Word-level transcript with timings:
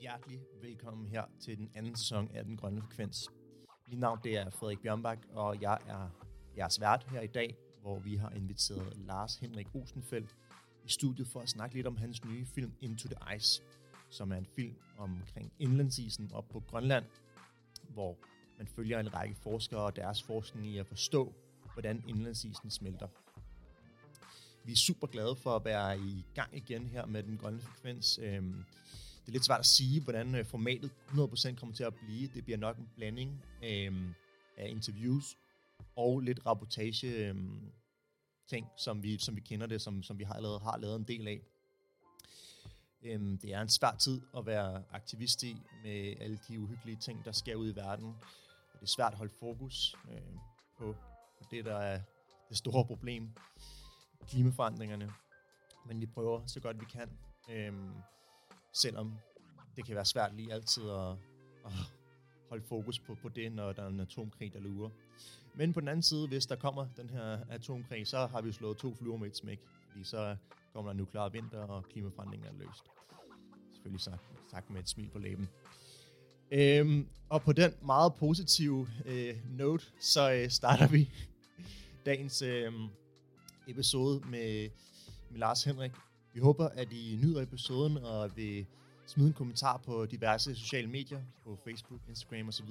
Hjertelig 0.00 0.40
velkommen 0.62 1.06
her 1.06 1.24
til 1.40 1.56
den 1.56 1.70
anden 1.74 1.96
sæson 1.96 2.30
af 2.34 2.44
Den 2.44 2.56
Grønne 2.56 2.82
Frekvens. 2.82 3.28
Mit 3.88 3.98
navn 3.98 4.18
det 4.24 4.36
er 4.36 4.50
Frederik 4.50 4.78
Bjørnbak, 4.78 5.18
og 5.30 5.60
jeg 5.60 5.78
er 5.86 6.08
jeres 6.56 6.80
vært 6.80 7.06
her 7.10 7.20
i 7.20 7.26
dag, 7.26 7.56
hvor 7.80 7.98
vi 7.98 8.16
har 8.16 8.30
inviteret 8.30 8.96
Lars 8.96 9.36
Henrik 9.36 9.66
Osenfeldt 9.74 10.36
i 10.84 10.88
studiet 10.88 11.28
for 11.28 11.40
at 11.40 11.48
snakke 11.48 11.74
lidt 11.74 11.86
om 11.86 11.96
hans 11.96 12.24
nye 12.24 12.46
film 12.46 12.72
Into 12.80 13.08
the 13.08 13.36
Ice, 13.36 13.62
som 14.10 14.32
er 14.32 14.36
en 14.36 14.46
film 14.56 14.74
omkring 14.98 15.52
indlandsisen 15.58 16.30
op 16.32 16.48
på 16.48 16.60
Grønland, 16.60 17.04
hvor 17.88 18.18
man 18.58 18.66
følger 18.66 19.00
en 19.00 19.14
række 19.14 19.34
forskere 19.34 19.80
og 19.80 19.96
deres 19.96 20.22
forskning 20.22 20.66
i 20.66 20.78
at 20.78 20.86
forstå, 20.86 21.34
hvordan 21.72 22.04
indlandsisen 22.08 22.70
smelter. 22.70 23.08
Vi 24.64 24.72
er 24.72 24.76
super 24.76 25.06
glade 25.06 25.36
for 25.36 25.56
at 25.56 25.64
være 25.64 25.98
i 25.98 26.24
gang 26.34 26.56
igen 26.56 26.86
her 26.86 27.06
med 27.06 27.22
den 27.22 27.38
grønne 27.38 27.60
frekvens. 27.60 28.18
Øhm, 28.22 28.64
det 29.28 29.32
er 29.32 29.38
lidt 29.38 29.44
svært 29.44 29.60
at 29.60 29.66
sige, 29.66 30.00
hvordan 30.00 30.34
øh, 30.34 30.44
formatet 30.44 30.90
100% 31.08 31.54
kommer 31.54 31.74
til 31.74 31.84
at 31.84 31.94
blive. 31.94 32.28
Det 32.34 32.44
bliver 32.44 32.58
nok 32.58 32.78
en 32.78 32.88
blanding 32.96 33.44
øh, 33.62 34.14
af 34.56 34.68
interviews 34.68 35.36
og 35.96 36.20
lidt 36.20 36.46
rapportage 36.46 37.08
øh, 37.08 37.36
ting, 38.46 38.66
som 38.76 39.02
vi, 39.02 39.18
som 39.18 39.36
vi 39.36 39.40
kender 39.40 39.66
det, 39.66 39.82
som, 39.82 40.02
som 40.02 40.18
vi 40.18 40.24
har 40.24 40.40
lavet, 40.40 40.60
har 40.60 40.78
lavet 40.78 40.96
en 40.96 41.04
del 41.04 41.28
af. 41.28 41.40
Øh, 43.02 43.20
det 43.42 43.44
er 43.44 43.60
en 43.60 43.68
svær 43.68 43.96
tid 43.98 44.20
at 44.36 44.46
være 44.46 44.84
aktivist 44.90 45.42
i 45.42 45.56
med 45.82 46.14
alle 46.20 46.38
de 46.48 46.60
uhyggelige 46.60 46.96
ting, 46.96 47.24
der 47.24 47.32
sker 47.32 47.54
ud 47.54 47.72
i 47.72 47.76
verden. 47.76 48.06
Og 48.72 48.80
det 48.80 48.82
er 48.82 48.86
svært 48.86 49.12
at 49.12 49.18
holde 49.18 49.34
fokus 49.40 49.94
øh, 50.10 50.36
på, 50.78 50.96
på 51.38 51.44
det, 51.50 51.64
der 51.64 51.76
er 51.76 52.00
det 52.48 52.56
store 52.56 52.84
problem 52.84 53.30
klimaforandringerne. 54.28 55.12
Men 55.86 56.00
vi 56.00 56.06
prøver 56.06 56.46
så 56.46 56.60
godt 56.60 56.80
vi 56.80 56.84
kan, 56.92 57.10
Øh, 57.50 57.72
selvom 58.72 59.14
det 59.76 59.86
kan 59.86 59.94
være 59.94 60.04
svært 60.04 60.34
lige 60.34 60.52
altid 60.52 60.82
at, 60.90 61.10
at 61.66 61.72
holde 62.48 62.64
fokus 62.68 62.98
på, 62.98 63.14
på 63.22 63.28
det, 63.28 63.52
når 63.52 63.72
der 63.72 63.82
er 63.82 63.88
en 63.88 64.00
atomkrig, 64.00 64.52
der 64.52 64.60
lurer. 64.60 64.90
Men 65.54 65.72
på 65.72 65.80
den 65.80 65.88
anden 65.88 66.02
side, 66.02 66.28
hvis 66.28 66.46
der 66.46 66.56
kommer 66.56 66.86
den 66.96 67.10
her 67.10 67.38
atomkrig, 67.50 68.06
så 68.06 68.26
har 68.26 68.40
vi 68.40 68.52
slået 68.52 68.78
to 68.78 68.94
fluer 68.94 69.16
med 69.16 69.28
et 69.28 69.36
smæk, 69.36 69.60
fordi 69.90 70.04
så 70.04 70.36
kommer 70.72 70.92
der 70.92 70.98
nuklear 70.98 71.28
vinter, 71.28 71.58
og 71.58 71.84
klimaforandringen 71.84 72.48
er 72.48 72.52
løst. 72.58 72.84
Selvfølgelig 73.72 74.00
sagt, 74.00 74.22
sagt 74.50 74.70
med 74.70 74.80
et 74.80 74.88
smil 74.88 75.08
på 75.08 75.18
læben. 75.18 75.48
Øhm, 76.50 77.08
og 77.28 77.42
på 77.42 77.52
den 77.52 77.72
meget 77.82 78.14
positive 78.14 78.88
øh, 79.06 79.36
note, 79.50 79.84
så 80.00 80.32
øh, 80.32 80.50
starter 80.50 80.88
vi 80.88 81.10
dagens 82.06 82.42
øh, 82.42 82.72
episode 83.68 84.20
med, 84.28 84.70
med 85.30 85.38
Lars 85.38 85.64
Henrik. 85.64 85.92
Vi 86.38 86.42
håber, 86.42 86.68
at 86.68 86.92
I 86.92 87.18
nyder 87.22 87.42
episoden 87.42 87.96
og 87.96 88.36
vil 88.36 88.66
smide 89.06 89.28
en 89.28 89.34
kommentar 89.34 89.76
på 89.76 90.06
diverse 90.06 90.54
sociale 90.54 90.88
medier, 90.88 91.20
på 91.44 91.58
Facebook, 91.64 92.00
Instagram 92.08 92.48
osv., 92.48 92.68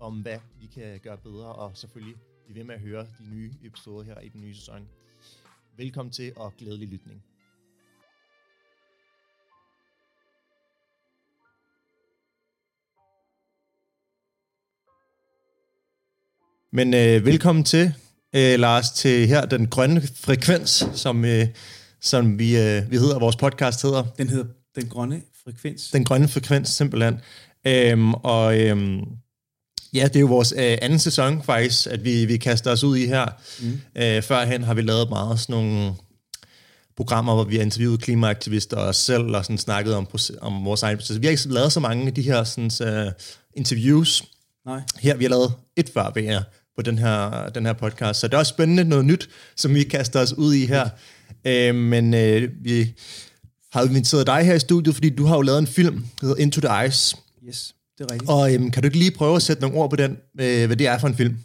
om 0.00 0.20
hvad 0.20 0.38
vi 0.60 0.66
kan 0.66 1.00
gøre 1.00 1.18
bedre, 1.18 1.52
og 1.52 1.76
selvfølgelig 1.76 2.16
blive 2.44 2.58
ved 2.58 2.64
med 2.64 2.74
at 2.74 2.80
høre 2.80 3.02
de 3.02 3.34
nye 3.34 3.52
episoder 3.64 4.04
her 4.04 4.20
i 4.20 4.28
den 4.28 4.40
nye 4.40 4.54
sæson. 4.54 4.88
Velkommen 5.76 6.12
til 6.12 6.32
og 6.36 6.56
glædelig 6.56 6.88
lytning. 6.88 7.22
Men 16.70 16.94
øh, 16.94 17.26
velkommen 17.26 17.64
til, 17.64 17.94
øh, 18.32 18.58
Lars, 18.58 18.90
til 18.90 19.26
her 19.26 19.46
den 19.46 19.68
grønne 19.68 20.02
frekvens, 20.02 20.86
som, 20.94 21.24
øh, 21.24 21.46
som 22.00 22.38
vi, 22.38 22.56
øh, 22.56 22.90
vi 22.90 22.96
hedder, 22.96 23.18
vores 23.18 23.36
podcast 23.36 23.82
hedder. 23.82 24.04
Den 24.18 24.28
hedder 24.28 24.44
Den 24.76 24.88
Grønne 24.88 25.22
Frekvens. 25.44 25.90
Den 25.90 26.04
grønne 26.04 26.28
frekvens, 26.28 26.68
simpelthen. 26.68 27.20
Øhm, 27.66 28.14
og 28.14 28.60
øhm, 28.60 29.00
ja, 29.94 30.04
det 30.04 30.16
er 30.16 30.20
jo 30.20 30.26
vores 30.26 30.52
øh, 30.56 30.78
anden 30.82 30.98
sæson 30.98 31.42
faktisk, 31.42 31.86
at 31.86 32.04
vi, 32.04 32.24
vi 32.24 32.36
kaster 32.36 32.70
os 32.72 32.84
ud 32.84 32.96
i 32.96 33.06
her. 33.06 33.26
Mm. 33.60 33.80
Øh, 34.02 34.22
førhen 34.22 34.62
har 34.62 34.74
vi 34.74 34.82
lavet 34.82 35.08
meget 35.08 35.40
sådan 35.40 35.54
nogle 35.54 35.94
programmer, 36.96 37.34
hvor 37.34 37.44
vi 37.44 37.56
har 37.56 37.62
interviewet 37.62 38.02
klimaaktivister 38.02 38.76
og 38.76 38.88
os 38.88 38.96
selv, 38.96 39.36
og 39.36 39.44
sådan 39.44 39.58
snakket 39.58 39.94
om, 39.94 40.08
om 40.40 40.64
vores 40.64 40.82
egen 40.82 40.96
proces. 40.96 41.20
Vi 41.20 41.26
har 41.26 41.30
ikke 41.30 41.48
lavet 41.48 41.72
så 41.72 41.80
mange 41.80 42.06
af 42.06 42.14
de 42.14 42.22
her 42.22 42.44
sådan, 42.44 43.04
uh, 43.06 43.12
interviews. 43.54 44.24
Nej. 44.66 44.80
Her 45.00 45.16
vi 45.16 45.24
har 45.24 45.30
lavet 45.30 45.52
et 45.76 45.90
før 45.94 46.10
VR 46.16 46.42
på 46.76 46.82
den 46.82 46.98
her, 46.98 47.48
den 47.48 47.66
her 47.66 47.72
podcast. 47.72 48.20
Så 48.20 48.28
det 48.28 48.34
er 48.34 48.38
også 48.38 48.50
spændende 48.50 48.84
noget 48.84 49.04
nyt, 49.04 49.28
som 49.56 49.74
vi 49.74 49.82
kaster 49.82 50.20
os 50.20 50.32
ud 50.32 50.54
i 50.54 50.66
her. 50.66 50.88
Øh, 51.48 51.74
men 51.74 52.14
øh, 52.14 52.64
vi 52.64 52.94
har 53.72 53.84
inviteret 53.84 54.26
dig 54.26 54.44
her 54.44 54.54
i 54.54 54.58
studiet, 54.58 54.94
fordi 54.94 55.10
du 55.10 55.24
har 55.24 55.36
jo 55.36 55.42
lavet 55.42 55.58
en 55.58 55.66
film, 55.66 55.94
der 56.20 56.26
hedder 56.26 56.42
Into 56.42 56.60
the 56.60 56.86
Ice. 56.86 57.16
Yes, 57.48 57.74
det 57.98 58.04
er 58.04 58.12
rigtigt. 58.12 58.30
Og 58.30 58.54
øh, 58.54 58.72
kan 58.72 58.82
du 58.82 58.86
ikke 58.86 58.98
lige 58.98 59.10
prøve 59.10 59.36
at 59.36 59.42
sætte 59.42 59.62
nogle 59.62 59.76
ord 59.76 59.90
på 59.90 59.96
den, 59.96 60.10
øh, 60.12 60.66
hvad 60.66 60.76
det 60.76 60.86
er 60.86 60.98
for 60.98 61.08
en 61.08 61.14
film? 61.14 61.38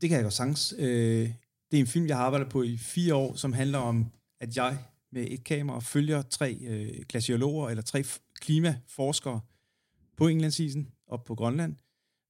Det 0.00 0.08
kan 0.08 0.16
jeg 0.16 0.22
godt 0.22 0.34
sagtens. 0.34 0.74
Øh, 0.78 1.30
det 1.70 1.76
er 1.76 1.80
en 1.80 1.86
film, 1.86 2.06
jeg 2.06 2.16
har 2.16 2.24
arbejdet 2.24 2.48
på 2.48 2.62
i 2.62 2.76
fire 2.76 3.14
år, 3.14 3.34
som 3.34 3.52
handler 3.52 3.78
om, 3.78 4.06
at 4.40 4.56
jeg 4.56 4.78
med 5.12 5.26
et 5.30 5.44
kamera 5.44 5.80
følger 5.80 6.22
tre 6.22 6.58
øh, 6.66 6.88
glaciologer, 7.08 7.68
eller 7.68 7.82
tre 7.82 8.04
klimaforskere 8.40 9.40
på 10.16 10.28
Englandsisen 10.28 10.88
og 11.06 11.24
på 11.24 11.34
Grønland, 11.34 11.76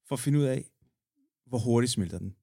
for 0.08 0.14
at 0.14 0.20
finde 0.20 0.38
ud 0.38 0.44
af, 0.44 0.64
hvor 1.46 1.58
hurtigt 1.58 1.92
smelter 1.92 2.18
den. 2.18 2.34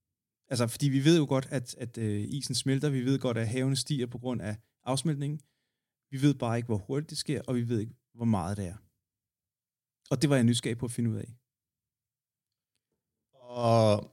Altså, 0.50 0.68
fordi 0.68 0.90
vi 0.90 1.06
ved 1.06 1.18
jo 1.18 1.26
godt, 1.30 1.48
at, 1.52 1.76
at 1.78 1.98
øh, 1.98 2.22
isen 2.28 2.56
smelter, 2.56 2.90
vi 2.90 3.06
ved 3.06 3.20
godt, 3.20 3.38
at 3.38 3.48
havene 3.48 3.76
stiger 3.76 4.06
på 4.06 4.18
grund 4.18 4.42
af 4.42 4.56
afsmeltningen. 4.86 5.40
Vi 6.12 6.22
ved 6.22 6.34
bare 6.34 6.58
ikke, 6.58 6.68
hvor 6.68 6.78
hurtigt 6.78 7.10
det 7.10 7.18
sker, 7.18 7.42
og 7.48 7.56
vi 7.56 7.70
ved 7.70 7.80
ikke, 7.80 7.94
hvor 8.16 8.26
meget 8.26 8.58
det 8.58 8.66
er. 8.68 8.76
Og 10.10 10.22
det 10.22 10.30
var 10.30 10.36
jeg 10.36 10.44
nysgerrig 10.44 10.78
på 10.78 10.86
at 10.86 10.92
finde 10.92 11.10
ud 11.10 11.16
af. 11.16 11.34
Og, 13.34 14.12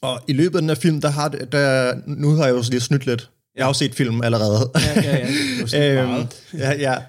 og 0.00 0.20
i 0.28 0.32
løbet 0.32 0.54
af 0.56 0.62
den 0.62 0.68
her 0.68 0.74
film, 0.76 1.00
der 1.00 1.08
har 1.08 1.28
det, 1.28 1.52
der, 1.52 1.94
nu 2.06 2.30
har 2.30 2.44
jeg 2.46 2.54
jo 2.54 2.62
lige 2.70 2.80
snydt 2.80 3.06
lidt. 3.06 3.30
Jeg 3.54 3.64
har 3.64 3.68
jo 3.68 3.74
set 3.74 3.94
filmen 3.94 4.24
allerede. 4.24 4.70
Ja, 4.74 5.00
ja, 5.02 5.28
ja. 5.72 6.02
øhm, 6.02 6.26
ja, 6.54 6.72
ja. 6.72 7.02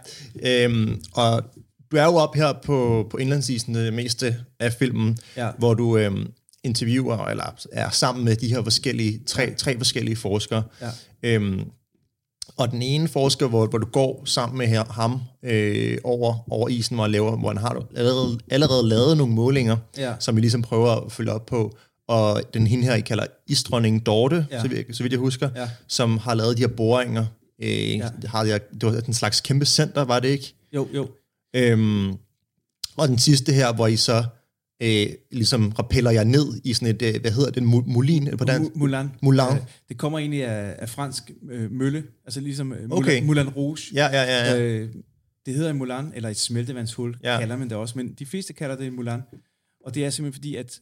Øhm, 0.65 1.01
og 1.13 1.43
du 1.91 1.97
er 1.97 2.03
jo 2.05 2.15
op 2.15 2.35
her 2.35 2.53
på, 2.53 3.07
på 3.11 3.17
indlandsisen 3.17 3.75
det 3.75 3.93
meste 3.93 4.45
af 4.59 4.73
filmen, 4.73 5.17
Ja. 5.35 5.51
hvor 5.57 5.73
du 5.73 5.97
øhm, 5.97 6.33
interviewer, 6.63 7.17
eller 7.27 7.55
er 7.71 7.89
sammen 7.89 8.25
med 8.25 8.35
de 8.35 8.47
her 8.47 8.63
forskellige, 8.63 9.19
tre, 9.27 9.53
tre 9.55 9.77
forskellige 9.77 10.15
forskere. 10.15 10.63
Ja. 10.81 10.89
Øhm, 11.23 11.61
og 12.57 12.71
den 12.71 12.81
ene 12.81 13.07
forsker, 13.07 13.47
hvor, 13.47 13.65
hvor 13.67 13.77
du 13.79 13.85
går 13.87 14.23
sammen 14.25 14.57
med 14.57 14.67
her, 14.67 14.83
ham 14.85 15.21
øh, 15.45 15.97
over, 16.03 16.51
over 16.53 16.69
isen, 16.69 16.95
hvor 16.95 17.03
han, 17.03 17.11
laver, 17.11 17.37
hvor 17.37 17.47
han 17.47 17.57
har 17.57 17.73
du 17.73 17.83
allerede, 17.95 18.39
allerede 18.51 18.89
lavet 18.89 19.17
nogle 19.17 19.33
målinger, 19.33 19.77
Ja. 19.97 20.13
som 20.19 20.35
vi 20.35 20.41
ligesom 20.41 20.61
prøver 20.61 20.91
at 21.05 21.11
følge 21.11 21.31
op 21.31 21.45
på. 21.45 21.77
Og 22.07 22.41
den 22.53 22.67
hende 22.67 22.83
her, 22.83 22.95
I 22.95 23.01
kalder 23.01 23.25
isdronning 23.47 24.05
Dorte, 24.05 24.47
Ja. 24.51 24.61
så, 24.61 24.67
vidt, 24.67 24.95
så 24.97 25.03
vidt 25.03 25.11
jeg 25.13 25.19
husker, 25.19 25.49
Ja. 25.55 25.69
som 25.87 26.17
har 26.17 26.33
lavet 26.33 26.57
de 26.57 26.61
her 26.61 26.67
boringer. 26.67 27.25
Øh, 27.61 27.97
Ja. 27.97 28.09
har 28.25 28.43
de 28.43 28.49
her, 28.49 28.57
det 28.57 28.83
var 28.83 29.01
en 29.07 29.13
slags 29.13 29.41
kæmpe 29.41 29.65
center, 29.65 30.01
var 30.01 30.19
det 30.19 30.27
ikke? 30.29 30.53
Jo, 30.75 30.87
jo. 30.95 31.07
Øhm, 31.55 32.13
og 32.97 33.07
den 33.07 33.17
sidste 33.19 33.53
her, 33.53 33.73
hvor 33.73 33.87
I 33.87 33.95
så 33.95 34.23
øh, 34.81 35.07
ligesom 35.31 35.69
rappeller 35.71 36.11
jer 36.11 36.23
ned 36.23 36.61
i 36.63 36.73
sådan 36.73 36.95
et, 36.95 37.01
øh, 37.01 37.21
hvad 37.21 37.31
hedder 37.31 37.51
det, 37.51 37.63
eller 37.63 38.37
på 38.37 38.45
dansk? 38.45 38.75
Moulin. 38.75 39.09
Moulin. 39.21 39.57
Det 39.89 39.97
kommer 39.97 40.19
egentlig 40.19 40.45
af, 40.45 40.75
af 40.79 40.89
fransk 40.89 41.31
øh, 41.49 41.71
mølle, 41.71 42.03
altså 42.25 42.41
ligesom 42.41 42.73
øh, 42.73 42.89
Moulin, 42.89 43.03
Okay. 43.03 43.23
Moulin 43.23 43.49
Rouge. 43.49 43.79
Ja, 43.93 44.05
ja, 44.05 44.21
ja. 44.23 44.53
ja. 44.55 44.61
Øh, 44.61 44.93
det 45.45 45.53
hedder 45.53 45.69
en 45.69 45.77
Moulin, 45.77 46.11
eller 46.15 46.29
et 46.29 46.37
smeltevandshul, 46.37 47.17
Ja. 47.23 47.33
ja. 47.33 47.39
kalder 47.39 47.57
man 47.57 47.69
det 47.69 47.77
også, 47.77 47.97
men 47.97 48.13
de 48.13 48.25
fleste 48.25 48.53
kalder 48.53 48.75
det 48.75 48.87
en 48.87 48.93
Moulin. 48.95 49.19
Og 49.85 49.95
det 49.95 50.05
er 50.05 50.09
simpelthen 50.09 50.33
fordi, 50.33 50.55
at 50.55 50.79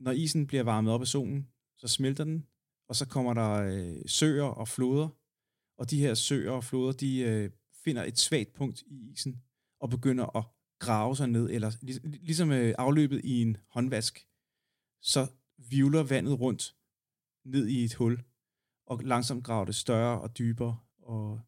når 0.00 0.12
isen 0.12 0.46
bliver 0.46 0.62
varmet 0.62 0.92
op 0.92 1.00
af 1.00 1.06
solen, 1.06 1.46
så 1.78 1.88
smelter 1.88 2.24
den, 2.24 2.44
og 2.88 2.96
så 2.96 3.06
kommer 3.06 3.34
der 3.34 3.52
øh, 3.52 3.94
søer 4.06 4.44
og 4.44 4.68
floder, 4.68 5.08
og 5.78 5.90
de 5.90 5.98
her 5.98 6.14
søer 6.14 6.50
og 6.50 6.64
floder, 6.64 6.92
de 6.92 7.18
øh, 7.18 7.50
finder 7.84 8.04
et 8.04 8.18
svagt 8.18 8.54
punkt 8.54 8.82
i 8.82 9.12
isen, 9.12 9.36
og 9.80 9.90
begynder 9.90 10.36
at 10.36 10.44
grave 10.78 11.16
sig 11.16 11.28
ned, 11.28 11.50
eller 11.50 11.72
lig, 11.82 12.00
ligesom 12.02 12.52
øh, 12.52 12.74
afløbet 12.78 13.20
i 13.24 13.42
en 13.42 13.56
håndvask, 13.68 14.28
så 15.02 15.26
vivler 15.70 16.02
vandet 16.02 16.40
rundt 16.40 16.74
ned 17.44 17.66
i 17.66 17.84
et 17.84 17.94
hul, 17.94 18.22
og 18.86 19.00
langsomt 19.04 19.44
graver 19.44 19.64
det 19.64 19.74
større 19.74 20.20
og 20.20 20.38
dybere, 20.38 20.78
og 21.02 21.40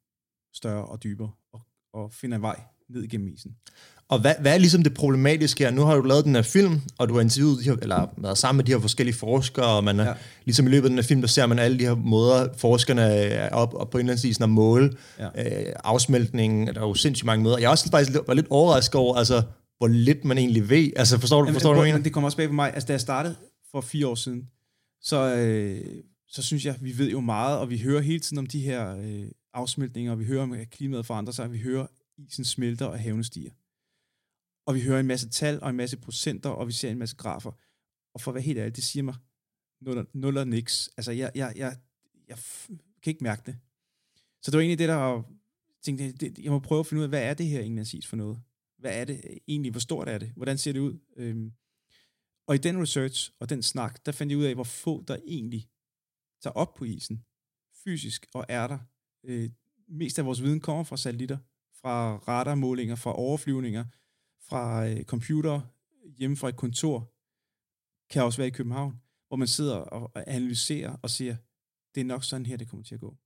større 0.53 0.85
og 0.85 1.03
dybere, 1.03 1.33
og, 1.53 1.61
og 1.93 2.13
finder 2.13 2.37
en 2.37 2.43
vej 2.43 2.63
ned 2.89 3.03
igennem 3.03 3.29
isen. 3.29 3.59
Og 4.11 4.21
hvad, 4.21 4.35
hvad 4.41 4.55
er 4.55 4.59
ligesom 4.59 4.83
det 4.83 4.95
problematiske 4.95 5.65
her? 5.65 5.71
Nu 5.71 5.83
har 5.83 5.97
du 5.97 6.03
lavet 6.03 6.25
den 6.25 6.35
her 6.35 6.43
film, 6.43 6.81
og 6.99 7.09
du 7.09 7.15
har 7.15 7.21
interviewet 7.21 7.59
de 7.59 7.65
her, 7.65 7.77
eller 7.83 8.07
været 8.17 8.39
sammen 8.39 8.57
med 8.57 8.65
de 8.65 8.73
her 8.73 8.81
forskellige 8.81 9.17
forskere, 9.17 9.67
og 9.67 9.85
man 9.85 10.01
er, 10.01 10.05
ja. 10.05 10.15
Ligesom 10.45 10.67
i 10.67 10.71
løbet 10.71 10.85
af 10.85 10.91
den 10.91 10.99
her 10.99 11.03
film, 11.03 11.21
der 11.21 11.29
ser 11.29 11.47
man 11.47 11.59
alle 11.59 11.79
de 11.79 11.85
her 11.85 11.95
måder, 11.95 12.49
forskerne 12.57 13.03
er 13.03 13.51
op, 13.51 13.75
op 13.75 13.91
på 13.91 13.99
indlandsisen 13.99 14.43
og 14.43 14.51
måle 14.51 14.91
ja. 15.19 15.67
øh, 15.69 15.73
afsmeltningen. 15.85 16.67
Der 16.67 16.81
er 16.81 16.87
jo 16.87 16.95
sindssygt 16.95 17.27
mange 17.27 17.43
måder. 17.43 17.59
Jeg 17.59 17.67
er 17.67 17.71
også 17.71 17.91
faktisk 17.91 18.19
var 18.27 18.35
lidt 18.35 18.47
overrasket 18.51 18.95
over, 18.95 19.17
altså, 19.17 19.43
hvor 19.79 19.89
lidt 19.89 20.25
man 20.25 20.39
egentlig 20.39 20.71
ved. 20.71 20.91
Altså, 20.97 21.19
forstår 21.19 21.43
du, 21.43 21.53
forstår 21.53 21.71
du, 21.71 21.75
hvad 21.75 21.87
jeg 21.87 21.93
men 21.93 21.99
mener? 21.99 22.05
det 22.05 22.13
kommer 22.13 22.29
også 22.29 22.37
bag 22.37 22.47
på 22.47 22.55
mig. 22.55 22.75
Altså, 22.75 22.87
da 22.87 22.93
jeg 22.93 23.01
startede 23.01 23.37
for 23.71 23.81
fire 23.81 24.07
år 24.07 24.15
siden, 24.15 24.43
så, 25.03 25.35
øh, 25.35 25.81
så 26.29 26.43
synes 26.43 26.65
jeg, 26.65 26.75
vi 26.81 26.99
ved 26.99 27.11
jo 27.11 27.21
meget, 27.21 27.59
og 27.59 27.71
vi 27.71 27.79
hører 27.79 28.01
hele 28.01 28.21
tiden 28.21 28.39
om 28.39 28.47
de 28.47 28.61
her 28.61 28.97
øh, 28.97 29.25
afsmeltninger, 29.55 30.13
og 30.13 30.19
vi 30.19 30.25
hører 30.25 30.43
om, 30.43 30.53
at 30.53 30.71
klimaet 30.71 31.07
forandrer 31.07 31.33
sig, 31.33 31.45
og 31.45 31.53
vi 31.53 31.59
hører, 31.59 31.83
at 31.83 31.89
isen 32.19 32.45
smelter 32.45 32.87
og 32.87 32.99
havene 32.99 33.25
stiger 33.25 33.51
og 34.69 34.75
vi 34.75 34.83
hører 34.83 35.01
en 35.01 35.07
masse 35.07 35.29
tal 35.29 35.63
og 35.63 35.71
en 35.71 35.77
masse 35.77 35.97
procenter, 35.97 36.51
og 36.51 36.67
vi 36.67 36.73
ser 36.73 36.91
en 36.91 36.99
masse 36.99 37.17
grafer. 37.17 37.53
Og 38.15 38.21
for 38.21 38.31
at 38.31 38.35
være 38.35 38.43
helt 38.43 38.59
ærlig, 38.59 38.77
det 38.77 38.85
siger 38.85 39.03
mig 39.03 39.15
nul, 39.81 40.07
nul 40.13 40.37
og 40.37 40.49
niks. 40.49 40.91
Altså, 40.97 41.13
jeg, 41.13 41.33
jeg, 41.35 41.53
jeg, 41.57 41.77
jeg 42.29 42.39
kan 43.03 43.11
ikke 43.11 43.25
mærke 43.25 43.43
det. 43.47 43.59
Så 44.43 44.51
det 44.51 44.57
var 44.57 44.61
egentlig 44.61 44.79
det, 44.79 44.89
der 44.89 45.23
tænkte, 45.83 46.13
det, 46.13 46.39
jeg 46.39 46.53
må 46.53 46.59
prøve 46.59 46.81
at 46.81 46.87
finde 46.87 47.01
ud 47.01 47.05
af, 47.05 47.09
hvad 47.09 47.23
er 47.23 47.35
det 47.35 47.47
her 47.47 47.61
egentlig 47.61 48.05
for 48.05 48.17
noget? 48.17 48.43
Hvad 48.79 49.01
er 49.01 49.05
det 49.05 49.39
egentlig? 49.49 49.71
Hvor 49.71 49.81
stort 49.81 50.09
er 50.09 50.19
det? 50.19 50.33
Hvordan 50.37 50.59
ser 50.59 50.73
det 50.73 50.81
ud? 50.81 50.99
Øhm, 51.17 51.53
og 52.47 52.55
i 52.55 52.59
den 52.59 52.83
research 52.83 53.33
og 53.41 53.51
den 53.51 53.63
snak, 53.63 54.07
der 54.07 54.13
fandt 54.13 54.31
jeg 54.31 54.39
ud 54.39 54.45
af, 54.45 54.55
hvor 54.55 54.65
få 54.65 55.05
der 55.09 55.17
egentlig 55.27 55.69
tager 56.43 56.55
op 56.55 56.75
på 56.75 56.85
isen, 56.85 57.25
fysisk 57.85 58.27
og 58.35 58.45
er 58.49 58.67
der. 58.67 58.79
Øh, 59.25 59.51
mest 59.89 60.19
af 60.19 60.25
vores 60.25 60.43
viden 60.43 60.61
kommer 60.61 60.85
fra 60.85 60.97
satellitter, 60.97 61.39
fra 61.81 62.17
radarmålinger, 62.17 62.95
fra 62.95 63.19
overflyvninger, 63.19 63.85
fra 64.41 64.89
øh, 64.89 65.05
computer, 65.05 65.61
hjemme 66.19 66.37
fra 66.37 66.49
et 66.49 66.57
kontor, 66.57 67.13
kan 68.11 68.23
også 68.23 68.39
være 68.39 68.49
i 68.49 68.51
København, 68.51 69.01
hvor 69.29 69.37
man 69.37 69.49
sidder 69.49 69.77
og 69.77 70.31
analyserer 70.31 70.97
og 71.03 71.11
siger, 71.11 71.37
det 71.95 72.01
er 72.01 72.05
nok 72.05 72.25
sådan 72.25 72.47
her, 72.47 72.57
det 72.57 72.69
kommer 72.69 72.85
til 72.85 72.95
at 72.95 73.01
gå. 73.01 73.17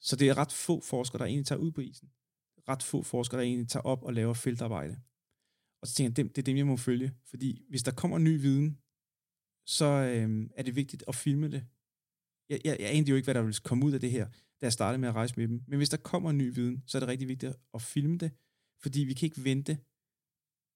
Så 0.00 0.16
det 0.16 0.28
er 0.28 0.38
ret 0.38 0.52
få 0.52 0.80
forskere, 0.80 1.18
der 1.18 1.24
egentlig 1.24 1.46
tager 1.46 1.58
ud 1.58 1.70
på 1.70 1.80
isen. 1.80 2.10
Ret 2.68 2.82
få 2.82 3.02
forskere, 3.02 3.40
der 3.40 3.46
egentlig 3.46 3.68
tager 3.68 3.82
op 3.82 4.02
og 4.02 4.14
laver 4.14 4.34
feltarbejde. 4.34 5.00
Og 5.82 5.88
så 5.88 5.94
tænker 5.94 6.10
jeg, 6.10 6.16
det, 6.16 6.36
det 6.36 6.42
er 6.42 6.44
dem, 6.44 6.56
jeg 6.56 6.66
må 6.66 6.76
følge. 6.76 7.14
Fordi 7.24 7.64
hvis 7.68 7.82
der 7.82 7.90
kommer 7.90 8.18
ny 8.18 8.40
viden, 8.40 8.78
så 9.66 9.86
øhm, 9.86 10.50
er 10.56 10.62
det 10.62 10.76
vigtigt 10.76 11.04
at 11.08 11.14
filme 11.14 11.50
det. 11.50 11.66
Jeg, 12.48 12.60
jeg, 12.64 12.76
jeg 12.80 12.90
anede 12.90 13.10
jo 13.10 13.16
ikke, 13.16 13.26
hvad 13.26 13.34
der 13.34 13.42
ville 13.42 13.60
komme 13.64 13.86
ud 13.86 13.92
af 13.92 14.00
det 14.00 14.10
her, 14.10 14.26
da 14.60 14.66
jeg 14.66 14.72
startede 14.72 15.00
med 15.00 15.08
at 15.08 15.14
rejse 15.14 15.34
med 15.36 15.48
dem. 15.48 15.62
Men 15.66 15.76
hvis 15.76 15.88
der 15.88 15.96
kommer 15.96 16.32
ny 16.32 16.54
viden, 16.54 16.82
så 16.86 16.98
er 16.98 17.00
det 17.00 17.08
rigtig 17.08 17.28
vigtigt 17.28 17.52
at 17.74 17.82
filme 17.82 18.18
det, 18.18 18.30
fordi 18.78 19.00
vi 19.00 19.14
kan 19.14 19.26
ikke 19.26 19.44
vente 19.44 19.78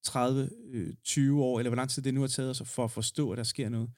30, 0.05 0.51
øh, 0.71 0.95
20 1.05 1.45
år, 1.45 1.59
eller 1.59 1.71
hvor 1.71 1.77
lang 1.77 1.91
tid 1.91 2.03
det 2.03 2.15
nu 2.15 2.21
har 2.21 2.29
taget 2.29 2.51
os 2.51 2.63
for 2.65 2.85
at 2.85 2.91
forstå, 2.91 3.31
at 3.31 3.39
der 3.39 3.45
sker 3.45 3.69
noget. 3.69 3.91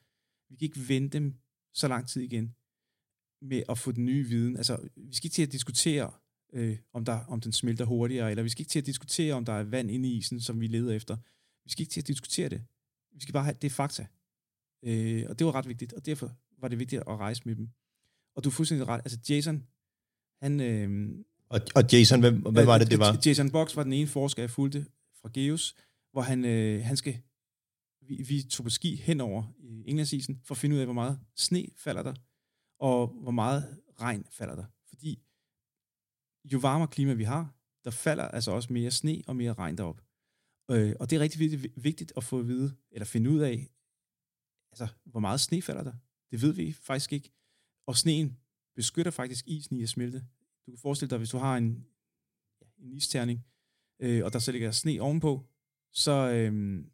Vi 0.49 0.55
kan 0.55 0.65
ikke 0.65 0.89
vente 0.89 1.33
så 1.73 1.87
lang 1.87 2.07
tid 2.07 2.21
igen 2.21 2.55
med 3.41 3.63
at 3.69 3.77
få 3.77 3.91
den 3.91 4.05
nye 4.05 4.27
viden. 4.27 4.57
Altså, 4.57 4.89
vi 4.95 5.15
skal 5.15 5.27
ikke 5.27 5.35
til 5.35 5.43
at 5.43 5.51
diskutere, 5.51 6.11
øh, 6.53 6.77
om, 6.93 7.05
der, 7.05 7.19
om 7.27 7.41
den 7.41 7.51
smelter 7.51 7.85
hurtigere, 7.85 8.29
eller 8.29 8.43
vi 8.43 8.49
skal 8.49 8.61
ikke 8.61 8.69
til 8.69 8.79
at 8.79 8.85
diskutere, 8.85 9.33
om 9.33 9.45
der 9.45 9.53
er 9.53 9.63
vand 9.63 9.91
inde 9.91 10.09
i 10.09 10.17
isen, 10.17 10.41
som 10.41 10.59
vi 10.59 10.67
leder 10.67 10.93
efter. 10.93 11.17
Vi 11.63 11.71
skal 11.71 11.81
ikke 11.81 11.91
til 11.91 12.01
at 12.01 12.07
diskutere 12.07 12.49
det. 12.49 12.61
Vi 13.13 13.21
skal 13.21 13.33
bare 13.33 13.43
have, 13.43 13.55
det 13.61 13.71
fakta. 13.71 14.07
Øh, 14.83 15.25
og 15.29 15.39
det 15.39 15.47
var 15.47 15.55
ret 15.55 15.67
vigtigt, 15.67 15.93
og 15.93 16.05
derfor 16.05 16.35
var 16.57 16.67
det 16.67 16.79
vigtigt 16.79 17.01
at 17.01 17.07
rejse 17.07 17.41
med 17.45 17.55
dem. 17.55 17.69
Og 18.35 18.43
du 18.43 18.49
er 18.49 18.53
fuldstændig 18.53 18.87
ret. 18.87 19.01
Altså 19.05 19.19
Jason, 19.29 19.63
han... 20.41 20.59
Øh, 20.59 21.09
og, 21.49 21.61
og 21.75 21.83
Jason, 21.91 22.19
hvem, 22.19 22.41
hvad 22.41 22.65
var 22.65 22.77
det, 22.77 22.91
det 22.91 22.99
var? 22.99 23.19
Jason 23.25 23.51
Box 23.51 23.75
var 23.75 23.83
den 23.83 23.93
ene 23.93 24.07
forsker, 24.07 24.43
jeg 24.43 24.49
fulgte 24.49 24.85
fra 25.21 25.29
Geos, 25.33 25.75
hvor 26.17 26.23
han, 26.23 26.45
øh, 26.45 26.83
han 26.83 26.97
skal... 26.97 27.21
Vi, 28.01 28.15
vi 28.21 28.43
tog 28.43 28.63
på 28.63 28.69
ski 28.69 28.95
henover 28.95 29.53
i 29.59 29.83
Englandsisen 29.89 30.41
for 30.43 30.55
at 30.55 30.59
finde 30.59 30.75
ud 30.75 30.79
af, 30.79 30.85
hvor 30.85 30.93
meget 30.93 31.19
sne 31.35 31.67
falder 31.75 32.03
der, 32.03 32.13
og 32.79 33.07
hvor 33.07 33.31
meget 33.31 33.83
regn 34.01 34.25
falder 34.31 34.55
der. 34.55 34.65
Fordi 34.89 35.23
jo 36.53 36.57
varmere 36.57 36.87
klima 36.87 37.13
vi 37.13 37.23
har, 37.23 37.55
der 37.83 37.91
falder 37.91 38.27
altså 38.27 38.51
også 38.51 38.73
mere 38.73 38.91
sne 38.91 39.23
og 39.27 39.35
mere 39.35 39.53
regn 39.53 39.77
derop. 39.77 40.01
Øh, 40.71 40.95
og 40.99 41.09
det 41.09 41.15
er 41.15 41.19
rigtig 41.19 41.39
vigtigt, 41.39 41.83
vigtigt 41.83 42.13
at 42.17 42.23
få 42.23 42.39
at 42.39 42.47
vide, 42.47 42.75
eller 42.91 43.05
finde 43.05 43.29
ud 43.29 43.39
af, 43.39 43.69
altså, 44.71 44.87
hvor 45.05 45.19
meget 45.19 45.39
sne 45.39 45.61
falder 45.61 45.83
der. 45.83 45.93
Det 46.31 46.41
ved 46.41 46.53
vi 46.53 46.73
faktisk 46.73 47.13
ikke. 47.13 47.31
Og 47.87 47.97
sneen 47.97 48.37
beskytter 48.75 49.11
faktisk 49.11 49.47
isen 49.47 49.77
i 49.77 49.83
at 49.83 49.89
smelte. 49.89 50.19
Du 50.65 50.71
kan 50.71 50.79
forestille 50.79 51.09
dig, 51.09 51.17
hvis 51.17 51.29
du 51.29 51.37
har 51.37 51.57
en, 51.57 51.85
en 52.77 52.93
isterning, 52.93 53.45
øh, 53.99 54.25
og 54.25 54.33
der 54.33 54.39
så 54.39 54.51
ligger 54.51 54.71
sne 54.71 55.01
ovenpå, 55.01 55.47
så, 55.91 56.11
øhm, 56.11 56.91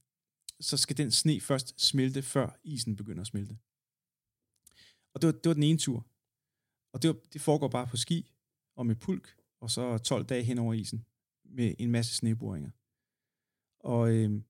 så 0.60 0.78
skal 0.78 0.98
den 0.98 1.12
sne 1.12 1.42
først 1.42 1.82
smelte, 1.82 2.22
før 2.22 2.60
isen 2.64 2.96
begynder 2.96 3.22
at 3.22 3.28
smelte. 3.28 3.58
Og 5.14 5.22
det 5.22 5.28
var, 5.28 5.32
det 5.32 5.46
var 5.50 5.54
den 5.54 5.64
ene 5.64 5.78
tur. 5.78 6.08
Og 6.94 7.02
det, 7.02 7.08
var, 7.08 7.16
det 7.34 7.42
foregår 7.42 7.68
bare 7.68 7.88
på 7.88 7.98
ski 7.98 8.32
og 8.76 8.86
med 8.86 8.96
pulk, 8.96 9.38
og 9.60 9.72
så 9.72 9.98
12 9.98 10.26
dage 10.26 10.44
hen 10.44 10.58
over 10.58 10.74
isen 10.74 11.06
med 11.44 11.76
en 11.80 11.92
masse 11.92 12.16
sneboringer. 12.16 12.72
Og 13.80 14.14
øhm, 14.14 14.44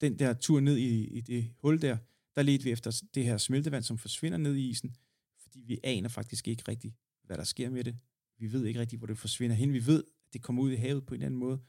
den 0.00 0.18
der 0.18 0.34
tur 0.34 0.60
ned 0.60 0.76
i, 0.76 1.06
i 1.06 1.20
det 1.20 1.54
hul 1.58 1.82
der, 1.82 1.98
der 2.36 2.42
ledte 2.42 2.64
vi 2.64 2.70
efter 2.70 3.02
det 3.14 3.24
her 3.24 3.38
smeltevand, 3.38 3.82
som 3.82 3.98
forsvinder 3.98 4.38
ned 4.38 4.54
i 4.54 4.68
isen, 4.68 4.96
fordi 5.38 5.60
vi 5.60 5.78
aner 5.84 6.08
faktisk 6.08 6.48
ikke 6.48 6.64
rigtigt, 6.68 6.94
hvad 7.22 7.36
der 7.36 7.44
sker 7.44 7.70
med 7.70 7.84
det. 7.84 7.98
Vi 8.38 8.52
ved 8.52 8.64
ikke 8.64 8.80
rigtigt, 8.80 9.00
hvor 9.00 9.06
det 9.06 9.18
forsvinder 9.18 9.56
hen. 9.56 9.72
Vi 9.72 9.86
ved, 9.86 10.04
at 10.04 10.32
det 10.32 10.42
kommer 10.42 10.62
ud 10.62 10.72
i 10.72 10.76
havet 10.76 11.06
på 11.06 11.14
en 11.14 11.20
eller 11.20 11.26
anden 11.26 11.40
måde, 11.40 11.60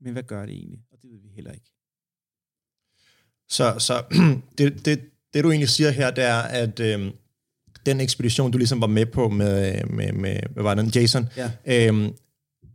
men 0.00 0.12
hvad 0.12 0.22
gør 0.22 0.46
det 0.46 0.54
egentlig? 0.54 0.80
Og 0.92 0.98
det 1.02 1.10
ved 1.10 1.18
vi 1.18 1.28
heller 1.34 1.52
ikke. 1.52 1.72
Så, 3.48 3.74
så 3.78 4.02
det, 4.58 4.84
det, 4.84 5.00
det 5.34 5.44
du 5.44 5.50
egentlig 5.50 5.68
siger 5.68 5.90
her, 5.90 6.10
det 6.10 6.24
er, 6.24 6.42
at 6.42 6.80
øh, 6.80 7.10
den 7.86 8.00
ekspedition, 8.00 8.50
du 8.50 8.58
ligesom 8.58 8.80
var 8.80 8.86
med 8.86 9.06
på 9.06 9.28
med, 9.28 9.84
med, 9.84 10.12
med 10.12 10.40
hvad 10.50 10.62
var 10.62 10.74
den, 10.74 10.86
Jason, 10.86 11.28
ja. 11.36 11.50
øh, 11.66 12.12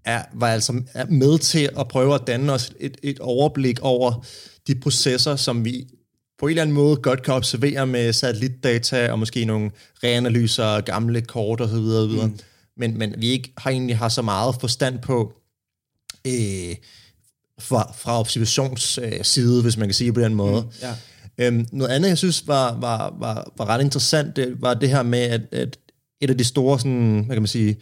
er, 0.05 0.23
var 0.33 0.47
altså 0.47 0.83
er 0.93 1.05
med 1.05 1.39
til 1.39 1.69
at 1.79 1.87
prøve 1.87 2.15
at 2.15 2.21
danne 2.27 2.53
os 2.53 2.73
et, 2.79 2.97
et 3.03 3.19
overblik 3.19 3.79
over 3.79 4.25
de 4.67 4.75
processer, 4.75 5.35
som 5.35 5.65
vi 5.65 5.87
på 6.39 6.45
en 6.45 6.49
eller 6.49 6.61
anden 6.61 6.75
måde 6.75 6.95
godt 6.95 7.23
kan 7.23 7.33
observere 7.33 7.87
med 7.87 8.13
satellitdata 8.13 9.11
og 9.11 9.19
måske 9.19 9.45
nogle 9.45 9.71
reanalyser, 10.03 10.81
gamle 10.81 11.21
kort 11.21 11.61
og 11.61 11.69
så 11.69 11.79
videre, 11.79 12.09
videre. 12.09 12.27
Mm. 12.27 12.39
Men, 12.77 12.97
men 12.97 13.15
vi 13.17 13.27
ikke 13.27 13.53
har 13.57 13.71
egentlig 13.71 13.97
har 13.97 14.09
så 14.09 14.21
meget 14.21 14.55
forstand 14.59 14.99
på 14.99 15.33
øh, 16.27 16.75
fra, 17.59 17.93
fra 17.97 18.19
observationsside, 18.19 19.61
hvis 19.61 19.77
man 19.77 19.87
kan 19.87 19.93
sige 19.93 20.13
på 20.13 20.21
den 20.21 20.35
måde. 20.35 20.61
Mm, 20.61 20.67
ja. 20.81 20.95
Øhm, 21.37 21.67
noget 21.71 21.91
andet, 21.91 22.09
jeg 22.09 22.17
synes 22.17 22.47
var, 22.47 22.77
var, 22.79 23.15
var, 23.19 23.51
var 23.57 23.65
ret 23.65 23.81
interessant, 23.81 24.35
det 24.35 24.61
var 24.61 24.73
det 24.73 24.89
her 24.89 25.03
med, 25.03 25.19
at, 25.19 25.41
at 25.51 25.77
et 26.21 26.29
af 26.29 26.37
de 26.37 26.43
store, 26.43 26.79
sådan, 26.79 27.23
hvad 27.25 27.35
kan 27.35 27.41
man 27.41 27.47
sige, 27.47 27.77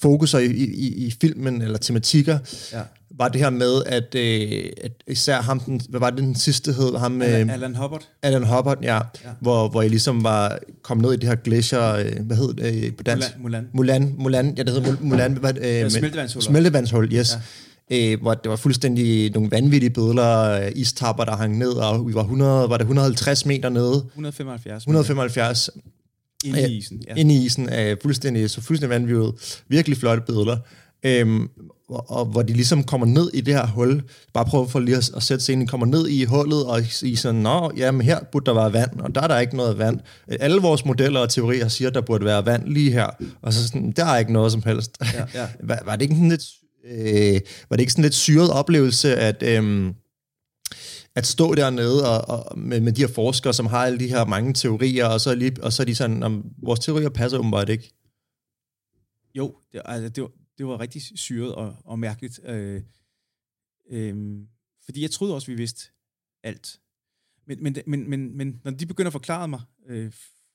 fokuser 0.00 0.38
i, 0.38 0.46
i, 0.54 1.06
i 1.06 1.14
filmen, 1.20 1.62
eller 1.62 1.78
tematikker, 1.78 2.38
ja. 2.72 2.80
var 3.18 3.28
det 3.28 3.40
her 3.40 3.50
med, 3.50 3.82
at, 3.86 4.14
øh, 4.14 4.70
at 4.84 4.92
især 5.06 5.40
ham, 5.40 5.60
den, 5.60 5.80
hvad 5.88 6.00
var 6.00 6.10
det 6.10 6.18
den 6.18 6.34
sidste 6.34 6.72
hed? 6.72 6.98
Ham, 6.98 7.22
Alan, 7.22 7.48
øh, 7.48 7.54
Alan 7.54 7.74
Hubbard. 7.74 8.08
Alan 8.22 8.42
Hubbard, 8.42 8.78
ja, 8.82 8.94
ja. 8.94 9.00
Hvor, 9.40 9.68
hvor 9.68 9.82
I 9.82 9.88
ligesom 9.88 10.24
var 10.24 10.58
kommet 10.82 11.04
ned 11.04 11.12
i 11.12 11.16
det 11.16 11.28
her 11.28 11.36
glacier, 11.36 11.94
øh, 11.94 12.12
hvad 12.20 12.36
hed 12.36 12.54
det 12.54 12.84
øh, 12.84 12.92
på 12.96 13.02
dansk? 13.02 13.28
Mulan. 13.38 13.68
Mulan, 13.74 14.14
Mulan, 14.18 14.54
ja, 14.56 14.62
det 14.62 14.72
hedder 14.72 14.96
Mulan. 15.00 15.32
Hvad, 15.32 15.58
øh, 15.58 15.90
smeltevandshul. 15.90 16.42
Smeltevandshul, 16.42 17.14
yes. 17.14 17.32
Ja 17.32 17.40
øh, 17.92 18.20
hvor 18.20 18.34
det 18.34 18.50
var 18.50 18.56
fuldstændig 18.56 19.32
nogle 19.32 19.50
vanvittige 19.50 19.90
billeder, 19.90 20.60
øh, 20.66 20.72
istapper, 20.74 21.24
der 21.24 21.36
hang 21.36 21.58
ned, 21.58 21.72
og 21.72 22.08
vi 22.08 22.14
var 22.14 22.22
100, 22.22 22.68
var 22.68 22.76
det 22.76 22.84
150 22.84 23.46
meter 23.46 23.68
nede? 23.68 24.04
175. 24.06 24.82
175. 24.82 25.70
Inde 26.44 26.72
i 26.72 26.76
isen, 26.76 27.02
ja. 27.08 27.14
Inde 27.14 27.34
i 27.34 27.44
isen, 27.44 27.72
øh, 27.72 27.96
fuldstændig, 28.02 28.50
så 28.50 28.60
fuldstændig 28.60 29.00
vanvittigt. 29.00 29.64
Virkelig 29.68 29.98
flotte 29.98 30.22
billeder. 30.26 30.56
Øhm, 31.02 31.48
og, 31.88 32.10
og 32.10 32.24
hvor 32.24 32.42
de 32.42 32.52
ligesom 32.52 32.84
kommer 32.84 33.06
ned 33.06 33.30
i 33.34 33.40
det 33.40 33.54
her 33.54 33.66
hul, 33.66 34.02
bare 34.34 34.44
prøv 34.44 34.68
for 34.68 34.80
lige 34.80 34.96
at, 34.96 35.10
at 35.16 35.22
sætte 35.22 35.44
scenen, 35.44 35.66
kommer 35.66 35.86
ned 35.86 36.08
i 36.08 36.24
hullet, 36.24 36.66
og 36.66 36.80
i 37.02 37.16
sådan, 37.16 37.40
nå, 37.40 37.72
jamen 37.76 38.00
her 38.00 38.18
burde 38.32 38.46
der 38.46 38.54
være 38.54 38.72
vand, 38.72 39.00
og 39.00 39.14
der 39.14 39.20
er 39.20 39.26
der 39.26 39.38
ikke 39.38 39.56
noget 39.56 39.78
vand. 39.78 40.00
Alle 40.28 40.60
vores 40.60 40.84
modeller 40.84 41.20
og 41.20 41.30
teorier 41.30 41.68
siger, 41.68 41.88
at 41.88 41.94
der 41.94 42.00
burde 42.00 42.24
være 42.24 42.46
vand 42.46 42.68
lige 42.68 42.92
her, 42.92 43.06
og 43.42 43.52
så 43.52 43.66
sådan, 43.66 43.92
der 43.92 44.04
er 44.04 44.18
ikke 44.18 44.32
noget 44.32 44.52
som 44.52 44.62
helst. 44.62 44.96
Ja, 45.14 45.24
ja. 45.34 45.48
var, 45.68 45.82
var 45.84 45.96
det 45.96 46.02
ikke 46.02 46.14
sådan 46.14 46.28
lidt 46.28 46.42
Øh, 46.86 47.40
var 47.68 47.76
det 47.76 47.80
ikke 47.80 47.92
sådan 47.92 48.02
lidt 48.02 48.14
syret 48.14 48.50
oplevelse, 48.50 49.16
at, 49.16 49.42
øh, 49.42 49.94
at 51.14 51.26
stå 51.26 51.54
dernede 51.54 52.10
og, 52.10 52.38
og 52.38 52.58
med, 52.58 52.80
med 52.80 52.92
de 52.92 53.00
her 53.00 53.14
forskere, 53.14 53.54
som 53.54 53.66
har 53.66 53.86
alle 53.86 53.98
de 53.98 54.08
her 54.08 54.24
mange 54.24 54.54
teorier, 54.54 55.06
og 55.06 55.20
så, 55.20 55.34
lige, 55.34 55.62
og 55.62 55.72
så 55.72 55.82
er 55.82 55.84
de 55.84 55.94
sådan, 55.94 56.22
om, 56.22 56.54
vores 56.62 56.80
teorier 56.80 57.08
passer 57.08 57.38
åbenbart 57.38 57.68
ikke? 57.68 57.92
Jo, 59.34 59.56
det, 59.72 59.82
altså, 59.84 60.08
det, 60.08 60.22
var, 60.22 60.30
det 60.58 60.66
var 60.66 60.80
rigtig 60.80 61.02
syret 61.02 61.54
og, 61.54 61.76
og 61.84 61.98
mærkeligt. 61.98 62.40
Øh, 62.44 62.82
øh, 63.90 64.38
fordi 64.84 65.02
jeg 65.02 65.10
troede 65.10 65.34
også, 65.34 65.46
vi 65.46 65.54
vidste 65.54 65.90
alt. 66.42 66.80
Men, 67.46 67.62
men, 67.62 67.76
men, 67.86 68.10
men, 68.10 68.36
men 68.36 68.60
når 68.64 68.70
de 68.70 68.86
begynder 68.86 69.08
at 69.08 69.12
forklare 69.12 69.48
mig, 69.48 69.60
øh, 69.86 70.12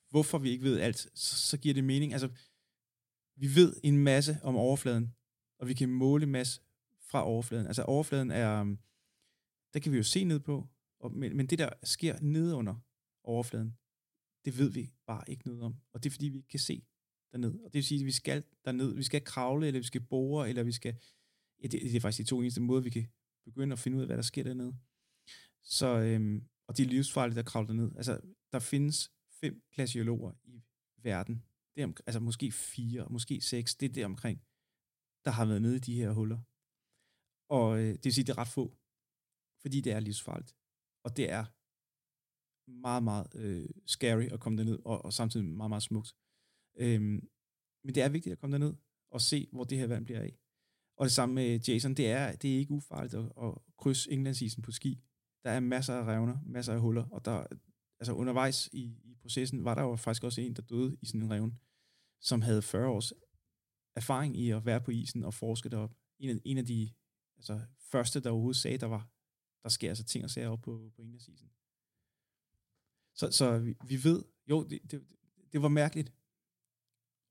hvorfor 0.09 0.38
vi 0.38 0.50
ikke 0.50 0.63
ved 0.63 0.79
alt, 0.79 1.07
så, 1.15 1.35
så 1.35 1.57
giver 1.57 1.73
det 1.73 1.83
mening. 1.83 2.13
Altså, 2.13 2.29
vi 3.38 3.55
ved 3.55 3.73
en 3.83 3.97
masse 3.97 4.38
om 4.43 4.55
overfladen, 4.55 5.13
og 5.61 5.67
vi 5.67 5.73
kan 5.73 5.89
måle 5.89 6.23
en 6.23 6.31
masse 6.31 6.61
fra 6.99 7.25
overfladen. 7.25 7.67
Altså 7.67 7.83
overfladen 7.83 8.31
er, 8.31 8.61
um, 8.61 8.79
der 9.73 9.79
kan 9.79 9.91
vi 9.91 9.97
jo 9.97 10.03
se 10.03 10.23
ned 10.23 10.39
på, 10.39 10.67
og, 10.99 11.11
men, 11.11 11.37
men 11.37 11.47
det 11.47 11.59
der 11.59 11.69
sker 11.83 12.19
nede 12.21 12.55
under 12.55 12.75
overfladen, 13.23 13.77
det 14.45 14.57
ved 14.57 14.71
vi 14.71 14.91
bare 15.07 15.23
ikke 15.27 15.47
noget 15.47 15.61
om. 15.61 15.75
Og 15.93 16.03
det 16.03 16.09
er 16.09 16.11
fordi, 16.11 16.29
vi 16.29 16.37
ikke 16.37 16.49
kan 16.49 16.59
se 16.59 16.85
derned. 17.31 17.53
Og 17.53 17.65
det 17.65 17.73
vil 17.73 17.83
sige, 17.83 17.99
at 17.99 18.05
vi 18.05 18.11
skal 18.11 18.43
derned, 18.65 18.95
vi 18.95 19.03
skal 19.03 19.23
kravle, 19.23 19.67
eller 19.67 19.79
vi 19.79 19.85
skal 19.85 20.01
bore, 20.01 20.49
eller 20.49 20.63
vi 20.63 20.71
skal... 20.71 20.95
Ja, 21.63 21.67
det, 21.67 21.81
det 21.81 21.95
er 21.95 21.99
faktisk 21.99 22.27
de 22.27 22.29
to 22.29 22.41
eneste 22.41 22.61
måder, 22.61 22.81
vi 22.81 22.89
kan 22.89 23.07
begynde 23.45 23.73
at 23.73 23.79
finde 23.79 23.97
ud 23.97 24.01
af, 24.01 24.07
hvad 24.07 24.17
der 24.17 24.23
sker 24.23 24.43
dernede. 24.43 24.75
Så, 25.63 25.99
øhm, 25.99 26.43
og 26.67 26.77
det 26.77 26.83
er 26.83 26.87
livsfarligt 26.87 27.39
at 27.39 27.45
kravle 27.45 27.67
derned. 27.67 27.91
Altså, 27.95 28.19
der 28.51 28.59
findes 28.59 29.11
fem 29.41 29.63
glaciologer 29.71 30.31
i 30.43 30.61
verden. 30.97 31.43
Det 31.75 31.81
er 31.81 31.85
om, 31.85 31.95
altså 32.05 32.19
måske 32.19 32.51
fire, 32.51 33.07
måske 33.09 33.41
seks, 33.41 33.75
det 33.75 33.89
er 33.89 33.93
det 33.93 34.05
omkring 34.05 34.41
der 35.25 35.31
har 35.31 35.45
været 35.45 35.61
nede 35.61 35.75
i 35.75 35.79
de 35.79 35.95
her 35.95 36.11
huller. 36.11 36.39
Og 37.49 37.79
øh, 37.79 37.93
det 37.93 38.05
vil 38.05 38.13
sige, 38.13 38.25
det 38.25 38.33
er 38.33 38.37
ret 38.37 38.47
få. 38.47 38.77
fordi 39.61 39.81
det 39.81 39.93
er 39.93 39.99
livsfarligt. 39.99 40.55
Og 41.03 41.17
det 41.17 41.31
er 41.31 41.45
meget, 42.85 43.03
meget 43.03 43.27
øh, 43.35 43.69
scary 43.85 44.27
at 44.33 44.39
komme 44.39 44.57
derned, 44.57 44.79
og, 44.85 45.05
og 45.05 45.13
samtidig 45.13 45.45
meget, 45.45 45.69
meget 45.69 45.83
smukt. 45.83 46.15
Øhm, 46.75 47.29
men 47.83 47.95
det 47.95 48.03
er 48.03 48.09
vigtigt 48.09 48.33
at 48.33 48.39
komme 48.39 48.53
derned 48.57 48.73
og 49.11 49.21
se, 49.21 49.47
hvor 49.51 49.63
det 49.63 49.77
her 49.77 49.87
vand 49.87 50.05
bliver 50.05 50.21
af. 50.21 50.37
Og 50.97 51.05
det 51.05 51.11
samme 51.11 51.35
med 51.35 51.59
Jason, 51.59 51.93
det 51.93 52.07
er, 52.11 52.35
det 52.35 52.53
er 52.53 52.57
ikke 52.57 52.71
ufarligt 52.71 53.13
at, 53.13 53.25
at 53.43 53.53
krydse 53.77 54.11
Englandsisen 54.11 54.61
på 54.61 54.71
ski. 54.71 55.03
Der 55.43 55.51
er 55.51 55.59
masser 55.59 55.93
af 55.93 56.03
revner, 56.03 56.37
masser 56.45 56.73
af 56.73 56.79
huller, 56.79 57.05
og 57.11 57.25
der, 57.25 57.45
altså 57.99 58.13
undervejs 58.13 58.69
i, 58.73 58.83
i 59.03 59.15
processen 59.21 59.63
var 59.65 59.75
der 59.75 59.81
jo 59.81 59.95
faktisk 59.95 60.23
også 60.23 60.41
en, 60.41 60.55
der 60.55 60.61
døde 60.61 60.97
i 61.01 61.05
sådan 61.05 61.21
en 61.21 61.31
revne, 61.31 61.57
som 62.21 62.41
havde 62.41 62.61
40 62.61 62.87
års 62.87 63.13
erfaring 63.95 64.38
i 64.38 64.50
at 64.50 64.65
være 64.65 64.81
på 64.81 64.91
isen 64.91 65.24
og 65.24 65.33
forske 65.33 65.69
derop. 65.69 65.91
En 66.19 66.29
af, 66.29 66.41
en 66.45 66.57
af 66.57 66.65
de 66.65 66.89
altså, 67.38 67.60
første, 67.79 68.19
der 68.19 68.29
overhovedet 68.29 68.62
sagde, 68.62 68.77
der 68.77 68.86
var 68.86 69.07
der 69.63 69.69
sker 69.69 69.89
altså 69.89 70.03
ting 70.03 70.24
og 70.24 70.29
sager 70.29 70.50
op 70.50 70.62
på, 70.62 70.91
på 70.95 71.01
indlandsisen. 71.01 71.48
Så, 73.15 73.31
så 73.31 73.57
vi, 73.57 73.75
vi 73.88 74.03
ved, 74.03 74.24
jo, 74.50 74.63
det, 74.63 74.79
det, 74.91 75.01
det 75.51 75.62
var 75.62 75.67
mærkeligt 75.67 76.13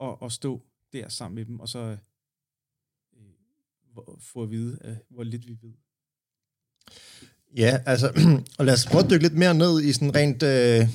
at, 0.00 0.16
at 0.22 0.32
stå 0.32 0.62
der 0.92 1.08
sammen 1.08 1.34
med 1.34 1.44
dem, 1.44 1.60
og 1.60 1.68
så 1.68 1.96
øh, 3.16 3.22
få 4.20 4.42
at 4.42 4.50
vide, 4.50 4.78
øh, 4.84 4.96
hvor 5.08 5.22
lidt 5.22 5.48
vi 5.48 5.58
ved. 5.62 5.72
Ja, 7.56 7.80
altså, 7.86 8.12
og 8.58 8.64
lad 8.64 8.74
os 8.74 8.86
prøve 8.86 9.04
at 9.04 9.10
dykke 9.10 9.22
lidt 9.22 9.38
mere 9.38 9.54
ned 9.54 9.82
i 9.82 9.92
sådan 9.92 10.14
rent 10.14 10.42
øh, 10.42 10.88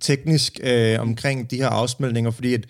teknisk 0.00 0.60
øh, 0.62 1.00
omkring 1.00 1.50
de 1.50 1.56
her 1.56 1.68
afsmeltninger, 1.68 2.30
fordi 2.30 2.54
at, 2.54 2.66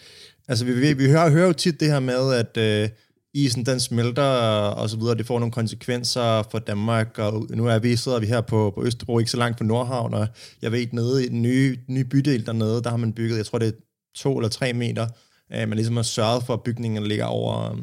altså, 0.51 0.65
vi, 0.65 0.73
vi, 0.73 0.93
vi 0.93 1.07
hører, 1.07 1.31
hører 1.31 1.47
jo 1.47 1.53
tit 1.53 1.81
det 1.81 1.93
her 1.93 2.01
med, 2.01 2.33
at 2.33 2.57
øh, 2.57 2.89
isen 3.35 3.67
den 3.67 3.81
smelter 3.81 4.23
og 4.23 4.91
så 4.91 4.97
videre, 4.97 5.15
det 5.15 5.27
får 5.27 5.39
nogle 5.39 5.53
konsekvenser 5.53 6.43
for 6.51 6.59
Danmark, 6.59 7.19
og 7.19 7.47
nu 7.51 7.67
er 7.67 7.79
vi, 7.79 7.97
sidder 7.97 8.21
vi 8.21 8.27
her 8.27 8.41
på, 8.41 8.73
på 8.75 8.85
Østerbro, 8.85 9.19
ikke 9.19 9.31
så 9.31 9.37
langt 9.37 9.59
fra 9.59 9.65
Nordhavn, 9.65 10.15
og 10.15 10.27
jeg 10.63 10.73
ved, 10.73 10.87
nede 10.93 11.25
i 11.25 11.29
den 11.29 11.43
nye, 11.43 11.79
nye 11.87 12.05
bydel 12.05 12.47
dernede, 12.47 12.83
der 12.83 12.91
har 12.91 12.97
man 12.97 13.13
bygget, 13.13 13.37
jeg 13.37 13.47
tror 13.47 13.59
det 13.59 13.69
er 13.69 13.73
to 14.15 14.39
eller 14.39 14.49
tre 14.49 14.73
meter, 14.73 15.07
øh, 15.53 15.69
man 15.69 15.73
ligesom 15.73 15.97
har 15.97 16.03
sørget 16.03 16.45
for, 16.45 16.55
at 16.55 16.63
bygningen 16.63 17.07
ligger 17.07 17.25
over, 17.25 17.77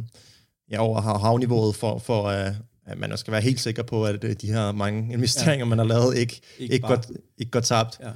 ja, 0.71 0.79
over 0.79 1.01
havniveauet, 1.01 1.75
for, 1.75 1.97
for 1.99 2.23
uh, 2.23 2.55
at 2.85 2.97
man 2.97 3.17
skal 3.17 3.31
være 3.31 3.41
helt 3.41 3.59
sikker 3.59 3.83
på, 3.83 4.05
at 4.05 4.23
uh, 4.23 4.31
de 4.41 4.47
her 4.47 4.71
mange 4.71 5.13
investeringer, 5.13 5.65
ja. 5.65 5.69
man 5.69 5.77
har 5.77 5.85
lavet, 5.85 6.17
ikke, 6.17 6.41
ikke, 6.59 6.73
ikke, 6.73 6.87
går, 6.87 7.03
ikke 7.37 7.51
går 7.51 7.59
tabt. 7.59 7.99
Ja. 7.99 8.11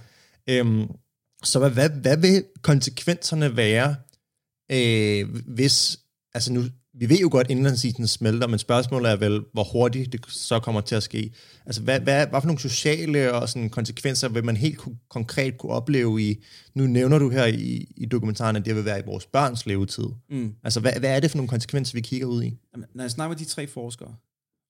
Øhm, 0.59 0.87
så 1.43 1.59
hvad, 1.59 1.69
hvad, 1.69 1.89
hvad 1.89 2.17
vil 2.17 2.43
konsekvenserne 2.61 3.57
være, 3.57 3.95
øh, 4.71 5.35
hvis, 5.47 5.99
altså 6.33 6.53
nu, 6.53 6.61
vi 6.93 7.09
ved 7.09 7.17
jo 7.17 7.29
godt, 7.31 7.47
at 7.47 7.51
indlandsisen 7.51 8.07
smelter, 8.07 8.47
men 8.47 8.59
spørgsmålet 8.59 9.11
er 9.11 9.15
vel, 9.15 9.45
hvor 9.53 9.63
hurtigt 9.63 10.11
det 10.11 10.25
så 10.27 10.59
kommer 10.59 10.81
til 10.81 10.95
at 10.95 11.03
ske. 11.03 11.33
Altså, 11.65 11.81
hvad, 11.81 11.99
hvad, 11.99 12.27
hvad 12.27 12.41
for 12.41 12.47
nogle 12.47 12.59
sociale 12.59 13.33
og 13.33 13.49
sådan 13.49 13.69
konsekvenser 13.69 14.29
vil 14.29 14.45
man 14.45 14.57
helt 14.57 14.79
konkret 15.09 15.57
kunne 15.57 15.71
opleve 15.71 16.21
i, 16.21 16.43
nu 16.75 16.87
nævner 16.87 17.19
du 17.19 17.29
her 17.29 17.45
i, 17.45 17.93
i 17.97 18.05
dokumentaren, 18.05 18.55
at 18.55 18.65
det 18.65 18.75
vil 18.75 18.85
være 18.85 18.99
i 18.99 19.05
vores 19.05 19.25
børns 19.25 19.65
levetid. 19.65 20.07
Mm. 20.29 20.55
Altså, 20.63 20.79
hvad, 20.79 20.93
hvad 20.99 21.15
er 21.15 21.19
det 21.19 21.31
for 21.31 21.37
nogle 21.37 21.49
konsekvenser, 21.49 21.97
vi 21.97 22.01
kigger 22.01 22.27
ud 22.27 22.43
i? 22.43 22.57
Jamen, 22.73 22.87
når 22.95 23.03
jeg 23.03 23.11
snakker 23.11 23.29
med 23.29 23.39
de 23.39 23.45
tre 23.45 23.67
forskere, 23.67 24.15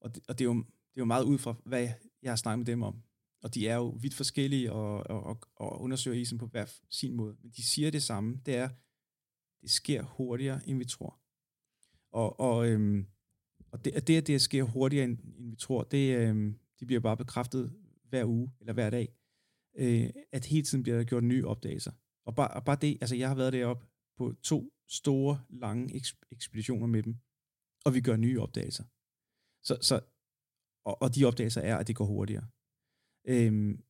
og 0.01 0.15
det, 0.15 0.23
og 0.27 0.39
det, 0.39 0.45
er, 0.45 0.49
jo, 0.49 0.53
det 0.53 0.97
er 0.97 1.01
jo 1.01 1.05
meget 1.05 1.23
ud 1.23 1.37
fra, 1.37 1.55
hvad 1.65 1.87
jeg 2.23 2.31
har 2.31 2.35
snakket 2.35 2.59
med 2.59 2.65
dem 2.65 2.83
om, 2.83 2.95
og 3.43 3.55
de 3.55 3.67
er 3.67 3.75
jo 3.75 3.97
vidt 4.01 4.13
forskellige 4.13 4.71
og, 4.71 5.09
og, 5.09 5.23
og, 5.23 5.39
og 5.55 5.81
undersøger 5.81 6.17
isen 6.17 6.37
på 6.37 6.47
hver 6.47 6.65
sin 6.91 7.13
måde, 7.13 7.35
men 7.43 7.51
de 7.57 7.63
siger 7.63 7.91
det 7.91 8.03
samme, 8.03 8.37
det 8.45 8.55
er, 8.55 8.69
det 9.61 9.71
sker 9.71 10.03
hurtigere, 10.03 10.67
end 10.67 10.77
vi 10.77 10.85
tror. 10.85 11.19
Og, 12.11 12.39
og, 12.39 12.69
øhm, 12.69 13.07
og 13.71 13.85
det, 13.85 14.07
det, 14.07 14.17
at 14.17 14.27
det 14.27 14.41
sker 14.41 14.63
hurtigere, 14.63 15.05
end, 15.05 15.17
end 15.37 15.49
vi 15.49 15.55
tror, 15.55 15.83
det, 15.83 16.17
øhm, 16.17 16.59
det 16.79 16.87
bliver 16.87 17.01
bare 17.01 17.17
bekræftet 17.17 17.73
hver 18.03 18.25
uge 18.25 18.51
eller 18.59 18.73
hver 18.73 18.89
dag, 18.89 19.15
øh, 19.75 20.09
at 20.31 20.45
hele 20.45 20.63
tiden 20.63 20.83
bliver 20.83 20.97
der 20.97 21.03
gjort 21.03 21.23
nye 21.23 21.47
opdagelser. 21.47 21.91
Og 22.25 22.35
bare, 22.35 22.51
og 22.53 22.65
bare 22.65 22.77
det, 22.81 22.97
altså 23.01 23.15
jeg 23.15 23.27
har 23.27 23.35
været 23.35 23.53
deroppe 23.53 23.87
på 24.17 24.33
to 24.43 24.73
store, 24.89 25.43
lange 25.49 25.95
eks- 25.95 26.27
ekspeditioner 26.31 26.87
med 26.87 27.03
dem, 27.03 27.15
og 27.85 27.93
vi 27.93 28.01
gør 28.01 28.15
nye 28.15 28.41
opdagelser. 28.41 28.83
Så, 29.63 29.77
så, 29.81 30.01
og, 30.85 31.01
og 31.01 31.15
de 31.15 31.25
opdagelser 31.25 31.61
er, 31.61 31.77
at 31.77 31.87
det 31.87 31.95
går 31.95 32.05
hurtigere. 32.05 32.47
Øhm, 33.27 33.83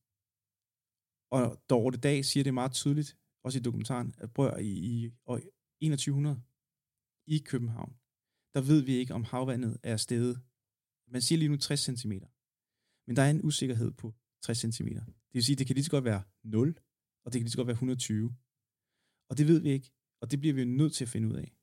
og 1.30 1.62
Dorte 1.70 1.98
Dag 1.98 2.24
siger 2.24 2.44
det 2.44 2.54
meget 2.54 2.72
tydeligt, 2.72 3.16
også 3.44 3.58
i 3.58 3.62
dokumentaren, 3.62 4.14
at 4.18 4.32
prøv 4.32 4.60
i, 4.60 5.04
i 5.04 5.12
år 5.26 5.40
2100 5.90 6.42
i 7.26 7.38
København, 7.38 7.96
der 8.54 8.60
ved 8.60 8.80
vi 8.80 8.94
ikke, 8.94 9.14
om 9.14 9.24
havvandet 9.24 9.78
er 9.82 9.96
steget. 9.96 10.40
Man 11.08 11.22
siger 11.22 11.38
lige 11.38 11.48
nu 11.48 11.56
60 11.56 11.80
cm. 11.80 12.12
Men 13.06 13.16
der 13.16 13.22
er 13.22 13.30
en 13.30 13.44
usikkerhed 13.44 13.90
på 13.90 14.14
60 14.42 14.58
cm. 14.58 14.88
Det 14.88 15.04
vil 15.32 15.44
sige, 15.44 15.56
det 15.56 15.66
kan 15.66 15.74
lige 15.74 15.84
så 15.84 15.90
godt 15.90 16.04
være 16.04 16.22
0, 16.44 16.78
og 17.24 17.32
det 17.32 17.38
kan 17.38 17.44
lige 17.44 17.50
så 17.50 17.56
godt 17.56 17.66
være 17.66 17.74
120. 17.74 18.34
Og 19.28 19.38
det 19.38 19.48
ved 19.48 19.60
vi 19.60 19.70
ikke, 19.70 19.92
og 20.20 20.30
det 20.30 20.40
bliver 20.40 20.54
vi 20.54 20.64
nødt 20.64 20.94
til 20.94 21.04
at 21.04 21.08
finde 21.08 21.28
ud 21.28 21.34
af. 21.34 21.56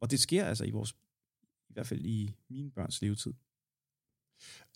Og 0.00 0.10
det 0.10 0.20
sker 0.20 0.44
altså 0.44 0.64
i 0.64 0.70
vores, 0.70 0.92
i 1.42 1.72
hvert 1.72 1.86
fald 1.86 2.04
i 2.04 2.34
mine 2.50 2.70
børns 2.70 3.02
levetid. 3.02 3.32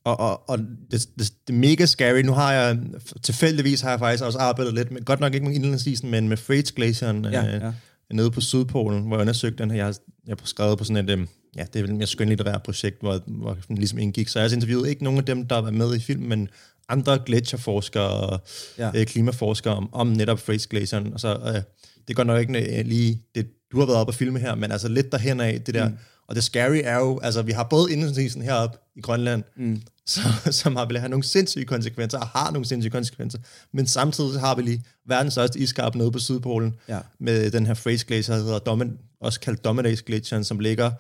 Og, 0.05 0.21
og, 0.21 0.49
og 0.49 0.59
det, 0.59 0.91
det, 0.91 1.35
det, 1.47 1.55
er 1.55 1.59
mega 1.59 1.87
scary. 1.87 2.21
Nu 2.21 2.33
har 2.33 2.53
jeg, 2.53 2.79
tilfældigvis 3.23 3.81
har 3.81 3.91
jeg 3.91 3.99
faktisk 3.99 4.25
også 4.25 4.39
arbejdet 4.39 4.75
lidt 4.75 4.91
med, 4.91 5.05
godt 5.05 5.21
nok 5.21 5.35
ikke 5.35 5.47
med 5.47 5.55
indlandsisen, 5.55 6.11
men 6.11 6.29
med 6.29 6.37
Freights 6.37 6.73
Glacieren 6.73 7.25
ja, 7.25 7.57
øh, 7.57 7.63
ja. 7.63 7.75
Nede 8.13 8.31
på 8.31 8.41
Sydpolen, 8.41 9.03
hvor 9.03 9.17
jeg 9.17 9.21
undersøgte 9.21 9.63
den 9.63 9.71
her. 9.71 9.85
Jeg 9.85 9.95
jeg 10.27 10.37
har 10.41 10.47
skrevet 10.47 10.79
på 10.79 10.85
sådan 10.85 11.09
et, 11.09 11.19
øh, 11.19 11.27
ja, 11.57 11.63
det 11.73 11.77
er 11.77 11.83
vel 11.83 11.91
et 11.91 11.97
mere 11.97 12.07
skønlitterært 12.07 12.63
projekt, 12.63 13.01
hvor, 13.01 13.21
hvor 13.27 13.57
den 13.69 13.79
ligesom 13.79 13.99
indgik. 13.99 14.29
Så 14.29 14.39
jeg 14.39 14.51
har 14.51 14.55
interviewet 14.55 14.89
ikke 14.89 15.05
nogen 15.05 15.19
af 15.19 15.25
dem, 15.25 15.47
der 15.47 15.59
var 15.59 15.71
med 15.71 15.97
i 15.97 16.01
filmen, 16.01 16.29
men 16.29 16.49
andre 16.89 17.19
gletsjerforskere 17.27 18.11
og 18.11 18.41
ja. 18.79 18.91
øh, 18.95 19.07
klimaforskere 19.07 19.75
om, 19.75 19.89
om 19.93 20.07
netop 20.07 20.39
Freights 20.39 20.67
Glacieren. 20.67 21.13
Og 21.13 21.21
så, 21.21 21.39
øh, 21.55 21.63
det 22.09 22.17
går 22.17 22.25
nok 22.25 22.41
ikke 22.41 22.83
lige 22.83 23.23
det, 23.35 23.47
du 23.73 23.79
har 23.79 23.87
været 23.87 23.99
oppe 23.99 24.11
og 24.11 24.15
filme 24.15 24.39
her, 24.39 24.55
men 24.55 24.73
altså 24.73 24.89
lidt 24.89 25.13
derhen 25.13 25.41
af 25.41 25.61
det 25.61 25.75
der. 25.75 25.89
Mm. 25.89 25.95
Og 26.29 26.35
det 26.35 26.45
scary 26.45 26.81
er 26.85 26.97
jo, 26.97 27.21
altså 27.23 27.43
vi 27.43 27.53
har 27.53 27.65
både 27.65 27.93
indlandsisen 27.93 28.43
heroppe 28.43 28.79
i 28.97 29.01
Grønland, 29.01 29.43
mm. 29.57 29.83
så, 30.07 30.21
som 30.63 30.77
har 30.77 30.87
vil 30.87 30.99
have 30.99 31.09
nogle 31.09 31.25
sindssyge 31.25 31.65
konsekvenser, 31.65 32.19
og 32.19 32.27
har 32.27 32.51
nogle 32.51 32.67
sindssyge 32.67 32.91
konsekvenser, 32.91 33.39
men 33.73 33.87
samtidig 33.87 34.41
har 34.41 34.55
vi 34.55 34.63
lige 34.63 34.85
verdens 35.07 35.35
største 35.35 35.59
iskap 35.59 35.95
nede 35.95 36.13
på 36.13 36.19
Sydpolen, 36.19 36.75
ja. 36.89 36.99
med 37.19 37.51
den 37.51 37.67
her 37.67 37.75
Fraser 37.75 38.07
Glacier, 38.07 38.37
der 38.37 38.43
hedder 38.43 38.59
Domin, 38.59 38.99
også 39.21 39.41
kaldt 39.41 39.65
Dominates 39.65 40.03
Glacier, 40.03 40.43
som 40.43 40.59
ligger, 40.59 40.91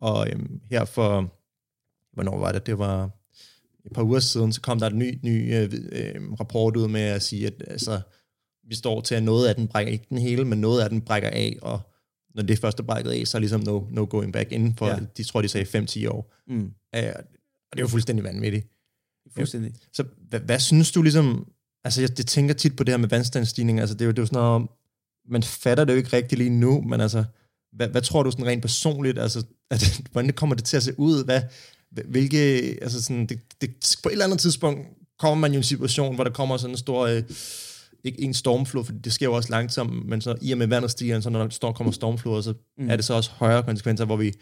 og 0.00 0.28
øhm, 0.30 0.60
her 0.70 0.84
for, 0.84 1.32
hvornår 2.12 2.38
var 2.38 2.52
det, 2.52 2.66
det 2.66 2.78
var 2.78 3.10
et 3.86 3.92
par 3.94 4.02
uger 4.02 4.20
siden, 4.20 4.52
så 4.52 4.60
kom 4.60 4.80
der 4.80 4.90
en 4.90 4.98
ny, 4.98 5.18
ny 5.22 5.54
øh, 5.54 5.72
øh, 5.92 6.32
rapport 6.40 6.76
ud 6.76 6.88
med 6.88 7.00
at 7.00 7.22
sige, 7.22 7.46
at 7.46 7.64
altså, 7.66 8.00
vi 8.68 8.74
står 8.74 9.00
til, 9.00 9.14
at 9.14 9.22
noget 9.22 9.48
af 9.48 9.54
den 9.54 9.68
brækker, 9.68 9.92
ikke 9.92 10.06
den 10.08 10.18
hele, 10.18 10.44
men 10.44 10.60
noget 10.60 10.82
af 10.82 10.90
den 10.90 11.00
brækker 11.00 11.30
af, 11.30 11.56
og 11.62 11.80
når 12.34 12.42
det 12.42 12.58
første 12.58 12.82
brækket 12.82 13.10
af, 13.10 13.26
så 13.26 13.38
er 13.38 13.40
ligesom 13.40 13.60
no, 13.60 13.82
no 13.90 14.06
going 14.10 14.32
back 14.32 14.52
inden 14.52 14.74
for, 14.76 14.86
ja. 14.86 14.98
de 15.16 15.24
tror, 15.24 15.42
de 15.42 15.48
sagde 15.48 15.78
5-10 15.78 16.08
år. 16.08 16.34
Mm. 16.48 16.60
Uh, 16.60 16.68
og 17.70 17.72
det 17.72 17.78
er 17.78 17.80
jo 17.80 17.88
fuldstændig 17.88 18.24
vanvittigt. 18.24 18.66
Fuldstændig. 19.36 19.74
Så 19.92 20.04
hvad, 20.28 20.40
hvad 20.40 20.58
synes 20.58 20.92
du 20.92 21.02
ligesom, 21.02 21.46
altså 21.84 22.00
jeg, 22.00 22.10
jeg 22.18 22.26
tænker 22.26 22.54
tit 22.54 22.76
på 22.76 22.84
det 22.84 22.92
her 22.92 22.98
med 22.98 23.08
vandstandsstigning, 23.08 23.80
altså 23.80 23.94
det 23.94 24.00
er 24.00 24.06
jo, 24.06 24.10
det 24.10 24.18
er 24.18 24.22
jo 24.22 24.26
sådan 24.26 24.42
noget, 24.42 24.68
man 25.28 25.42
fatter 25.42 25.84
det 25.84 25.92
jo 25.92 25.96
ikke 25.96 26.12
rigtigt 26.12 26.38
lige 26.38 26.50
nu, 26.50 26.80
men 26.80 27.00
altså, 27.00 27.24
hvad, 27.72 27.88
hvad 27.88 28.02
tror 28.02 28.22
du 28.22 28.30
sådan 28.30 28.46
rent 28.46 28.62
personligt, 28.62 29.18
altså, 29.18 29.44
at, 29.70 30.00
hvordan 30.12 30.32
kommer 30.32 30.56
det 30.56 30.64
til 30.64 30.76
at 30.76 30.82
se 30.82 30.98
ud, 30.98 31.24
hvad, 31.24 31.42
hvilke, 31.90 32.38
altså 32.82 33.02
sådan, 33.02 33.26
det, 33.26 33.40
det, 33.60 33.96
på 34.02 34.08
et 34.08 34.12
eller 34.12 34.24
andet 34.24 34.40
tidspunkt 34.40 34.86
kommer 35.18 35.40
man 35.40 35.50
jo 35.50 35.56
i 35.56 35.58
en 35.58 35.62
situation, 35.62 36.14
hvor 36.14 36.24
der 36.24 36.30
kommer 36.30 36.56
sådan 36.56 36.74
en 36.74 36.78
stor, 36.78 37.06
øh, 37.06 37.22
ikke 38.04 38.20
en 38.22 38.34
stormflod, 38.34 38.84
for 38.84 38.92
det 38.92 39.12
sker 39.12 39.26
jo 39.26 39.32
også 39.32 39.50
langsomt, 39.50 40.06
men 40.06 40.20
så 40.20 40.36
i 40.42 40.52
og 40.52 40.58
med 40.58 40.66
vandet 40.66 40.90
stiger, 40.90 41.20
så 41.20 41.30
når 41.30 41.42
der 41.42 41.48
står, 41.48 41.72
kommer 41.72 41.92
stormfloder, 41.92 42.40
så 42.40 42.54
mm. 42.78 42.90
er 42.90 42.96
det 42.96 43.04
så 43.04 43.14
også 43.14 43.30
højere 43.30 43.62
konsekvenser, 43.62 44.04
hvor 44.04 44.16
vi, 44.16 44.32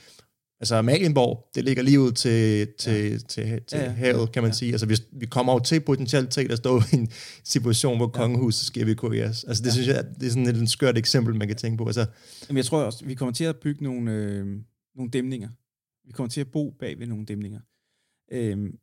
altså 0.61 0.75
Amalienborg, 0.77 1.51
det 1.55 1.65
ligger 1.65 1.83
lige 1.83 2.01
ud 2.01 2.13
til, 2.13 2.69
til, 2.79 2.93
ja. 2.93 3.19
til, 3.19 3.63
til, 3.63 3.79
ja, 3.79 3.85
ja. 3.85 3.91
havet, 3.91 4.33
kan 4.33 4.43
man 4.43 4.51
ja. 4.51 4.57
sige. 4.57 4.73
Altså 4.73 4.87
vi, 4.87 4.97
vi 5.13 5.27
kommer 5.27 5.53
jo 5.53 5.59
til 5.59 5.81
potentielt 5.81 6.31
til 6.31 6.53
at 6.53 6.59
stå 6.59 6.81
i 6.93 6.97
en 6.97 7.09
situation, 7.45 7.97
hvor 7.97 8.07
ja. 8.15 8.21
kongehuset 8.21 8.67
skal 8.67 8.83
evakueres. 8.83 9.45
Altså 9.45 9.63
det 9.63 9.69
ja. 9.69 9.73
synes 9.73 9.89
jeg, 9.89 10.05
det 10.21 10.27
er 10.27 10.31
sådan 10.31 10.47
et, 10.47 10.57
et 10.57 10.71
skørt 10.71 10.99
eksempel, 10.99 11.35
man 11.35 11.49
kan 11.49 11.57
tænke 11.57 11.79
på. 11.79 11.87
Altså, 11.87 12.07
Jamen, 12.49 12.57
jeg 12.57 12.65
tror 12.65 12.83
også, 12.83 13.05
vi 13.05 13.15
kommer 13.15 13.33
til 13.33 13.45
at 13.45 13.57
bygge 13.57 13.85
nogle, 13.85 14.13
øh, 14.13 14.47
nogle 14.95 15.11
dæmninger. 15.11 15.49
Vi 16.07 16.13
kommer 16.13 16.31
til 16.31 16.41
at 16.41 16.51
bo 16.53 16.71
bag 16.71 16.99
ved 16.99 17.07
nogle 17.07 17.25
dæmninger. 17.25 17.61
Øhm, 18.33 18.79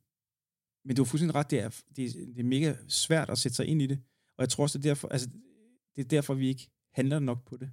men 0.84 0.96
du 0.96 1.02
har 1.02 1.06
fuldstændig 1.06 1.34
ret, 1.34 1.50
det 1.50 1.60
er, 1.60 1.68
det, 1.96 2.04
er, 2.04 2.10
det 2.10 2.38
er 2.38 2.44
mega 2.44 2.74
svært 2.88 3.30
at 3.30 3.38
sætte 3.38 3.56
sig 3.56 3.66
ind 3.66 3.82
i 3.82 3.86
det. 3.86 3.98
Og 4.36 4.42
jeg 4.42 4.48
tror 4.48 4.62
også, 4.62 4.78
det 4.78 4.86
er 4.86 4.90
derfor, 4.90 5.08
altså, 5.08 5.28
det 5.96 6.04
er 6.04 6.08
derfor 6.08 6.34
vi 6.34 6.48
ikke 6.48 6.70
handler 6.92 7.18
nok 7.18 7.44
på 7.44 7.56
det. 7.56 7.70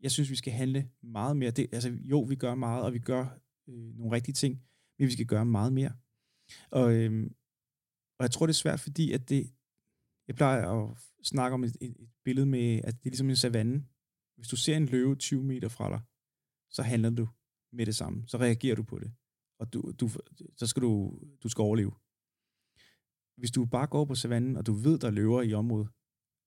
Jeg 0.00 0.10
synes, 0.10 0.30
vi 0.30 0.36
skal 0.36 0.52
handle 0.52 0.90
meget 1.02 1.36
mere. 1.36 1.50
Det, 1.50 1.68
altså, 1.72 1.90
jo, 1.90 2.20
vi 2.20 2.36
gør 2.36 2.54
meget, 2.54 2.84
og 2.84 2.92
vi 2.92 2.98
gør 2.98 3.38
øh, 3.68 3.96
nogle 3.98 4.12
rigtige 4.12 4.34
ting, 4.34 4.62
men 4.98 5.06
vi 5.06 5.12
skal 5.12 5.26
gøre 5.26 5.44
meget 5.44 5.72
mere. 5.72 5.92
Og, 6.70 6.92
øh, 6.92 7.30
og 8.18 8.22
jeg 8.22 8.30
tror, 8.30 8.46
det 8.46 8.52
er 8.52 8.62
svært, 8.64 8.80
fordi 8.80 9.12
at 9.12 9.28
det, 9.28 9.52
jeg 10.28 10.36
plejer 10.36 10.68
at 10.68 10.98
snakke 11.22 11.54
om 11.54 11.64
et, 11.64 11.76
et, 11.80 11.96
et 12.00 12.10
billede 12.24 12.46
med, 12.46 12.80
at 12.84 12.94
det 12.94 13.06
er 13.06 13.10
ligesom 13.10 13.30
en 13.30 13.36
savanne. 13.36 13.86
Hvis 14.36 14.48
du 14.48 14.56
ser 14.56 14.76
en 14.76 14.86
løve 14.86 15.16
20 15.16 15.44
meter 15.44 15.68
fra 15.68 15.90
dig, 15.90 16.00
så 16.70 16.82
handler 16.82 17.10
du 17.10 17.28
med 17.72 17.86
det 17.86 17.96
samme. 17.96 18.24
Så 18.26 18.38
reagerer 18.38 18.74
du 18.74 18.82
på 18.82 18.98
det. 18.98 19.12
Og 19.58 19.72
du, 19.72 19.92
du, 20.00 20.08
så 20.56 20.66
skal 20.66 20.82
du, 20.82 21.18
du 21.42 21.48
skal 21.48 21.62
overleve. 21.62 21.92
hvis 23.36 23.50
du 23.50 23.64
bare 23.64 23.86
går 23.86 24.04
på 24.04 24.14
savannen, 24.14 24.56
og 24.56 24.66
du 24.66 24.72
ved, 24.72 24.98
der 24.98 25.06
er 25.06 25.10
løver 25.10 25.42
i 25.42 25.54
området, 25.54 25.88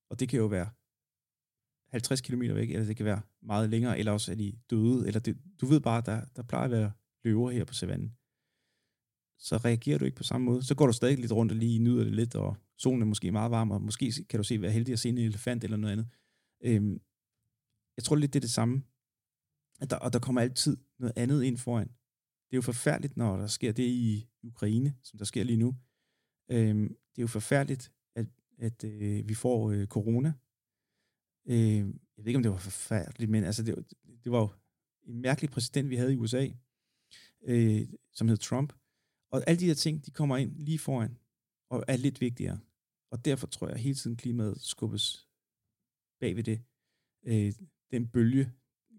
og 0.10 0.20
det 0.20 0.30
kan 0.30 0.40
jo 0.40 0.46
være 0.46 0.70
50 1.92 2.22
km 2.22 2.42
væk, 2.42 2.70
eller 2.70 2.86
det 2.86 2.98
kan 2.98 3.06
være 3.06 3.22
meget 3.42 3.70
længere, 3.70 4.00
eller 4.00 4.12
også 4.12 4.32
er 4.32 4.36
de 4.36 4.60
døde, 4.70 5.08
eller 5.08 5.20
det, 5.20 5.38
du 5.62 5.66
ved 5.66 5.80
bare, 5.82 6.02
der, 6.06 6.26
der 6.36 6.44
plejer 6.44 6.66
at 6.66 6.72
være 6.72 6.92
løver 7.24 7.52
her 7.52 7.66
på 7.66 7.74
savannen. 7.74 8.16
Så 9.38 9.58
reagerer 9.58 9.98
du 9.98 10.06
ikke 10.06 10.18
på 10.18 10.24
samme 10.24 10.46
måde. 10.46 10.64
Så 10.64 10.76
går 10.76 10.88
du 10.88 10.94
stadig 10.94 11.18
lidt 11.18 11.32
rundt 11.32 11.52
og 11.52 11.58
lige 11.58 11.80
nyder 11.80 12.04
det 12.04 12.14
lidt, 12.14 12.36
og 12.36 12.58
solen 12.78 13.02
er 13.02 13.06
måske 13.06 13.32
meget 13.32 13.52
varm, 13.52 13.72
og 13.72 13.82
måske 13.82 14.12
kan 14.30 14.38
du 14.38 14.44
se, 14.44 14.62
være 14.62 14.72
heldig 14.72 14.94
at 14.94 15.00
se 15.00 15.10
en 15.10 15.18
elefant 15.18 15.64
eller 15.64 15.78
noget 15.78 15.92
andet. 15.92 16.08
Øhm, 16.64 17.02
jeg 17.98 18.04
tror 18.04 18.16
lidt, 18.16 18.34
det 18.34 18.40
er 18.40 18.48
det 18.48 18.50
samme. 18.50 18.84
At 19.82 19.90
der, 19.90 19.96
og 19.96 20.14
der 20.14 20.20
kommer 20.20 20.42
altid 20.42 20.78
noget 21.00 21.14
andet 21.16 21.44
ind 21.44 21.58
foran. 21.58 21.88
Det 21.88 22.54
er 22.54 22.58
jo 22.58 22.62
forfærdeligt, 22.62 23.18
når 23.18 23.38
der 23.38 23.48
sker 23.48 23.72
det 23.72 23.84
i 23.84 24.30
Ukraine, 24.44 24.96
som 25.04 25.18
der 25.18 25.26
sker 25.26 25.44
lige 25.44 25.58
nu. 25.58 25.76
Øhm, 26.52 26.88
det 26.88 27.18
er 27.18 27.22
jo 27.22 27.28
forfærdeligt, 27.28 27.92
at, 28.58 28.84
øh, 28.84 29.30
vi 29.30 29.34
får 29.34 29.72
øh, 29.72 29.88
corona. 29.88 30.34
Øh, 31.48 31.78
jeg 32.18 32.18
ved 32.18 32.28
ikke, 32.28 32.38
om 32.38 32.44
det 32.44 32.52
var 32.52 32.58
forfærdeligt, 32.58 33.32
men 33.32 33.44
altså, 33.44 33.64
det, 33.64 33.76
det 34.24 34.32
var 34.32 34.40
jo 34.40 34.50
en 35.04 35.22
mærkelig 35.22 35.50
præsident, 35.50 35.90
vi 35.90 35.96
havde 35.96 36.14
i 36.14 36.18
USA, 36.18 36.48
øh, 37.44 37.88
som 38.12 38.28
hed 38.28 38.38
Trump. 38.38 38.74
Og 39.32 39.44
alle 39.48 39.60
de 39.60 39.66
her 39.66 39.74
ting, 39.74 40.06
de 40.06 40.12
kommer 40.12 40.38
ind 40.38 40.56
lige 40.58 40.80
foran, 40.80 41.18
og 41.70 41.84
er 41.88 41.98
lidt 41.98 42.22
vigtigere. 42.22 42.60
Og 43.12 43.26
derfor 43.26 43.48
tror 43.48 43.68
jeg, 43.68 43.74
at 43.76 43.82
hele 43.82 43.96
tiden 43.96 44.18
klimaet 44.18 44.62
skubbes 44.62 45.28
bag 46.20 46.36
ved 46.36 46.44
det. 46.44 46.62
Øh, 47.24 47.54
den 47.92 48.08
bølge, 48.08 48.52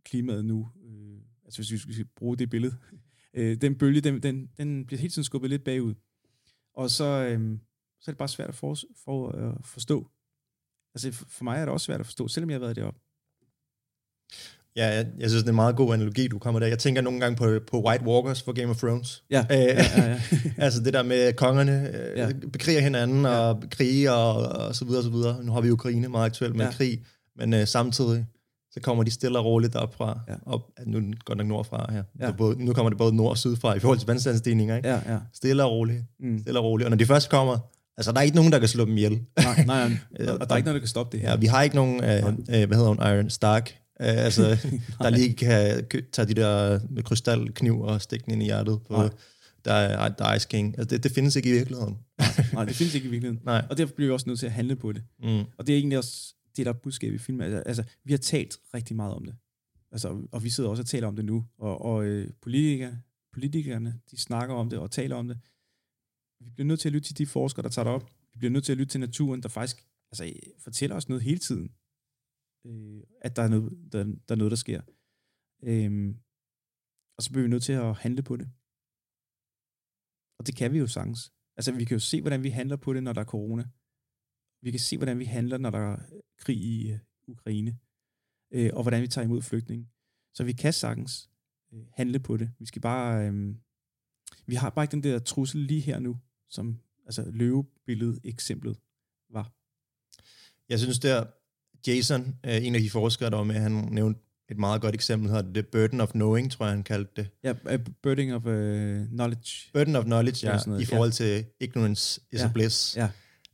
klimaet 0.04 0.44
nu, 0.44 0.68
øh, 0.84 1.20
altså 1.44 1.60
hvis 1.60 1.88
vi 1.88 1.92
skal 1.92 2.06
bruge 2.06 2.36
det 2.36 2.50
billede, 2.50 2.76
øh, 3.34 3.60
den 3.60 3.78
bølge, 3.78 4.00
den, 4.00 4.22
den, 4.22 4.50
den 4.58 4.86
bliver 4.86 5.00
hele 5.00 5.10
tiden 5.10 5.24
skubbet 5.24 5.50
lidt 5.50 5.64
bagud. 5.64 5.94
Og 6.74 6.90
så, 6.90 7.04
øh, 7.04 7.58
så 8.00 8.10
er 8.10 8.12
det 8.12 8.18
bare 8.18 8.28
svært 8.28 8.48
at 8.48 8.54
for, 8.54 8.76
for, 9.04 9.46
uh, 9.48 9.54
forstå. 9.64 10.06
Altså 10.94 11.12
for 11.12 11.44
mig 11.44 11.56
er 11.56 11.64
det 11.64 11.68
også 11.68 11.84
svært 11.84 12.00
at 12.00 12.06
forstå, 12.06 12.28
selvom 12.28 12.50
jeg 12.50 12.54
har 12.54 12.60
været 12.60 12.76
deroppe. 12.76 13.00
Ja, 14.76 14.86
jeg, 14.86 15.06
jeg 15.18 15.30
synes, 15.30 15.42
det 15.42 15.48
er 15.48 15.52
en 15.52 15.56
meget 15.56 15.76
god 15.76 15.94
analogi, 15.94 16.28
du 16.28 16.38
kommer 16.38 16.60
der. 16.60 16.66
Jeg 16.66 16.78
tænker 16.78 17.02
nogle 17.02 17.20
gange 17.20 17.36
på, 17.36 17.58
på 17.70 17.88
White 17.88 18.04
Walkers 18.04 18.42
for 18.42 18.52
Game 18.52 18.70
of 18.70 18.76
Thrones. 18.76 19.24
Ja, 19.30 19.44
øh, 19.50 19.58
ja, 19.58 19.84
ja, 19.96 20.10
ja. 20.10 20.20
altså 20.64 20.82
det 20.82 20.94
der 20.94 21.02
med 21.02 21.32
kongerne 21.32 21.96
øh, 21.96 22.18
ja. 22.18 22.28
bekriger 22.52 22.80
hinanden 22.80 23.22
ja. 23.22 23.38
og 23.38 23.62
krige 23.70 24.12
og, 24.12 24.34
og 24.34 24.74
så 24.74 24.84
videre 24.84 25.00
og 25.00 25.04
så 25.04 25.10
videre. 25.10 25.44
Nu 25.44 25.52
har 25.52 25.60
vi 25.60 25.70
Ukraine 25.70 26.08
meget 26.08 26.26
aktuelt 26.26 26.56
med 26.56 26.64
ja. 26.64 26.72
krig, 26.72 27.04
men 27.36 27.54
øh, 27.54 27.66
samtidig 27.66 28.26
så 28.70 28.80
kommer 28.80 29.04
de 29.04 29.10
stille 29.10 29.38
og 29.38 29.44
roligt 29.44 29.76
op 29.76 29.94
fra, 29.94 30.20
ja. 30.28 30.34
op, 30.46 30.70
nu 30.86 31.12
godt 31.24 31.38
nok 31.38 31.46
nordfra 31.46 31.92
her. 31.92 32.02
Ja. 32.20 32.32
Både, 32.32 32.64
nu 32.64 32.72
kommer 32.72 32.90
det 32.90 32.98
både 32.98 33.16
nord 33.16 33.30
og 33.30 33.38
syd 33.38 33.56
fra 33.56 33.74
i 33.74 33.78
forhold 33.78 33.98
til 33.98 34.06
vandstandsstigninger, 34.06 34.76
ikke? 34.76 34.88
Ja, 34.88 35.00
ja. 35.06 35.18
Stille 35.32 35.64
og 35.64 35.70
roligt, 35.70 36.04
mm. 36.20 36.38
stille 36.38 36.60
og 36.60 36.64
roligt. 36.64 36.86
Og 36.86 36.90
når 36.90 36.96
de 36.96 37.06
først 37.06 37.30
kommer, 37.30 37.58
altså 37.96 38.12
der 38.12 38.18
er 38.18 38.22
ikke 38.22 38.36
nogen, 38.36 38.52
der 38.52 38.58
kan 38.58 38.68
slå 38.68 38.84
dem 38.84 38.96
ihjel. 38.96 39.20
Nej, 39.36 39.64
nej, 39.64 39.82
og, 40.28 40.34
og 40.40 40.48
der 40.48 40.52
er 40.52 40.56
ikke 40.56 40.66
nogen, 40.66 40.74
der 40.74 40.78
kan 40.78 40.88
stoppe 40.88 41.16
det 41.16 41.20
her. 41.20 41.30
Ja, 41.30 41.36
vi 41.36 41.46
har 41.46 41.62
ikke 41.62 41.76
nogen, 41.76 42.04
øh, 42.04 42.26
øh, 42.26 42.66
hvad 42.66 42.76
hedder 42.76 42.88
hun, 42.88 42.98
Iron 42.98 43.30
Stark, 43.30 43.74
Uh, 44.00 44.06
altså, 44.06 44.42
der 45.02 45.10
lige 45.10 45.34
kan 45.34 45.84
tage 46.12 46.28
de 46.28 46.34
der 46.34 46.80
med 46.90 47.02
krystalkniv 47.02 47.80
og 47.80 48.02
stikke 48.02 48.24
den 48.24 48.32
ind 48.32 48.42
i 48.42 48.44
hjertet 48.44 48.82
på, 48.82 49.08
der 49.64 49.72
er, 49.72 50.08
der 50.08 50.24
er 50.24 50.34
Ice 50.34 50.48
King. 50.48 50.78
Altså, 50.78 50.94
det, 50.94 51.04
det 51.04 51.12
findes 51.12 51.36
ikke 51.36 51.48
i 51.48 51.52
virkeligheden. 51.52 51.98
nej, 52.18 52.28
nej, 52.52 52.64
det 52.64 52.76
findes 52.76 52.94
ikke 52.94 53.06
i 53.06 53.10
virkeligheden. 53.10 53.42
Nej. 53.44 53.66
Og 53.70 53.78
derfor 53.78 53.94
bliver 53.94 54.08
vi 54.08 54.12
også 54.12 54.28
nødt 54.28 54.38
til 54.38 54.46
at 54.46 54.52
handle 54.52 54.76
på 54.76 54.92
det. 54.92 55.02
Mm. 55.22 55.44
Og 55.58 55.66
det 55.66 55.72
er 55.72 55.76
egentlig 55.76 55.98
også 55.98 56.34
det, 56.56 56.66
der 56.66 56.72
er 56.72 56.76
budskab 56.76 57.12
i 57.12 57.18
filmen. 57.18 57.42
Altså, 57.42 57.62
altså, 57.66 57.82
vi 58.04 58.12
har 58.12 58.18
talt 58.18 58.56
rigtig 58.74 58.96
meget 58.96 59.14
om 59.14 59.24
det. 59.24 59.34
Altså, 59.92 60.16
og 60.32 60.44
vi 60.44 60.50
sidder 60.50 60.70
også 60.70 60.82
og 60.82 60.86
taler 60.86 61.08
om 61.08 61.16
det 61.16 61.24
nu. 61.24 61.44
Og, 61.58 61.84
og 61.84 62.04
øh, 62.04 62.30
politikere, 62.42 62.92
politikerne, 63.32 63.94
de 64.10 64.20
snakker 64.20 64.54
om 64.54 64.70
det 64.70 64.78
og 64.78 64.90
taler 64.90 65.16
om 65.16 65.28
det. 65.28 65.38
Vi 66.40 66.50
bliver 66.50 66.66
nødt 66.66 66.80
til 66.80 66.88
at 66.88 66.92
lytte 66.92 67.08
til 67.08 67.18
de 67.18 67.26
forskere, 67.26 67.62
der 67.62 67.68
tager 67.68 67.84
det 67.84 67.92
op. 67.92 68.10
Vi 68.32 68.38
bliver 68.38 68.50
nødt 68.50 68.64
til 68.64 68.72
at 68.72 68.78
lytte 68.78 68.92
til 68.92 69.00
naturen, 69.00 69.42
der 69.42 69.48
faktisk 69.48 69.76
altså, 70.10 70.32
fortæller 70.58 70.96
os 70.96 71.08
noget 71.08 71.22
hele 71.22 71.38
tiden 71.38 71.74
øh, 72.66 73.02
at 73.20 73.36
der 73.36 73.42
er, 73.42 73.48
noget, 73.48 73.92
der, 73.92 74.04
der 74.04 74.34
er 74.34 74.40
noget, 74.42 74.50
der 74.50 74.56
sker. 74.56 74.80
Øh, 75.70 76.14
og 77.16 77.22
så 77.22 77.30
bliver 77.30 77.42
vi 77.42 77.48
nødt 77.48 77.62
til 77.62 77.72
at 77.72 77.96
handle 77.96 78.22
på 78.22 78.36
det. 78.36 78.48
Og 80.38 80.46
det 80.46 80.56
kan 80.56 80.72
vi 80.72 80.78
jo 80.78 80.86
sagtens. 80.86 81.32
Altså, 81.56 81.72
vi 81.72 81.84
kan 81.84 81.94
jo 81.94 82.04
se, 82.10 82.20
hvordan 82.20 82.42
vi 82.42 82.50
handler 82.50 82.76
på 82.76 82.94
det, 82.94 83.02
når 83.02 83.12
der 83.12 83.20
er 83.20 83.32
corona. 83.34 83.64
Vi 84.62 84.70
kan 84.70 84.80
se, 84.80 84.96
hvordan 84.96 85.18
vi 85.18 85.24
handler, 85.24 85.58
når 85.58 85.70
der 85.70 85.78
er 85.78 85.98
krig 86.38 86.56
i 86.56 86.92
øh, 86.92 86.98
Ukraine. 87.28 87.78
Øh, 88.54 88.70
og 88.74 88.82
hvordan 88.82 89.02
vi 89.02 89.08
tager 89.08 89.24
imod 89.24 89.42
flygtninge. 89.42 89.88
Så 90.34 90.44
vi 90.44 90.52
kan 90.52 90.72
sagtens 90.72 91.30
øh, 91.72 91.86
handle 91.92 92.18
på 92.18 92.36
det. 92.36 92.52
Vi 92.58 92.66
skal 92.66 92.82
bare... 92.82 93.28
Øh, 93.28 93.56
vi 94.46 94.54
har 94.54 94.70
bare 94.70 94.84
ikke 94.84 94.92
den 94.92 95.02
der 95.02 95.18
trussel 95.18 95.60
lige 95.60 95.80
her 95.80 95.98
nu, 95.98 96.20
som 96.50 96.78
altså 97.06 97.24
løvebilledet 97.26 98.20
eksemplet 98.24 98.76
var. 99.30 99.52
Jeg 100.68 100.78
synes, 100.78 100.98
der 100.98 101.24
Jason, 101.86 102.36
øh, 102.46 102.66
en 102.66 102.74
af 102.74 102.80
de 102.80 102.90
forskere, 102.90 103.30
der 103.30 103.36
var 103.36 103.44
med, 103.44 103.54
han 103.54 103.72
nævnte 103.72 104.20
et 104.50 104.58
meget 104.58 104.80
godt 104.80 104.94
eksempel, 104.94 105.30
hedder 105.30 105.52
The 105.52 105.62
Burden 105.62 106.00
of 106.00 106.10
Knowing, 106.10 106.52
tror 106.52 106.64
jeg, 106.64 106.72
han 106.74 106.82
kaldte 106.82 107.12
det. 107.16 107.28
Ja, 107.44 107.74
uh, 107.74 107.80
Burden 108.02 108.32
of 108.32 108.44
uh, 108.44 109.06
Knowledge. 109.08 109.70
Burden 109.74 109.96
of 109.96 110.04
Knowledge, 110.04 110.46
ja, 110.46 110.78
i 110.80 110.84
forhold 110.84 111.10
ja. 111.10 111.14
til 111.14 111.44
Ignorance 111.60 112.20
is 112.32 112.40
ja. 112.40 112.46
a 112.46 112.50
Bliss. 112.52 112.96
Ja. 112.96 113.10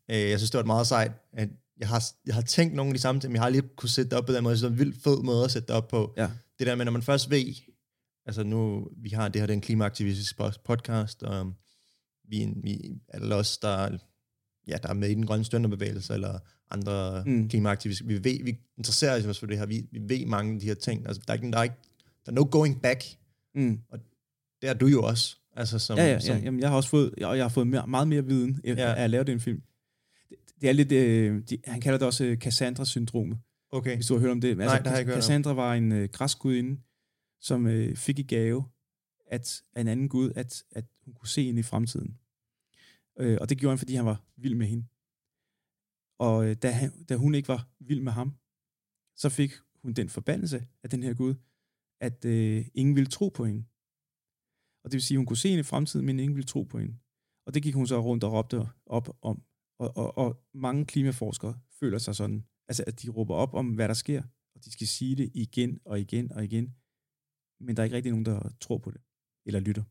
Jeg 0.09 0.39
synes, 0.39 0.51
det 0.51 0.59
var 0.59 0.65
meget 0.65 0.87
sejt, 0.87 1.13
at 1.33 1.49
jeg 1.79 1.89
har, 1.89 2.05
jeg 2.27 2.35
har 2.35 2.43
tænkt 2.43 2.75
nogle 2.75 2.91
af 2.91 2.95
de 2.95 3.01
samme 3.01 3.21
ting, 3.21 3.31
men 3.31 3.37
jeg 3.37 3.43
har 3.43 3.49
lige 3.49 3.63
kunne 3.77 3.89
sætte 3.89 4.11
det 4.11 4.19
op 4.19 4.27
på 4.27 4.33
den 4.33 4.45
måde, 4.45 4.59
så 4.59 4.67
det 4.67 4.71
er 4.71 4.73
en 4.73 4.79
vildt 4.79 5.03
fed 5.03 5.23
måde 5.23 5.45
at 5.45 5.51
sætte 5.51 5.69
det 5.69 5.77
op 5.77 5.89
på. 5.89 6.15
Ja. 6.17 6.31
Det 6.59 6.67
der 6.67 6.75
med, 6.75 6.85
når 6.85 6.93
man 6.93 7.03
først 7.03 7.31
ved, 7.31 7.55
altså 8.27 8.43
nu, 8.43 8.89
vi 8.97 9.09
har 9.09 9.29
det 9.29 9.41
her, 9.41 9.47
det 9.47 9.53
er 9.53 9.57
en 9.57 9.61
klimaaktivistisk 9.61 10.37
podcast, 10.65 11.23
og 11.23 11.53
vi, 12.33 12.53
vi 12.57 13.01
alle 13.09 13.35
os, 13.35 13.59
der, 13.59 13.99
ja, 14.69 14.77
der 14.83 14.89
er 14.89 14.95
med 14.95 15.09
i 15.09 15.15
den 15.15 15.27
grønne 15.27 15.45
stønderbevægelse, 15.45 16.15
eller 16.15 16.39
andre 16.71 17.25
mm. 17.27 17.49
klimaaktivister. 17.49 18.07
Vi, 18.07 18.15
ved, 18.15 18.45
vi 18.45 18.59
interesserer 18.79 19.29
os 19.29 19.39
for 19.39 19.47
det 19.47 19.59
her. 19.59 19.67
Vi, 19.67 19.87
vi 19.93 20.01
ved 20.09 20.27
mange 20.27 20.55
af 20.55 20.61
de 20.61 20.67
her 20.67 20.75
ting. 20.75 21.07
Altså, 21.07 21.23
der, 21.27 21.33
er 21.33 21.37
ikke, 21.37 21.51
der, 21.51 21.59
er 21.59 21.63
ikke, 21.63 21.77
der 22.27 22.33
er 22.33 22.37
no 22.37 22.49
going 22.51 22.83
back. 22.83 23.05
Mm. 23.55 23.81
Og 23.89 23.99
det 24.63 24.71
er 24.71 24.75
du 24.75 24.87
jo 24.87 25.03
også. 25.03 25.37
Altså, 25.57 25.79
som, 25.79 25.99
ja, 25.99 26.05
ja, 26.05 26.21
som, 26.21 26.37
ja. 26.37 26.43
Jamen, 26.43 26.61
jeg 26.61 26.69
har 26.69 26.77
også 26.77 26.89
fået, 26.89 27.15
jeg, 27.19 27.37
jeg 27.37 27.45
har 27.45 27.49
fået 27.49 27.67
mere, 27.67 27.87
meget 27.87 28.09
mere 28.09 28.27
viden 28.27 28.61
ja. 28.65 28.95
af 28.95 29.05
at 29.05 29.11
lave 29.11 29.25
den 29.25 29.41
film. 29.41 29.63
Det, 30.31 30.39
det 30.61 30.69
er 30.69 30.73
lidt, 30.73 30.93
øh, 30.93 31.43
de, 31.51 31.59
han 31.65 31.81
kalder 31.81 31.99
det 31.99 32.07
også 32.07 32.25
øh, 32.25 32.37
Cassandra-syndromet. 32.37 33.39
Okay. 33.71 33.95
Hvis 33.95 34.07
du 34.07 34.15
har 34.15 34.21
hørt 34.21 34.31
om 34.31 34.41
det. 34.41 34.49
Altså, 34.49 34.65
Nej, 34.65 34.79
det 34.79 34.87
har 34.87 34.97
jeg 34.97 35.07
Cassandra 35.07 35.51
om. 35.51 35.57
var 35.57 35.75
en 35.75 35.93
øh, 35.93 36.09
græsk 36.13 36.39
gudinde, 36.39 36.81
som 37.41 37.67
øh, 37.67 37.97
fik 37.97 38.19
i 38.19 38.23
gave 38.23 38.65
at, 39.31 39.63
af 39.75 39.81
en 39.81 39.89
anden 39.89 40.09
gud, 40.09 40.33
at, 40.37 40.63
at 40.73 40.85
hun 41.05 41.15
kunne 41.15 41.29
se 41.29 41.43
ind 41.45 41.59
i 41.59 41.63
fremtiden. 41.63 42.19
Øh, 43.21 43.39
og 43.41 43.49
det 43.49 43.59
gjorde 43.59 43.73
han, 43.73 43.79
fordi 43.79 43.95
han 43.95 44.05
var 44.05 44.25
vild 44.37 44.55
med 44.55 44.67
hende. 44.67 44.87
Og 46.19 46.37
øh, 46.47 46.57
da, 46.63 46.71
han, 46.71 47.05
da 47.05 47.17
hun 47.17 47.35
ikke 47.35 47.49
var 47.49 47.69
vild 47.81 48.01
med 48.01 48.13
ham, 48.13 48.29
så 49.17 49.29
fik 49.29 49.53
hun 49.83 49.93
den 49.93 50.09
forbandelse 50.09 50.67
af 50.83 50.91
den 50.91 51.03
her 51.03 51.15
Gud, 51.15 51.35
at 52.01 52.25
øh, 52.25 52.67
ingen 52.75 52.97
ville 52.97 53.11
tro 53.11 53.29
på 53.29 53.45
hende. 53.45 53.65
Og 54.85 54.91
det 54.91 54.97
vil 54.97 55.03
sige, 55.03 55.17
at 55.17 55.19
hun 55.19 55.27
kunne 55.27 55.37
se 55.37 55.49
hende 55.49 55.61
i 55.61 55.71
fremtiden, 55.73 56.07
men 56.07 56.19
ingen 56.19 56.37
ville 56.37 56.47
tro 56.47 56.63
på 56.63 56.79
hende. 56.79 56.99
Og 57.47 57.55
det 57.55 57.63
gik 57.63 57.75
hun 57.75 57.87
så 57.87 58.01
rundt 58.01 58.25
og 58.25 58.33
råbte 58.33 58.69
op 58.87 59.09
om. 59.23 59.43
Og, 59.79 59.97
og, 59.97 60.19
og 60.19 60.45
mange 60.55 60.87
klimaforskere 60.87 61.61
føler 61.81 61.99
sig 61.99 62.17
sådan, 62.17 62.47
altså 62.69 62.85
at 62.87 63.03
de 63.03 63.11
råber 63.11 63.35
op 63.35 63.55
om, 63.55 63.75
hvad 63.75 63.89
der 63.89 63.95
sker, 63.95 64.23
og 64.55 64.65
de 64.65 64.73
skal 64.73 64.87
sige 64.87 65.17
det 65.17 65.31
igen 65.35 65.81
og 65.85 66.01
igen 66.01 66.33
og 66.33 66.45
igen, 66.45 66.75
men 67.61 67.77
der 67.77 67.83
er 67.83 67.85
ikke 67.85 67.97
rigtig 67.97 68.13
nogen, 68.13 68.25
der 68.25 68.51
tror 68.61 68.79
på 68.79 68.91
det, 68.91 69.01
eller 69.47 69.61
lytter. 69.61 69.85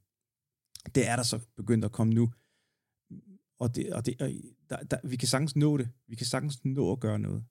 Det 0.96 1.08
er 1.08 1.16
der 1.16 1.24
så 1.24 1.40
begyndt 1.56 1.86
at 1.86 1.92
komme 1.92 2.14
nu, 2.14 2.34
og, 3.62 3.76
det, 3.76 3.94
og, 3.94 4.06
det, 4.06 4.22
og 4.22 4.30
der, 4.70 4.78
der, 4.84 4.98
vi 5.04 5.16
kan 5.16 5.28
sagtens 5.28 5.56
nå 5.56 5.78
det. 5.78 5.90
Vi 6.08 6.16
kan 6.16 6.26
sagtens 6.26 6.66
nå 6.66 6.92
at 6.92 7.00
gøre 7.00 7.20
noget. 7.20 7.44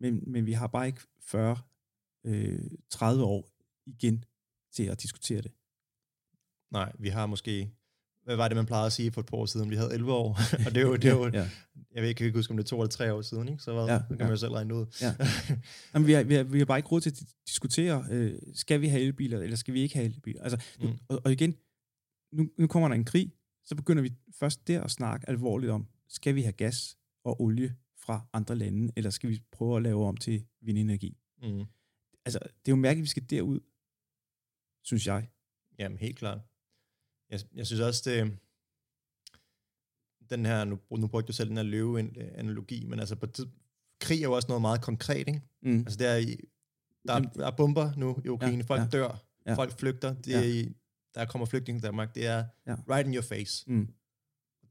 Men, 0.00 0.22
men 0.26 0.46
vi 0.46 0.52
har 0.52 0.66
bare 0.66 0.86
ikke 0.86 1.00
40, 1.20 1.58
øh, 2.24 2.70
30 2.90 3.24
år 3.24 3.48
igen 3.86 4.24
til 4.72 4.82
at 4.82 5.02
diskutere 5.02 5.40
det. 5.42 5.52
Nej, 6.72 6.92
vi 6.98 7.08
har 7.08 7.26
måske, 7.26 7.70
hvad 8.24 8.36
var 8.36 8.48
det, 8.48 8.56
man 8.56 8.66
plejede 8.66 8.86
at 8.86 8.92
sige 8.92 9.12
for 9.12 9.20
et 9.20 9.26
par 9.26 9.36
år 9.36 9.46
siden? 9.46 9.70
Vi 9.70 9.76
havde 9.76 9.94
11 9.94 10.12
år, 10.12 10.38
og 10.66 10.74
det 10.74 10.76
er 10.76 10.86
jo, 10.86 10.96
det 11.02 11.10
jo 11.10 11.30
ja. 11.32 11.48
jeg 11.94 12.02
ved 12.02 12.08
ikke, 12.08 12.24
jeg 12.24 12.32
kan 12.32 12.38
huske, 12.38 12.50
om 12.50 12.56
det 12.56 12.64
er 12.64 12.68
to 12.68 12.76
eller 12.76 12.90
tre 12.90 13.12
år 13.14 13.22
siden, 13.22 13.48
ikke? 13.48 13.62
så 13.62 13.72
hvad, 13.72 13.84
ja, 13.84 13.98
kan 14.08 14.16
ja. 14.18 14.24
man 14.24 14.30
jo 14.30 14.36
selv 14.36 14.52
regne 14.52 14.74
ud. 14.74 14.86
Ja. 15.00 15.14
Jamen, 15.94 16.06
vi, 16.06 16.12
har, 16.12 16.22
vi, 16.22 16.34
har, 16.34 16.42
vi 16.42 16.58
har 16.58 16.64
bare 16.64 16.78
ikke 16.78 16.88
råd 16.88 17.00
til 17.00 17.10
at 17.10 17.22
diskutere, 17.46 18.06
øh, 18.10 18.38
skal 18.54 18.80
vi 18.80 18.88
have 18.88 19.02
elbiler, 19.02 19.40
eller 19.40 19.56
skal 19.56 19.74
vi 19.74 19.80
ikke 19.80 19.94
have 19.94 20.06
elbiler? 20.06 20.42
Altså, 20.42 20.64
mm. 20.80 20.98
og, 21.08 21.20
og 21.24 21.32
igen, 21.32 21.54
nu, 22.32 22.48
nu 22.58 22.66
kommer 22.66 22.88
der 22.88 22.94
en 22.94 23.04
krig, 23.04 23.32
så 23.64 23.74
begynder 23.74 24.02
vi 24.02 24.12
først 24.32 24.68
der 24.68 24.82
at 24.82 24.90
snakke 24.90 25.28
alvorligt 25.28 25.72
om, 25.72 25.88
skal 26.08 26.34
vi 26.34 26.42
have 26.42 26.52
gas 26.52 26.98
og 27.24 27.40
olie 27.40 27.76
fra 27.96 28.26
andre 28.32 28.56
lande, 28.56 28.92
eller 28.96 29.10
skal 29.10 29.30
vi 29.30 29.42
prøve 29.52 29.76
at 29.76 29.82
lave 29.82 30.06
om 30.06 30.16
til 30.16 30.46
vindenergi? 30.60 31.18
Mm. 31.42 31.64
Altså, 32.24 32.38
det 32.38 32.68
er 32.68 32.72
jo 32.72 32.76
mærkeligt, 32.76 33.02
at 33.02 33.04
vi 33.04 33.08
skal 33.08 33.30
derud, 33.30 33.60
synes 34.82 35.06
jeg. 35.06 35.30
Jamen, 35.78 35.98
helt 35.98 36.18
klart. 36.18 36.40
Jeg, 37.30 37.40
jeg 37.54 37.66
synes 37.66 37.80
også, 37.80 38.10
det, 38.10 38.38
den 40.30 40.46
her, 40.46 40.64
nu, 40.64 40.78
nu 40.90 41.06
brugte 41.06 41.26
du 41.26 41.32
selv 41.32 41.48
den 41.48 41.56
her 41.56 41.64
løve-analogi, 41.64 42.84
men 42.84 42.98
altså, 42.98 43.16
på 43.16 43.26
tid, 43.26 43.46
krig 44.00 44.18
er 44.18 44.22
jo 44.22 44.32
også 44.32 44.48
noget 44.48 44.60
meget 44.60 44.82
konkret, 44.82 45.28
ikke? 45.28 45.42
Mm. 45.62 45.78
Altså, 45.78 45.98
der 45.98 46.08
er, 46.08 46.20
der, 47.06 47.14
er, 47.14 47.20
der 47.20 47.46
er 47.46 47.56
bomber 47.56 47.92
nu 47.96 48.20
i 48.24 48.28
Ukraine, 48.28 48.56
ja, 48.56 48.74
folk 48.74 48.80
ja. 48.80 48.86
dør, 48.86 49.24
ja. 49.46 49.54
folk 49.54 49.78
flygter, 49.78 50.14
det 50.14 50.34
er 50.34 50.40
ja. 50.40 50.64
I, 51.16 51.18
der 51.18 51.24
kommer 51.24 51.46
flygtninge 51.46 51.80
til 51.80 51.86
Danmark, 51.86 52.14
det 52.14 52.26
er 52.26 52.44
ja. 52.66 52.74
right 52.90 53.06
in 53.08 53.14
your 53.14 53.22
face. 53.22 53.64
Mm. 53.70 53.88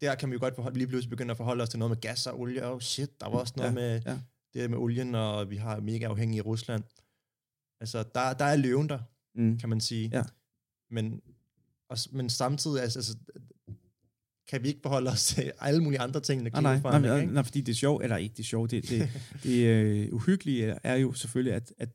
der 0.02 0.16
kan 0.16 0.30
vi 0.30 0.34
jo 0.34 0.40
godt 0.40 0.56
forholde, 0.56 0.78
lige 0.78 0.88
pludselig 0.88 1.10
begynde 1.10 1.32
at 1.32 1.38
forholde 1.38 1.64
os 1.64 1.70
til 1.70 1.80
noget 1.80 1.90
med 1.92 2.02
gas 2.02 2.28
og 2.28 2.40
olie. 2.40 2.66
Oh 2.68 2.80
shit, 2.80 3.22
der 3.22 3.30
var 3.30 3.38
også 3.40 3.54
noget 3.58 3.70
Ja, 3.70 3.74
med 3.76 4.02
ja. 4.06 4.20
det 4.54 4.70
med 4.70 4.78
olien, 4.78 5.16
og 5.16 5.50
vi 5.50 5.56
har 5.58 5.80
mega 5.80 6.06
afhængige 6.06 6.40
af 6.42 6.46
Rusland. 6.46 6.84
Altså, 7.80 8.04
der, 8.16 8.34
der 8.34 8.46
er 8.46 8.56
løven 8.56 8.90
der, 8.90 9.00
Mm. 9.36 9.58
kan 9.60 9.70
man 9.70 9.82
sige. 9.82 10.10
Ja. 10.14 10.24
Men, 10.90 11.22
og, 11.90 11.98
men 12.12 12.30
samtidig, 12.30 12.82
altså, 12.82 13.00
altså, 13.00 13.18
kan 14.48 14.64
vi 14.64 14.68
ikke 14.68 14.80
forholde 14.84 15.10
os 15.12 15.26
til 15.26 15.52
alle 15.60 15.84
mulige 15.84 16.00
andre 16.00 16.20
ting, 16.20 16.42
end 16.42 16.54
Nej, 16.54 16.62
nej, 16.62 16.80
nej, 16.82 17.00
nej, 17.00 17.22
ikke? 17.22 17.34
nej, 17.34 17.44
fordi 17.44 17.62
det 17.62 17.72
er 17.72 17.76
sjovt, 17.76 18.04
eller 18.04 18.18
ikke 18.18 18.34
det 18.34 18.40
er 18.40 18.44
sjovt, 18.48 18.72
det, 18.72 18.90
det, 18.90 19.10
det 19.44 19.66
øh, 19.68 20.14
uhyggelige 20.14 20.66
er, 20.66 20.78
er 20.84 20.96
jo 20.96 21.14
selvfølgelig, 21.14 21.54
at, 21.54 21.74
at 21.78 21.90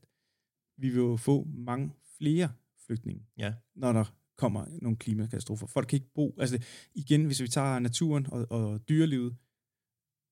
vi 0.77 0.89
vil 0.89 0.97
jo 0.97 1.17
få 1.17 1.47
mange 1.57 1.91
flere 2.17 2.51
flygtninge, 2.85 3.25
Ja. 3.37 3.53
når 3.75 3.93
der 3.93 4.03
kommer 4.37 4.65
nogle 4.81 4.97
klimakatastrofer. 4.97 5.67
Folk 5.67 5.87
kan 5.87 5.97
ikke 5.97 6.13
bo, 6.13 6.35
altså 6.39 6.59
igen, 6.93 7.25
hvis 7.25 7.41
vi 7.41 7.47
tager 7.47 7.79
naturen 7.79 8.27
og, 8.31 8.51
og 8.51 8.89
dyrelivet, 8.89 9.35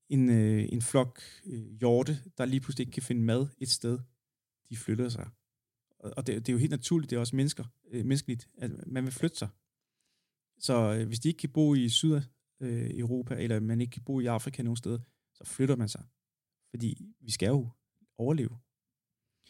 en, 0.10 0.30
øh, 0.30 0.70
en 0.72 0.82
flok 0.82 1.22
øh, 1.46 1.72
hjorte, 1.80 2.20
der 2.38 2.46
lige 2.46 2.60
pludselig 2.60 2.88
ikke 2.88 2.96
kan 2.96 3.04
finde 3.04 3.22
mad 3.22 3.48
et 3.58 3.70
sted, 3.70 4.00
de 4.70 4.78
flytter 4.78 5.10
sig. 5.10 5.30
Og, 6.00 6.14
og 6.18 6.28
det, 6.28 6.36
det 6.36 6.50
er 6.50 6.54
jo 6.54 6.60
helt 6.60 6.72
naturligt, 6.72 7.10
det 7.10 7.16
er 7.16 7.20
også 7.20 7.36
mennesker, 7.36 7.64
øh, 7.92 8.06
menneskeligt, 8.06 8.50
at 8.58 8.72
man 8.88 9.04
vil 9.04 9.14
flytte 9.14 9.38
sig. 9.38 9.50
Så 10.60 10.98
øh, 11.00 11.08
hvis 11.08 11.20
de 11.20 11.28
ikke 11.28 11.38
kan 11.38 11.50
bo 11.50 11.76
i 11.76 11.90
Sydeuropa, 11.90 12.26
øh, 12.62 13.00
Europa, 13.00 13.36
eller 13.36 13.60
man 13.60 13.82
ikke 13.82 13.92
kan 13.92 14.04
bo 14.04 14.20
i 14.20 14.26
Afrika 14.26 14.64
nogen 14.64 14.78
steder, 14.78 15.00
så 15.34 15.44
flytter 15.46 15.76
man 15.76 15.90
sig. 15.90 16.04
Fordi 16.70 17.02
vi 17.20 17.32
skal 17.32 17.48
jo 17.48 17.70
overleve. 18.18 18.58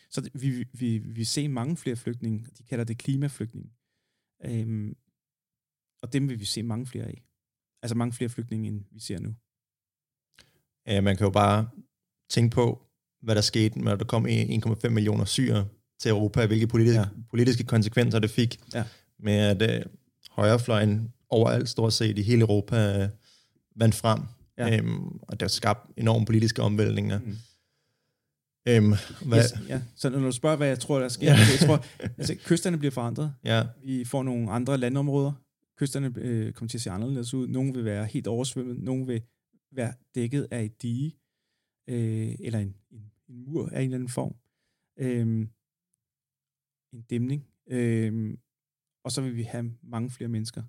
Så 0.10 0.30
vi, 0.34 0.66
vi, 0.74 0.98
vi 0.98 1.24
ser 1.24 1.48
mange 1.48 1.78
flere 1.78 1.96
flygtninge, 1.96 2.48
de 2.58 2.64
kalder 2.64 2.84
det 2.86 2.98
klimaflygtninge. 2.98 3.72
Øhm, 4.46 4.96
og 6.02 6.14
dem 6.14 6.30
vil 6.30 6.40
vi 6.40 6.46
se 6.46 6.64
mange 6.64 6.86
flere 6.86 7.06
af. 7.06 7.24
Altså 7.82 7.96
mange 7.96 8.14
flere 8.14 8.30
flygtninge, 8.30 8.68
end 8.68 8.84
vi 8.92 9.00
ser 9.00 9.20
nu. 9.20 9.36
Ja, 10.88 11.02
man 11.02 11.18
kan 11.18 11.26
jo 11.26 11.32
bare 11.32 11.70
tænke 12.30 12.54
på, 12.56 12.82
hvad 13.22 13.36
der 13.36 13.42
skete, 13.42 13.80
når 13.80 13.96
der 13.96 14.06
kom 14.06 14.26
1,5 14.26 14.90
millioner 14.90 15.26
syre 15.26 15.68
til 16.00 16.10
Europa, 16.10 16.46
hvilke 16.46 16.68
politiske, 16.68 17.00
Ja. 17.00 17.06
politiske 17.30 17.64
konsekvenser 17.64 18.20
det 18.20 18.30
fik, 18.30 18.60
Ja. 18.74 18.84
med 19.20 19.34
at 19.34 19.80
øh, 19.80 19.86
højrefløjen 20.32 21.14
overalt 21.30 21.70
stort 21.70 21.94
set 21.94 22.18
i 22.18 22.22
hele 22.22 22.42
Europa 22.42 23.04
øh, 23.04 23.10
vandt 23.76 23.96
frem, 23.96 24.22
ja. 24.58 24.78
øhm, 24.78 25.08
og 25.22 25.40
der 25.40 25.48
skabte 25.48 25.94
enorme 25.98 26.26
politiske 26.26 26.62
omvæltninger. 26.62 27.20
Mm. 27.20 27.36
Øhm, 28.68 28.94
hvad, 29.28 29.44
Yes, 29.44 29.70
ja. 29.70 29.82
Så 29.96 30.10
når 30.10 30.20
du 30.20 30.32
spørger, 30.32 30.58
hvad 30.58 30.68
jeg 30.68 30.80
tror, 30.80 31.00
der 31.00 31.08
sker, 31.08 31.26
Ja. 31.26 31.32
jeg 31.32 31.60
tror, 31.68 31.78
altså, 32.20 32.36
kysterne 32.46 32.78
bliver 32.78 32.92
forandret. 32.92 33.34
ja, 33.44 33.64
Vi 33.84 34.06
får 34.06 34.24
nogle 34.24 34.52
andre 34.52 34.78
landområder. 34.78 35.34
Kysterne 35.78 36.14
øh, 36.18 36.54
kommer 36.54 36.70
til 36.70 36.78
at 36.78 36.82
se 36.82 36.92
anderledes 36.92 37.34
ud. 37.34 37.48
Nogle 37.48 37.74
vil 37.74 37.86
være 37.86 38.06
helt 38.06 38.28
oversvømmet. 38.28 38.80
Nogle 38.80 39.06
vil 39.06 39.22
være 39.72 39.94
dækket 40.16 40.48
af 40.52 40.64
et 40.64 40.82
dige. 40.82 41.18
Øh, 41.90 42.36
eller 42.40 42.60
en, 42.60 42.76
en, 42.92 43.12
en 43.30 43.44
mur 43.46 43.70
af 43.70 43.80
en 43.80 43.84
eller 43.86 43.96
anden 43.98 44.10
form. 44.10 44.36
Øh, 45.00 45.48
en 46.94 47.02
dæmning. 47.02 47.48
Øh, 47.68 48.38
og 49.04 49.12
så 49.12 49.22
vil 49.22 49.36
vi 49.36 49.44
have 49.44 49.74
mange 49.84 50.10
flere 50.10 50.28
mennesker. 50.28 50.64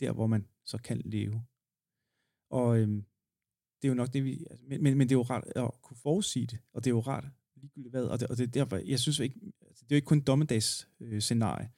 Der, 0.00 0.12
hvor 0.12 0.26
man 0.26 0.46
så 0.64 0.78
kan 0.78 1.02
leve. 1.04 1.42
Og 2.50 2.78
øh, 2.78 3.02
det 3.82 3.88
er 3.88 3.92
jo 3.92 3.94
nok 3.94 4.12
det, 4.12 4.24
vi... 4.24 4.46
Altså, 4.50 4.64
men, 4.68 4.82
men, 4.82 4.98
men 4.98 5.08
det 5.08 5.14
er 5.14 5.18
jo 5.18 5.22
rart 5.22 5.44
at 5.56 5.70
kunne 5.82 5.96
forudsige 5.96 6.46
det. 6.46 6.58
Og 6.72 6.84
det 6.84 6.90
er 6.90 6.94
jo 6.94 7.00
rart 7.00 7.24
ligegyldigt 7.56 7.92
hvad. 7.92 8.04
Og 8.04 8.20
det, 8.20 8.28
og 8.28 8.38
det 8.38 8.42
er 8.42 8.50
derfor, 8.50 8.76
jeg 8.76 8.98
synes 8.98 9.18
ikke... 9.18 9.40
Altså, 9.60 9.84
det 9.84 9.92
er 9.92 9.96
jo 9.96 9.98
ikke 9.98 10.06
kun 10.06 10.20
dommedags 10.20 10.88
øh, 11.00 11.20
scenarie 11.20 11.70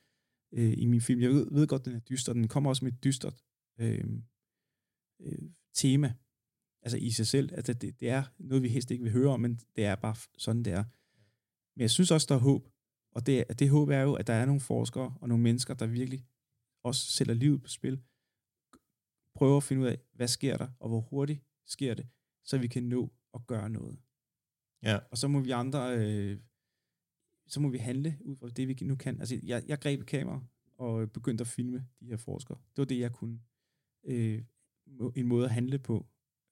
øh, 0.53 0.75
i 0.79 0.87
min 0.87 1.01
film. 1.01 1.21
Jeg 1.21 1.31
ved, 1.31 1.47
ved 1.53 1.67
godt, 1.67 1.85
den 1.85 1.95
er 1.95 2.01
dyster. 2.01 2.33
Den 2.33 2.49
kommer 2.49 2.71
også 2.71 2.85
med 2.85 2.93
et 2.93 3.05
dystert 3.05 3.45
øh, 3.81 4.05
øh, 5.21 5.39
tema. 5.75 6.15
Altså 6.83 6.99
i 6.99 7.11
sig 7.11 7.27
selv. 7.27 7.55
Altså, 7.55 7.73
det, 7.73 8.01
det 8.01 8.09
er 8.09 8.25
noget, 8.39 8.63
vi 8.63 8.69
helst 8.69 8.91
ikke 8.91 9.05
vil 9.05 9.13
høre 9.13 9.31
om, 9.31 9.41
men 9.41 9.61
det 9.77 9.85
er 9.85 9.95
bare 9.95 10.17
sådan, 10.39 10.63
det 10.63 10.73
er. 10.73 10.85
Men 11.77 11.81
jeg 11.81 11.91
synes 11.91 12.11
også, 12.11 12.27
der 12.29 12.35
er 12.35 12.39
håb. 12.39 12.69
Og 13.15 13.27
det, 13.27 13.59
det 13.59 13.71
håb 13.71 13.89
er 13.89 14.01
jo, 14.01 14.15
at 14.15 14.27
der 14.27 14.33
er 14.33 14.47
nogle 14.47 14.61
forskere 14.61 15.15
og 15.21 15.29
nogle 15.29 15.43
mennesker, 15.43 15.75
der 15.75 15.87
virkelig 15.87 16.27
også 16.85 17.13
sætter 17.13 17.35
livet 17.35 17.63
på 17.63 17.69
spil. 17.69 18.03
Prøver 19.35 19.57
at 19.57 19.63
finde 19.63 19.83
ud 19.83 19.87
af, 19.87 19.99
hvad 20.13 20.29
sker 20.29 20.57
der, 20.57 20.69
og 20.81 20.89
hvor 20.89 21.01
hurtigt 21.01 21.41
sker 21.67 21.95
det, 21.95 22.09
så 22.45 22.59
vi 22.59 22.67
kan 22.67 22.83
nå 22.83 23.13
at 23.35 23.47
gøre 23.47 23.71
noget. 23.71 23.99
ja, 24.83 24.99
Og 25.11 25.19
så 25.19 25.29
må 25.29 25.41
vi 25.41 25.51
andre, 25.51 25.99
øh, 25.99 26.39
så 27.47 27.61
må 27.61 27.69
vi 27.69 27.79
handle 27.79 28.19
ud 28.21 28.37
fra 28.37 28.49
det, 28.49 28.69
vi 28.69 28.79
nu 28.83 28.97
kan. 28.97 29.21
Altså, 29.21 29.41
jeg, 29.43 29.63
jeg 29.69 29.81
greb 29.81 30.01
et 30.01 30.07
kamera 30.07 30.45
og 30.79 31.13
begyndte 31.13 31.43
at 31.43 31.49
filme 31.49 31.87
de 32.01 32.07
her 32.07 32.17
forskere. 32.17 32.59
Det 32.59 32.79
var 32.79 32.85
det, 32.85 32.99
jeg 32.99 33.13
kunne. 33.13 33.41
Øh, 34.05 34.43
en 35.17 35.27
måde 35.27 35.45
at 35.45 35.51
handle 35.51 35.79
på, 35.79 36.07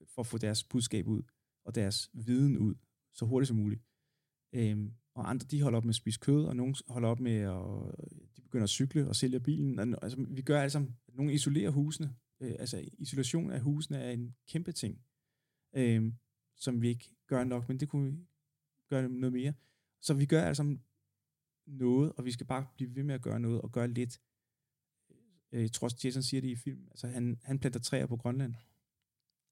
for 0.07 0.23
at 0.23 0.27
få 0.27 0.38
deres 0.38 0.64
budskab 0.64 1.07
ud, 1.07 1.23
og 1.64 1.75
deres 1.75 2.11
viden 2.12 2.59
ud, 2.59 2.75
så 3.14 3.25
hurtigt 3.25 3.49
som 3.49 3.57
muligt. 3.57 3.83
Øh, 4.53 4.90
og 5.14 5.31
andre, 5.31 5.46
de 5.46 5.62
holder 5.62 5.77
op 5.77 5.85
med 5.85 5.90
at 5.90 5.94
spise 5.94 6.20
kød, 6.20 6.44
og 6.44 6.57
nogle 6.57 6.75
holder 6.88 7.09
op 7.09 7.20
med 7.20 7.33
at, 7.33 7.94
de 8.37 8.42
begynder 8.42 8.64
at 8.64 8.70
cykle 8.70 9.09
og 9.09 9.16
sælge 9.16 9.40
bilen. 9.40 9.79
Og, 9.79 9.87
altså, 10.03 10.27
vi 10.29 10.42
gør 10.42 10.68
sammen, 10.68 10.96
nogle 11.12 11.33
isolerer 11.33 11.70
husene. 11.70 12.14
Øh, 12.40 12.55
altså, 12.59 12.88
isolation 12.98 13.50
af 13.50 13.61
husene 13.61 13.98
er 13.98 14.11
en 14.11 14.37
kæmpe 14.48 14.72
ting, 14.72 15.05
øh, 15.72 16.12
som 16.57 16.83
vi 16.83 16.88
ikke 16.88 17.16
gør 17.26 17.44
nok, 17.44 17.68
men 17.68 17.81
det 17.81 17.88
kunne 17.88 18.12
vi 18.12 18.18
gøre 18.88 19.09
noget 19.09 19.33
mere. 19.33 19.55
Så 20.00 20.14
vi 20.14 20.26
gør 20.26 20.42
altså 20.42 20.79
noget, 21.66 22.12
og 22.12 22.24
vi 22.24 22.33
skal 22.33 22.46
bare 22.46 22.66
blive 22.74 22.94
ved 22.94 23.03
med 23.03 23.14
at 23.14 23.22
gøre 23.22 23.40
noget, 23.40 23.61
og 23.61 23.72
gøre 23.72 23.88
lidt. 23.88 24.20
Øh, 25.53 25.62
Jeg 25.62 25.72
tror 25.72 25.87
også, 25.87 26.00
Jason 26.05 26.22
siger 26.22 26.40
det 26.40 26.48
i 26.48 26.57
film. 26.57 26.88
Altså, 26.90 27.09
han, 27.09 27.40
han 27.42 27.59
planter 27.59 27.81
træer 27.81 28.07
på 28.07 28.16
Grønland, 28.16 28.55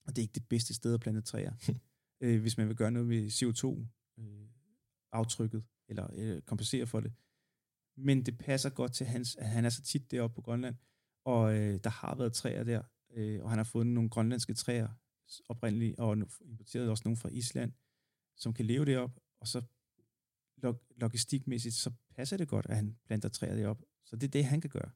og 0.04 0.16
det 0.16 0.18
er 0.18 0.22
ikke 0.22 0.34
det 0.34 0.48
bedste 0.48 0.74
sted 0.74 0.94
at 0.94 1.00
plante 1.00 1.20
træer, 1.20 1.52
øh, 2.20 2.40
hvis 2.40 2.58
man 2.58 2.68
vil 2.68 2.76
gøre 2.76 2.90
noget 2.90 3.08
med 3.08 3.26
CO2-aftrykket, 3.26 5.64
eller 5.88 6.10
øh, 6.14 6.42
kompensere 6.42 6.86
for 6.86 7.00
det. 7.00 7.12
Men 7.96 8.26
det 8.26 8.38
passer 8.38 8.70
godt 8.70 8.92
til 8.92 9.06
hans, 9.06 9.36
at 9.36 9.48
han 9.48 9.64
er 9.64 9.68
så 9.68 9.82
tit 9.82 10.10
deroppe 10.10 10.34
på 10.34 10.42
Grønland, 10.42 10.76
og 11.32 11.56
øh, 11.56 11.80
der 11.84 11.90
har 11.90 12.14
været 12.14 12.32
træer 12.32 12.64
der, 12.64 12.82
øh, 13.10 13.42
og 13.42 13.50
han 13.50 13.58
har 13.58 13.64
fundet 13.64 13.94
nogle 13.94 14.10
grønlandske 14.10 14.54
træer 14.54 14.88
oprindeligt, 15.48 15.98
og 15.98 16.16
importeret 16.40 16.90
også 16.90 17.02
nogle 17.04 17.16
fra 17.16 17.28
Island, 17.28 17.72
som 18.36 18.52
kan 18.54 18.64
leve 18.66 18.84
deroppe, 18.84 19.20
og 19.40 19.48
så 19.48 19.62
log- 20.56 20.82
logistikmæssigt, 20.96 21.74
så 21.74 21.90
passer 22.16 22.36
det 22.36 22.48
godt, 22.48 22.66
at 22.66 22.76
han 22.76 22.98
planter 23.06 23.28
træer 23.28 23.54
deroppe. 23.56 23.84
Så 24.04 24.16
det 24.16 24.26
er 24.26 24.30
det, 24.30 24.44
han 24.44 24.60
kan 24.60 24.70
gøre. 24.70 24.90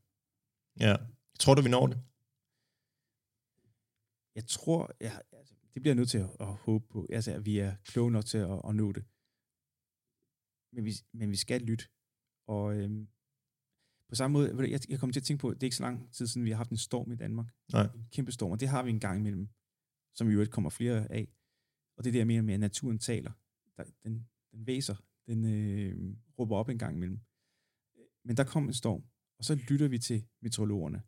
ja. 0.80 0.96
Tror 1.38 1.54
du, 1.54 1.62
vi 1.62 1.68
når 1.68 1.86
det? 1.86 2.02
Jeg 4.34 4.46
tror, 4.46 4.90
ja, 5.00 5.18
altså, 5.32 5.54
det 5.74 5.82
bliver 5.82 5.90
jeg 5.90 5.96
nødt 5.96 6.10
til 6.10 6.18
at, 6.18 6.30
at 6.40 6.46
håbe 6.46 6.86
på, 6.88 7.06
altså, 7.10 7.32
at 7.32 7.46
vi 7.46 7.58
er 7.58 7.76
kloge 7.84 8.10
nok 8.10 8.24
til 8.24 8.38
at, 8.38 8.60
at 8.68 8.74
nå 8.74 8.92
det. 8.92 9.04
Men 10.72 10.84
vi, 10.84 10.92
men 11.12 11.30
vi 11.30 11.36
skal 11.36 11.60
lytte. 11.62 11.84
Og 12.46 12.74
øhm, 12.76 13.08
på 14.12 14.16
samme 14.16 14.32
måde, 14.32 14.70
jeg, 14.70 14.80
jeg 14.88 14.98
kommer 14.98 15.12
til 15.12 15.20
at 15.20 15.24
tænke 15.24 15.40
på, 15.40 15.54
det 15.54 15.62
er 15.62 15.66
ikke 15.66 15.76
så 15.76 15.82
lang 15.82 16.12
tid 16.12 16.26
siden, 16.26 16.44
vi 16.44 16.50
har 16.50 16.56
haft 16.56 16.70
en 16.70 16.76
storm 16.76 17.12
i 17.12 17.16
Danmark. 17.16 17.46
Nej. 17.72 17.88
En 17.94 18.08
kæmpe 18.12 18.32
storm, 18.32 18.50
og 18.50 18.60
det 18.60 18.68
har 18.68 18.82
vi 18.82 18.90
en 18.90 19.00
gang 19.00 19.18
imellem, 19.18 19.48
som 20.14 20.30
i 20.30 20.32
øvrigt 20.32 20.50
kommer 20.50 20.70
flere 20.70 21.12
af. 21.12 21.28
Og 21.96 22.04
det 22.04 22.10
er 22.10 22.12
det, 22.12 22.18
jeg 22.18 22.26
mener 22.26 22.42
med, 22.42 22.54
at 22.54 22.60
naturen 22.60 22.98
taler. 22.98 23.32
Der, 23.76 23.84
den, 24.02 24.28
den 24.52 24.66
væser, 24.66 24.96
den 25.26 25.44
øh, 25.44 26.16
råber 26.38 26.56
op 26.56 26.68
en 26.68 26.78
gang 26.78 26.96
imellem. 26.96 27.20
Men 28.24 28.36
der 28.36 28.44
kom 28.44 28.64
en 28.66 28.74
storm, 28.74 29.04
og 29.38 29.44
så 29.44 29.54
lytter 29.54 29.88
vi 29.88 29.98
til 29.98 30.24
meteorologerne, 30.42 31.02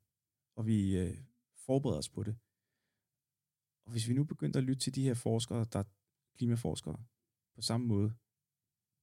og 0.57 0.67
vi 0.67 0.99
øh, 0.99 1.17
forbereder 1.57 1.99
os 1.99 2.09
på 2.09 2.23
det. 2.23 2.37
Og 3.87 3.93
hvis 3.93 4.09
vi 4.09 4.15
nu 4.15 4.25
begyndte 4.25 4.59
at 4.59 4.65
lytte 4.65 4.81
til 4.81 4.95
de 4.95 5.03
her 5.03 5.15
forskere, 5.15 5.67
der 5.73 5.79
er 5.79 5.85
klimaforskere, 6.37 7.05
på 7.55 7.63
samme 7.63 7.87
måde, 7.87 8.15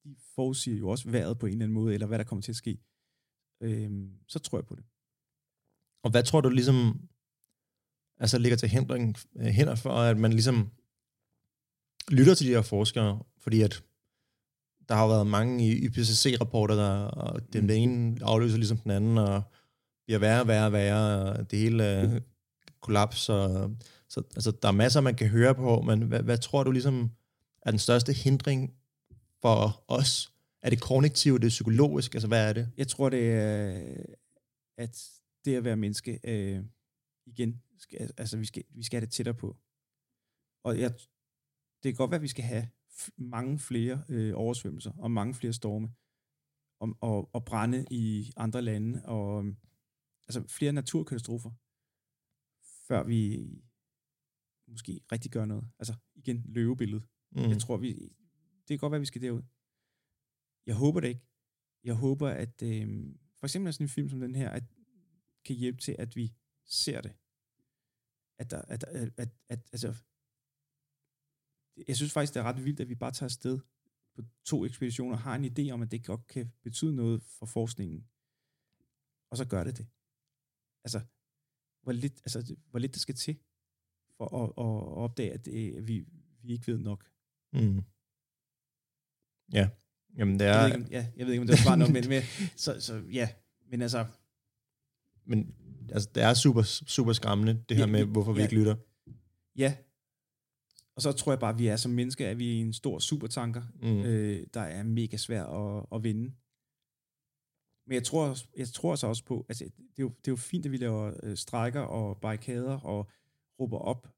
de 0.04 0.16
forudsiger 0.34 0.78
jo 0.78 0.88
også 0.88 1.10
vejret 1.10 1.38
på 1.38 1.46
en 1.46 1.52
eller 1.52 1.64
anden 1.64 1.74
måde, 1.74 1.94
eller 1.94 2.06
hvad 2.06 2.18
der 2.18 2.24
kommer 2.24 2.42
til 2.42 2.52
at 2.52 2.56
ske, 2.56 2.78
øhm, 3.62 4.10
så 4.28 4.38
tror 4.38 4.58
jeg 4.58 4.66
på 4.66 4.74
det. 4.74 4.84
Og 6.04 6.10
hvad 6.10 6.22
tror 6.22 6.40
du 6.40 6.48
ligesom, 6.48 7.08
altså 8.20 8.38
ligger 8.38 8.56
til 8.56 8.68
hindring, 8.68 9.16
øh, 9.36 9.46
hænder 9.46 9.74
for, 9.74 9.90
at 9.90 10.18
man 10.18 10.32
ligesom 10.32 10.70
lytter 12.10 12.34
til 12.34 12.46
de 12.46 12.52
her 12.52 12.62
forskere, 12.62 13.22
fordi 13.38 13.62
at 13.62 13.84
der 14.88 14.94
har 14.94 15.02
jo 15.02 15.08
været 15.08 15.26
mange 15.26 15.66
i 15.68 15.84
IPCC-rapporter, 15.84 16.74
der, 16.74 17.04
og 17.04 17.52
den, 17.52 17.70
ene 17.70 18.18
afløser 18.22 18.56
ligesom 18.56 18.78
den 18.78 18.90
anden, 18.90 19.18
og 19.18 19.42
bliver 20.04 20.18
værre 20.18 20.40
og 20.40 20.48
værre 20.48 20.66
og 20.66 20.72
værre, 20.72 21.32
og 21.32 21.50
det 21.50 21.58
hele 21.58 22.00
øh, 22.00 22.20
kollapser. 22.80 23.70
Så 24.08 24.22
altså, 24.34 24.50
der 24.50 24.68
er 24.68 24.72
masser, 24.72 25.00
man 25.00 25.14
kan 25.14 25.28
høre 25.28 25.54
på, 25.54 25.80
men 25.80 26.02
hvad, 26.02 26.22
hvad 26.22 26.38
tror 26.38 26.64
du 26.64 26.70
ligesom 26.70 27.10
er 27.62 27.70
den 27.70 27.78
største 27.78 28.12
hindring 28.12 28.74
for 29.42 29.84
os? 29.88 30.31
Er 30.62 30.70
det 30.70 30.80
kognitivt, 30.80 31.42
det 31.42 31.46
er 31.46 31.50
psykologisk, 31.58 32.14
altså 32.14 32.28
hvad 32.28 32.48
er 32.48 32.52
det? 32.52 32.72
Jeg 32.76 32.88
tror, 32.88 33.10
det 33.10 33.32
er, 33.32 33.96
at 34.78 35.10
det 35.44 35.56
at 35.56 35.64
være 35.64 35.76
menneske, 35.76 36.20
øh, 36.24 36.64
igen, 37.26 37.62
skal, 37.78 38.10
altså 38.16 38.36
vi 38.38 38.44
skal, 38.44 38.64
vi 38.68 38.82
skal 38.82 38.96
have 38.96 39.06
det 39.06 39.12
tættere 39.12 39.34
på. 39.34 39.56
Og 40.64 40.80
jeg, 40.80 40.90
det 41.82 41.88
kan 41.92 41.94
godt 41.94 42.10
være, 42.10 42.18
at 42.18 42.22
vi 42.22 42.28
skal 42.28 42.44
have 42.44 42.68
mange 43.16 43.58
flere 43.58 44.04
øh, 44.08 44.32
oversvømmelser, 44.36 44.92
og 44.98 45.10
mange 45.10 45.34
flere 45.34 45.52
storme, 45.52 45.88
og, 46.80 46.96
og, 47.00 47.30
og 47.34 47.44
brænde 47.44 47.86
i 47.90 48.32
andre 48.36 48.62
lande, 48.62 49.02
og 49.04 49.38
øhm, 49.38 49.56
altså 50.28 50.42
flere 50.48 50.72
naturkatastrofer. 50.72 51.50
før 52.88 53.02
vi 53.02 53.48
måske 54.68 55.00
rigtig 55.12 55.30
gør 55.30 55.44
noget. 55.44 55.64
Altså 55.78 55.94
igen, 56.14 56.42
løvebilledet. 56.44 57.08
Mm. 57.32 57.42
Jeg 57.42 57.58
tror, 57.58 57.76
vi, 57.76 57.92
det 58.58 58.68
kan 58.68 58.78
godt 58.78 58.90
være, 58.90 59.00
vi 59.00 59.06
skal 59.06 59.22
derud. 59.22 59.42
Jeg 60.66 60.74
håber 60.74 61.00
det 61.00 61.08
ikke. 61.08 61.26
Jeg 61.84 61.94
håber, 61.94 62.28
at 62.28 62.62
øh, 62.62 63.14
for 63.38 63.46
eksempel 63.46 63.72
sådan 63.72 63.84
en 63.84 63.88
film 63.88 64.08
som 64.08 64.20
den 64.20 64.34
her, 64.34 64.50
at 64.50 64.64
kan 65.44 65.56
hjælpe 65.56 65.80
til, 65.80 65.96
at 65.98 66.16
vi 66.16 66.34
ser 66.64 67.00
det. 67.00 67.12
At 68.38 68.50
der, 68.50 68.62
at, 68.62 68.84
at, 68.84 69.12
at, 69.16 69.28
at 69.48 69.60
altså, 69.72 69.94
jeg 71.88 71.96
synes 71.96 72.12
faktisk, 72.12 72.34
det 72.34 72.40
er 72.40 72.44
ret 72.44 72.64
vildt, 72.64 72.80
at 72.80 72.88
vi 72.88 72.94
bare 72.94 73.12
tager 73.12 73.28
afsted 73.28 73.60
på 74.14 74.22
to 74.44 74.64
ekspeditioner, 74.64 75.16
har 75.16 75.34
en 75.34 75.44
idé 75.44 75.70
om, 75.70 75.82
at 75.82 75.90
det 75.90 76.06
godt 76.06 76.26
kan 76.26 76.52
betyde 76.62 76.96
noget 76.96 77.22
for 77.22 77.46
forskningen. 77.46 78.08
Og 79.30 79.36
så 79.36 79.44
gør 79.48 79.64
det 79.64 79.78
det. 79.78 79.86
Altså, 80.84 81.00
hvor 81.82 81.92
lidt, 81.92 82.20
altså, 82.24 82.56
hvor 82.70 82.78
lidt 82.78 82.94
der 82.94 82.98
skal 82.98 83.14
til 83.14 83.38
for 84.16 84.26
at, 84.42 84.48
at 84.48 84.96
opdage, 85.04 85.32
at 85.32 85.44
det, 85.44 85.76
at 85.76 85.88
vi, 85.88 86.06
vi 86.42 86.52
ikke 86.52 86.66
ved 86.66 86.78
nok. 86.78 87.10
Mm. 87.52 87.82
Ja, 89.52 89.70
jamen 90.18 90.38
det 90.38 90.44
Jeg 90.44 90.56
er... 90.58 90.60
ved 90.62 90.66
ikke, 90.74 90.86
om, 90.86 90.92
ja, 90.92 91.06
jeg 91.16 91.26
ved 91.26 91.32
ikke, 91.32 91.40
om 91.40 91.46
det 91.46 91.52
var 91.52 91.62
svar 91.62 91.76
nok, 91.76 91.90
men, 91.90 92.08
men 92.08 92.22
så, 92.56 92.80
så 92.80 93.02
ja, 93.12 93.28
men 93.70 93.82
altså, 93.82 94.06
Men 95.24 95.54
altså, 95.92 96.10
det 96.14 96.22
er 96.22 96.34
super, 96.34 96.62
super 96.86 97.12
skræmmende, 97.12 97.64
det 97.68 97.76
her 97.76 97.84
Ja, 97.86 97.90
med, 97.92 98.04
vi- 98.04 98.12
hvorfor 98.12 98.32
vi 98.32 98.40
ja. 98.40 98.44
ikke 98.46 98.54
lytter. 98.58 98.76
ja. 99.56 99.76
Og 100.96 101.02
så 101.02 101.12
tror 101.12 101.32
jeg 101.32 101.40
bare, 101.40 101.52
at 101.52 101.58
vi 101.58 101.66
er 101.66 101.76
som 101.76 101.92
mennesker, 101.92 102.28
at 102.30 102.38
vi 102.38 102.56
er 102.56 102.60
en 102.60 102.72
stor 102.72 102.98
supertanker, 102.98 103.62
Mm. 103.82 104.02
øh, 104.02 104.46
der 104.54 104.60
er 104.60 104.82
mega 104.82 105.16
svær 105.16 105.44
at, 105.44 105.86
at 105.94 106.02
vinde. 106.04 106.32
Men 107.86 107.94
jeg 107.94 108.04
tror, 108.04 108.36
jeg 108.58 108.68
tror 108.68 108.94
så 108.96 109.06
også 109.06 109.24
på, 109.24 109.46
altså, 109.48 109.64
det, 109.64 109.98
er 109.98 110.02
jo, 110.02 110.08
det 110.08 110.28
er 110.28 110.32
jo 110.32 110.36
fint, 110.36 110.66
at 110.66 110.72
vi 110.72 110.76
laver 110.76 111.14
øh, 111.22 111.36
strækker 111.36 111.80
og 111.80 112.20
barrikader 112.20 112.78
og 112.80 113.10
råber 113.60 113.78
op, 113.78 114.08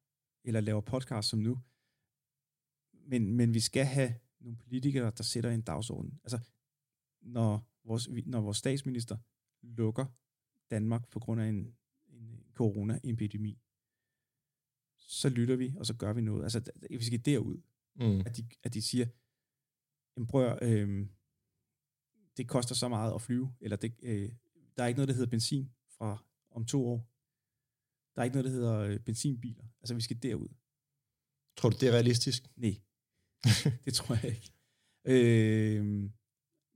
eller 0.45 0.61
laver 0.61 0.81
podcast 0.81 1.29
som 1.29 1.39
nu. 1.39 1.59
Men, 3.09 3.33
men 3.37 3.55
vi 3.55 3.61
skal 3.61 3.85
have 3.85 4.15
nogle 4.45 4.57
politikere, 4.57 5.13
der 5.17 5.23
sætter 5.23 5.51
en 5.51 5.63
dagsorden. 5.63 6.21
Altså, 6.25 6.39
når 7.21 7.69
vores, 7.85 8.09
når 8.27 8.41
vores 8.41 8.57
statsminister 8.57 9.17
lukker 9.63 10.07
Danmark 10.71 11.09
på 11.09 11.21
grund 11.21 11.41
af 11.41 11.47
en, 11.49 11.77
en 12.09 12.45
corona-epidemi, 12.55 13.59
så 14.99 15.29
lytter 15.29 15.57
vi, 15.57 15.75
og 15.77 15.87
så 15.87 15.95
gør 15.95 16.13
vi 16.13 16.21
noget. 16.21 16.43
Altså, 16.43 16.73
vi 16.91 17.05
skal 17.05 17.25
derud 17.25 17.61
Mm. 17.97 18.21
at 18.21 18.37
de, 18.37 18.49
at 18.63 18.75
de 18.75 18.83
siger, 18.83 19.07
jamen 20.17 20.27
prøv 20.27 20.59
øh, 20.63 21.07
det 22.37 22.49
koster 22.49 22.75
så 22.75 22.89
meget 22.89 23.15
at 23.15 23.23
flyve, 23.23 23.55
eller 23.61 23.77
det, 23.77 23.95
øh, 24.03 24.33
der 24.77 24.83
er 24.83 24.87
ikke 24.87 24.99
noget, 24.99 25.09
der 25.09 25.15
hedder 25.15 25.31
benzin 25.31 25.71
fra 25.89 26.25
om 26.51 26.65
to 26.65 26.87
år. 26.87 27.11
Der 28.15 28.21
er 28.21 28.25
ikke 28.25 28.37
noget, 28.37 28.45
der 28.45 28.51
hedder 28.51 28.79
øh, 28.79 29.01
benzinbiler. 29.01 29.65
Altså, 29.81 29.95
vi 29.95 30.01
skal 30.01 30.23
derud. 30.23 30.49
Tror 31.57 31.71
du, 31.71 31.77
det 31.81 31.89
er 31.89 31.93
realistisk? 31.93 32.51
Nej, 32.57 32.81
det 33.85 33.95
tror 33.95 34.15
jeg 34.23 34.25
ikke. 34.25 34.53
Øh, 35.05 35.85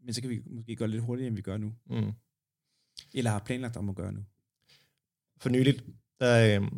men 0.05 0.15
så 0.15 0.21
kan 0.21 0.31
vi 0.31 0.43
måske 0.47 0.77
gøre 0.77 0.89
lidt 0.89 1.03
hurtigere, 1.03 1.27
end 1.27 1.37
vi 1.37 1.43
gør 1.43 1.57
nu. 1.57 1.73
Mm. 1.91 2.13
Eller 3.15 3.31
har 3.31 3.39
planlagt 3.39 3.77
om 3.77 3.89
at 3.89 3.97
gøre 3.97 4.13
nu. 4.13 4.21
For 5.41 5.49
nyligt, 5.49 5.85
der, 6.21 6.45
øh, 6.45 6.69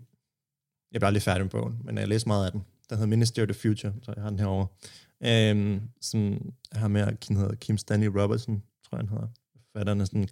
jeg 0.93 1.01
blev 1.01 1.07
aldrig 1.07 1.23
færdig 1.23 1.45
med 1.45 1.51
bogen, 1.51 1.79
men 1.85 1.99
jeg 1.99 2.09
læste 2.09 2.29
meget 2.29 2.47
af 2.47 2.53
den. 2.53 2.65
Der 2.89 2.97
hedder 2.97 3.09
Ministry 3.09 3.41
of 3.41 3.49
the 3.49 3.55
Future, 3.55 3.95
så 4.03 4.13
jeg 4.17 4.23
har 4.23 4.31
den 4.31 4.39
herovre. 4.39 4.67
Øh, 5.23 5.81
som 6.01 6.53
har 6.73 6.89
med, 6.89 7.17
den 7.29 7.37
hedder 7.37 7.55
Kim 7.55 7.79
Stanley 7.79 8.07
Robertson, 8.09 8.63
tror 8.85 8.99
jeg, 8.99 9.01
han 9.01 9.09
hedder. 9.09 9.29
Forfatteren 9.73 10.01
er 10.01 10.05
sådan 10.05 10.21
en 10.21 10.29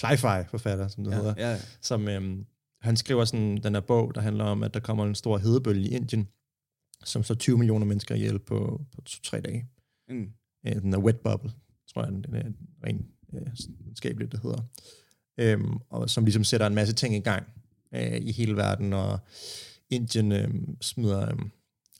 cli-fi 0.00 0.42
forfatter, 0.50 0.88
som 0.88 1.04
det 1.04 1.14
hedder. 1.14 1.34
ja, 1.36 1.58
som 1.80 2.08
øhm, 2.08 2.46
han 2.80 2.96
skriver 2.96 3.24
sådan 3.24 3.56
den 3.56 3.74
her 3.74 3.80
bog, 3.80 4.14
der 4.14 4.20
handler 4.20 4.44
om, 4.44 4.62
at 4.62 4.74
der 4.74 4.80
kommer 4.80 5.04
en 5.06 5.14
stor 5.14 5.38
hedebølge 5.38 5.88
i 5.88 5.94
Indien, 5.94 6.28
som 7.04 7.22
så 7.24 7.34
20 7.34 7.58
millioner 7.58 7.86
mennesker 7.86 8.14
ihjel 8.14 8.38
på, 8.38 8.80
på 8.94 9.00
to-tre 9.00 9.40
dage. 9.40 9.68
mm, 10.08 10.32
Øh, 10.66 10.82
den 10.82 10.94
er 10.94 10.98
wet 10.98 11.16
bubble, 11.16 11.52
tror 11.92 12.04
jeg, 12.04 12.12
den 12.12 12.34
er 12.34 12.52
rent 12.86 13.06
øh, 13.34 13.46
videnskabeligt, 13.78 14.32
det 14.32 14.40
hedder. 14.42 14.62
Øhm, 15.38 15.78
og 15.88 16.10
som 16.10 16.24
ligesom 16.24 16.44
sætter 16.44 16.66
en 16.66 16.74
masse 16.74 16.94
ting 16.94 17.14
i 17.14 17.20
gang 17.20 17.46
øh, 17.94 18.16
i 18.20 18.32
hele 18.32 18.56
verden, 18.56 18.92
og 18.92 19.18
Indien 19.90 20.32
øh, 20.32 20.54
smider, 20.80 21.22
øh, 21.22 21.38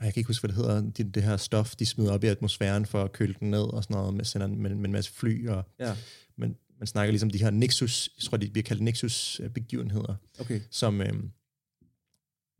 jeg 0.00 0.12
kan 0.12 0.20
ikke 0.20 0.28
huske, 0.28 0.46
hvad 0.46 0.56
det 0.56 0.64
hedder, 0.64 0.90
det, 0.90 1.14
det 1.14 1.22
her 1.22 1.36
stof, 1.36 1.76
de 1.76 1.86
smider 1.86 2.12
op 2.12 2.24
i 2.24 2.26
atmosfæren 2.26 2.86
for 2.86 3.04
at 3.04 3.12
køle 3.12 3.34
den 3.40 3.50
ned 3.50 3.62
og 3.62 3.82
sådan 3.82 3.96
noget, 3.96 4.14
med, 4.14 4.24
sender, 4.24 4.46
med, 4.46 4.74
med 4.74 4.84
en 4.84 4.92
masse 4.92 5.12
fly, 5.12 5.48
og 5.48 5.64
ja, 5.78 5.96
man, 6.36 6.56
man 6.78 6.86
snakker 6.86 7.10
ligesom 7.12 7.30
de 7.30 7.38
her 7.38 7.50
Nexus, 7.50 8.10
jeg 8.18 8.24
tror, 8.24 8.36
de 8.36 8.50
bliver 8.50 8.64
kaldt 8.64 8.82
Nexus-begivenheder, 8.82 10.14
okay. 10.40 10.60
som 10.70 11.00
øh, 11.00 11.12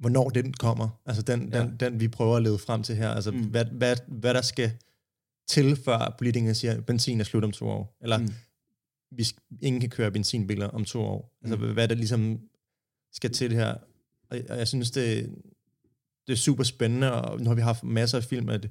hvornår 0.02 0.28
den 0.30 0.52
kommer, 0.52 0.88
altså 1.06 1.22
den, 1.22 1.48
Ja. 1.52 1.60
den, 1.60 1.76
den 1.80 2.00
vi 2.00 2.08
prøver 2.08 2.36
at 2.36 2.42
lede 2.42 2.58
frem 2.58 2.82
til 2.82 2.96
her, 2.96 3.08
altså 3.10 3.30
Mm. 3.30 3.42
hvad, 3.50 3.64
hvad, 3.64 3.96
hvad 4.08 4.34
der 4.34 4.42
skal 4.42 4.72
til, 5.48 5.76
før 5.76 6.14
politikerne 6.18 6.54
siger, 6.54 6.72
at 6.76 6.86
benzin 6.86 7.20
er 7.20 7.24
slut 7.24 7.44
om 7.44 7.52
to 7.52 7.68
år, 7.68 7.96
eller 8.00 8.18
Mm. 8.18 8.28
vi, 9.10 9.26
ingen 9.62 9.80
kan 9.80 9.90
køre 9.90 10.10
benzinbiler 10.10 10.68
om 10.68 10.84
to 10.84 11.00
år, 11.00 11.32
altså 11.42 11.56
Mm. 11.56 11.72
hvad 11.72 11.88
der 11.88 11.94
ligesom 11.94 12.40
skal 13.12 13.30
til 13.30 13.52
her, 13.54 13.74
og, 14.30 14.38
og 14.50 14.58
jeg 14.58 14.68
synes, 14.68 14.90
det, 14.90 15.34
det 16.26 16.32
er 16.32 16.36
super 16.36 16.64
spændende, 16.64 17.12
og 17.12 17.40
nu 17.40 17.48
har 17.50 17.54
vi 17.54 17.60
haft 17.62 17.84
masser 17.84 18.18
af 18.18 18.24
film, 18.24 18.48
at 18.48 18.68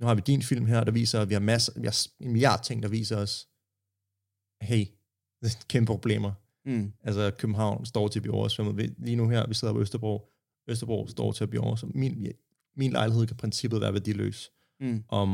nu 0.00 0.06
har 0.06 0.14
vi 0.14 0.22
din 0.26 0.42
film 0.42 0.66
her, 0.66 0.84
der 0.84 0.92
viser, 0.92 1.20
at 1.20 1.28
vi 1.28 1.34
har 1.34 1.40
masser, 1.40 1.72
vi 1.80 1.86
har 1.86 2.06
en 2.20 2.32
milliard 2.32 2.64
ting, 2.64 2.82
der 2.82 2.88
viser 2.88 3.16
os, 3.16 3.48
hey, 4.60 4.84
det 5.42 5.52
er 5.54 5.64
kæmpe 5.68 5.86
problemer, 5.86 6.32
Mm. 6.66 6.92
Altså 7.02 7.30
København 7.38 7.86
står 7.86 8.08
til 8.08 8.18
at 8.18 8.22
blive 8.22 8.34
oversvømmet. 8.34 8.94
Lige 8.98 9.16
nu 9.16 9.28
her, 9.28 9.46
vi 9.46 9.54
sidder 9.54 9.74
på 9.74 9.80
Østerbro. 9.80 10.30
Østerbro 10.68 11.06
står 11.06 11.32
til 11.32 11.44
at 11.44 11.50
blive 11.50 11.62
oversvømmet. 11.62 11.96
Min, 11.96 12.32
min 12.76 12.90
lejlighed 12.92 13.26
kan 13.26 13.34
i 13.36 13.38
princippet 13.38 13.80
være 13.80 13.92
værdiløs. 13.92 14.50
Mm. 14.80 15.04
Om, 15.08 15.30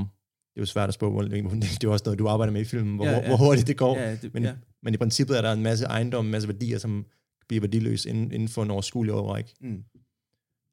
det 0.55 0.57
er 0.57 0.61
jo 0.63 0.67
svært 0.67 0.89
at 0.89 0.95
spå, 0.95 1.11
hvor 1.11 1.23
længe- 1.23 1.51
det 1.61 1.65
er 1.73 1.77
jo 1.85 1.93
også 1.93 2.03
noget, 2.07 2.19
du 2.19 2.29
arbejder 2.29 2.53
med 2.53 2.61
i 2.61 2.65
filmen, 2.65 2.97
hvor, 2.97 3.05
Ja, 3.07 3.11
ja, 3.19 3.27
hvor 3.29 3.37
hurtigt 3.37 3.67
det 3.67 3.77
går. 3.77 3.99
Ja, 3.99 4.17
det, 4.17 4.35
men, 4.35 4.43
ja. 4.43 4.57
men 4.83 4.95
i 4.95 4.97
princippet 4.97 5.37
er 5.39 5.43
der 5.43 5.53
en 5.53 5.63
masse 5.63 5.85
ejendom, 5.85 6.25
en 6.25 6.31
masse 6.31 6.49
værdier, 6.49 6.79
som 6.79 7.07
bliver 7.49 7.61
værdiløse 7.61 8.09
inden, 8.11 8.33
inden 8.33 8.49
for 8.49 8.63
en 8.63 8.71
overskuelig 8.71 9.15
overræk. 9.15 9.55
Mm. 9.61 9.85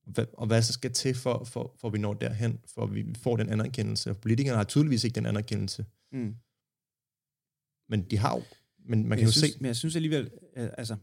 Hvad, 0.08 0.26
og 0.34 0.48
hvad 0.48 0.62
så 0.62 0.74
skal 0.74 0.92
til, 0.94 1.16
for, 1.16 1.44
for, 1.44 1.76
for 1.82 1.88
at 1.88 1.94
vi 1.94 1.98
når 2.00 2.14
derhen, 2.14 2.60
for 2.74 2.84
at 2.84 2.96
vi 2.96 3.06
får 3.18 3.38
den 3.38 3.50
anerkendelse? 3.50 4.14
Politikerne 4.14 4.58
har 4.58 4.64
tydeligvis 4.64 5.04
ikke 5.04 5.16
den 5.16 5.26
anerkendelse, 5.26 5.86
Mm. 6.12 6.36
men 7.90 8.02
de 8.12 8.18
har 8.18 8.36
jo. 8.36 8.44
Men 8.90 9.00
man 9.00 9.10
Men 9.10 9.18
kan 9.18 9.26
jo 9.28 9.32
synes, 9.32 9.52
se, 9.54 9.58
Men 9.60 9.66
jeg 9.68 9.76
synes 9.76 9.96
alligevel, 9.96 10.30
altså, 10.56 10.96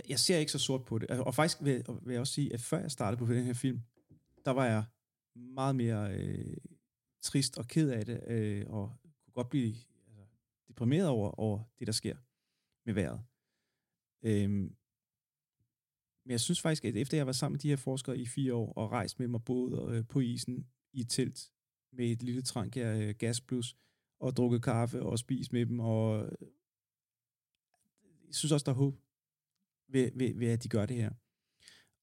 jeg, 0.00 0.10
jeg 0.10 0.18
ser 0.18 0.36
ikke 0.36 0.52
så 0.52 0.58
sort 0.58 0.84
på 0.84 0.98
det. 0.98 1.10
Altså, 1.10 1.22
og 1.22 1.34
faktisk 1.34 1.64
vil, 1.64 1.84
vil 2.02 2.12
jeg 2.12 2.20
også 2.20 2.32
sige, 2.32 2.52
at 2.52 2.60
før 2.60 2.80
jeg 2.80 2.90
startede 2.90 3.26
på 3.26 3.32
den 3.32 3.44
her 3.44 3.52
film, 3.52 3.80
der 4.44 4.50
var 4.50 4.66
jeg 4.66 4.84
meget 5.34 5.76
mere 5.76 6.14
øh, 6.14 6.56
trist 7.22 7.58
og 7.58 7.66
ked 7.66 7.90
af 7.90 8.06
det, 8.06 8.20
øh, 8.26 8.66
og 8.68 8.92
kunne 9.24 9.32
godt 9.32 9.48
blive 9.48 9.74
altså, 10.06 10.22
deprimeret 10.68 11.08
over, 11.08 11.30
over 11.30 11.64
det, 11.78 11.86
der 11.86 11.92
sker 11.92 12.16
med 12.86 12.94
vejret. 12.94 13.20
Øhm, 14.22 14.76
men 16.24 16.30
jeg 16.30 16.40
synes 16.40 16.60
faktisk, 16.60 16.84
at 16.84 16.96
efter 16.96 17.16
jeg 17.16 17.26
var 17.26 17.32
sammen 17.32 17.54
med 17.54 17.60
de 17.60 17.68
her 17.68 17.76
forskere 17.76 18.18
i 18.18 18.26
fire 18.26 18.54
år, 18.54 18.72
og 18.72 18.90
rejst 18.90 19.18
med 19.18 19.28
mig 19.28 19.44
både 19.44 19.96
øh, 19.96 20.06
på 20.08 20.20
isen 20.20 20.66
i 20.92 21.00
et 21.00 21.10
telt, 21.10 21.52
med 21.92 22.06
et 22.10 22.22
lille 22.22 22.42
trank 22.42 22.76
af 22.76 23.08
øh, 23.08 23.14
gasplus, 23.18 23.76
og 24.20 24.36
drukket 24.36 24.62
kaffe 24.62 25.02
og 25.02 25.18
spist 25.18 25.52
med 25.52 25.66
dem, 25.66 25.80
og 25.80 26.24
øh, 26.24 26.48
jeg 28.26 28.34
synes 28.34 28.52
også, 28.52 28.64
der 28.64 28.72
er 28.72 28.76
håb 28.76 29.00
ved, 29.92 30.10
ved, 30.14 30.34
ved 30.34 30.48
at 30.48 30.62
de 30.62 30.68
gør 30.68 30.86
det 30.86 30.96
her. 30.96 31.12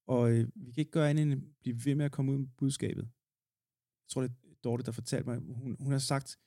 Og 0.06 0.32
øh, 0.32 0.48
vi 0.54 0.72
kan 0.72 0.80
ikke 0.80 0.90
gøre 0.90 1.10
andet 1.10 1.22
end 1.22 1.32
at 1.32 1.38
blive 1.60 1.84
ved 1.84 1.94
med 1.94 2.04
at 2.04 2.12
komme 2.12 2.32
ud 2.32 2.38
med 2.38 2.48
budskabet. 2.56 3.02
Jeg 3.02 4.08
tror, 4.08 4.22
det 4.22 4.30
er 4.30 4.54
Dorte, 4.64 4.82
der 4.82 4.92
fortalte 4.92 5.28
mig, 5.28 5.38
hun, 5.38 5.76
hun 5.80 5.92
har 5.92 5.98
sagt, 5.98 6.38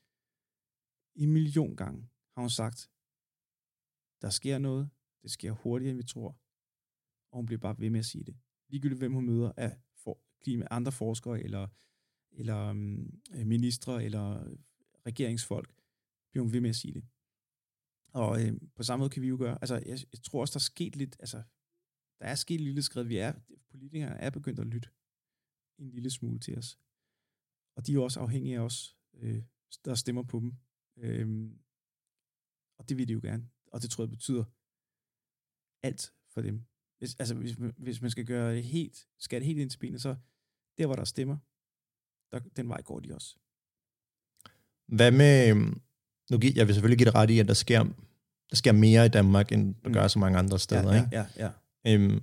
i 1.15 1.23
en 1.23 1.31
million 1.31 1.75
gange 1.75 2.09
har 2.35 2.41
hun 2.41 2.49
sagt, 2.49 2.89
der 4.21 4.29
sker 4.29 4.57
noget, 4.57 4.89
det 5.21 5.31
sker 5.31 5.51
hurtigere, 5.51 5.91
end 5.91 5.97
vi 5.97 6.03
tror, 6.03 6.37
og 7.31 7.37
hun 7.37 7.45
bliver 7.45 7.59
bare 7.59 7.79
ved 7.79 7.89
med 7.89 7.99
at 7.99 8.05
sige 8.05 8.23
det. 8.23 8.35
Ligegyldigt 8.69 8.99
hvem 8.99 9.13
hun 9.13 9.25
møder 9.25 9.51
af 9.57 9.77
for, 9.95 10.19
klima, 10.41 10.67
andre 10.71 10.91
forskere, 10.91 11.43
eller, 11.43 11.67
eller 12.31 12.69
øh, 13.35 13.47
ministre, 13.47 14.03
eller 14.03 14.55
regeringsfolk, 15.05 15.73
bliver 16.31 16.43
hun 16.43 16.53
ved 16.53 16.61
med 16.61 16.69
at 16.69 16.75
sige 16.75 16.93
det. 16.93 17.03
Og 18.11 18.43
øh, 18.43 18.53
på 18.75 18.83
samme 18.83 19.01
måde 19.01 19.09
kan 19.09 19.21
vi 19.21 19.27
jo 19.27 19.37
gøre, 19.37 19.57
altså 19.61 19.75
jeg, 19.75 19.99
jeg 20.11 20.21
tror 20.23 20.41
også, 20.41 20.51
der 20.51 20.57
er 20.57 20.71
sket 20.73 20.95
lidt, 20.95 21.17
altså 21.19 21.43
der 22.19 22.25
er 22.25 22.35
sket 22.35 22.55
et 22.55 22.61
lille 22.61 22.81
skridt, 22.81 23.09
vi 23.09 23.17
er, 23.17 23.33
politikerne 23.69 24.15
er 24.15 24.29
begyndt 24.29 24.59
at 24.59 24.67
lytte 24.67 24.89
en 25.77 25.89
lille 25.89 26.09
smule 26.09 26.39
til 26.39 26.57
os. 26.57 26.79
Og 27.75 27.87
de 27.87 27.91
er 27.91 27.93
jo 27.93 28.03
også 28.03 28.19
afhængige 28.19 28.55
af 28.55 28.61
os, 28.61 28.97
øh, 29.13 29.43
der 29.85 29.95
stemmer 29.95 30.23
på 30.23 30.39
dem. 30.39 30.53
Øh, 30.97 31.51
og 32.77 32.89
det 32.89 32.97
vil 32.97 33.07
de 33.07 33.13
jo 33.13 33.19
gerne. 33.23 33.49
Og 33.71 33.81
det 33.81 33.89
tror 33.89 34.03
jeg 34.03 34.09
betyder 34.09 34.43
alt 35.83 36.13
for 36.29 36.41
dem. 36.41 36.63
Hvis, 36.97 37.15
altså, 37.19 37.35
hvis, 37.35 37.55
hvis 37.77 38.01
man 38.01 38.11
skal 38.11 38.25
gøre 38.25 38.55
det 38.55 38.63
helt, 38.63 39.07
skal 39.17 39.41
det 39.41 39.47
helt 39.47 39.59
ind 39.59 39.69
til 39.69 39.79
benet, 39.79 40.01
så 40.01 40.15
der, 40.77 40.85
hvor 40.85 40.95
der 40.95 41.03
stemmer, 41.03 41.37
der, 42.31 42.39
den 42.39 42.69
vej 42.69 42.81
går 42.81 42.99
de 42.99 43.15
også. 43.15 43.37
Hvad 44.85 45.11
med, 45.11 45.49
øhm, 45.49 45.81
nu 46.31 46.39
jeg 46.55 46.67
vil 46.67 46.75
selvfølgelig 46.75 46.97
give 46.97 47.05
dig 47.05 47.15
ret 47.15 47.29
i, 47.29 47.39
at 47.39 47.47
der 47.47 47.53
sker, 47.53 47.83
der 48.49 48.55
sker 48.55 48.71
mere 48.71 49.05
i 49.05 49.09
Danmark, 49.09 49.51
end 49.51 49.75
der 49.83 49.87
Mm. 49.89 49.93
gør 49.93 50.07
så 50.07 50.19
mange 50.19 50.39
andre 50.39 50.59
steder. 50.59 50.93
ja, 50.93 51.03
ikke? 51.03 51.07
ja, 51.11 51.25
ja, 51.39 51.49
ja. 51.85 51.93
Øhm, 51.93 52.21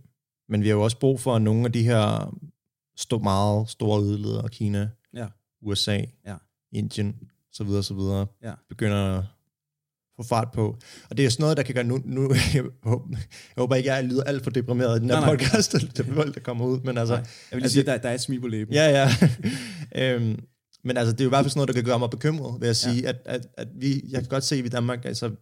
Men 0.48 0.62
vi 0.62 0.68
har 0.68 0.74
jo 0.74 0.82
også 0.82 0.98
brug 0.98 1.20
for, 1.20 1.36
at 1.36 1.42
nogle 1.42 1.64
af 1.64 1.72
de 1.72 1.82
her 1.82 2.34
stå 2.96 3.18
meget 3.18 3.70
store 3.70 4.00
udledere, 4.02 4.48
Kina, 4.48 4.88
Ja. 5.14 5.26
USA, 5.62 6.00
Ja. 6.26 6.34
Indien, 6.72 7.16
så 7.52 7.64
videre, 7.64 7.82
så 7.82 7.94
videre, 7.94 8.26
Ja. 8.42 8.52
begynder 8.68 9.18
at 9.18 9.24
få 10.16 10.22
fart 10.22 10.52
på. 10.52 10.76
Og 11.10 11.16
det 11.16 11.24
er 11.24 11.30
sådan 11.30 11.42
noget, 11.42 11.56
der 11.56 11.62
kan 11.62 11.74
gøre 11.74 11.84
nu, 11.84 12.00
nu 12.04 12.30
jeg, 12.54 12.64
håber, 12.82 13.04
jeg 13.10 13.18
håber 13.58 13.74
ikke, 13.76 13.92
jeg 13.92 14.04
lyder 14.04 14.22
alt 14.24 14.42
for 14.44 14.50
deprimeret 14.50 14.96
i 14.98 15.00
den 15.00 15.10
her 15.10 15.16
Nej, 15.20 15.26
nej. 15.26 15.36
podcast, 15.36 15.70
til 15.96 16.04
folk, 16.14 16.34
der 16.34 16.40
kommer 16.40 16.66
ud, 16.66 16.80
men 16.80 16.98
altså, 16.98 17.14
Nej, 17.14 17.22
jeg 17.24 17.26
vil 17.50 17.56
lige 17.58 17.64
altså- 17.64 17.74
sige, 17.74 17.84
der, 17.86 17.96
der 17.98 18.08
er 18.08 18.16
smil 18.16 18.40
på 18.40 18.46
læben. 18.48 18.74
Ja, 18.74 18.90
ja. 18.90 19.08
øhm, 20.14 20.40
men 20.84 20.96
altså, 20.96 21.12
det 21.12 21.20
er 21.20 21.24
jo 21.24 21.28
i 21.28 21.34
hvert 21.34 21.44
fald 21.44 21.50
sådan 21.50 21.58
noget, 21.58 21.68
der 21.68 21.74
kan 21.74 21.84
gøre 21.84 21.98
mig 21.98 22.10
bekymret, 22.10 22.60
vil 22.60 22.66
jeg 22.66 22.76
sige, 22.76 23.02
ja. 23.02 23.08
at, 23.08 23.20
at, 23.24 23.46
at 23.56 23.68
vi, 23.74 24.04
jeg 24.08 24.20
kan 24.20 24.28
godt 24.28 24.44
se, 24.44 24.54
at 24.56 24.62
vi 24.64 24.66
i 24.66 24.70
Danmark, 24.70 25.04
altså, 25.04 25.34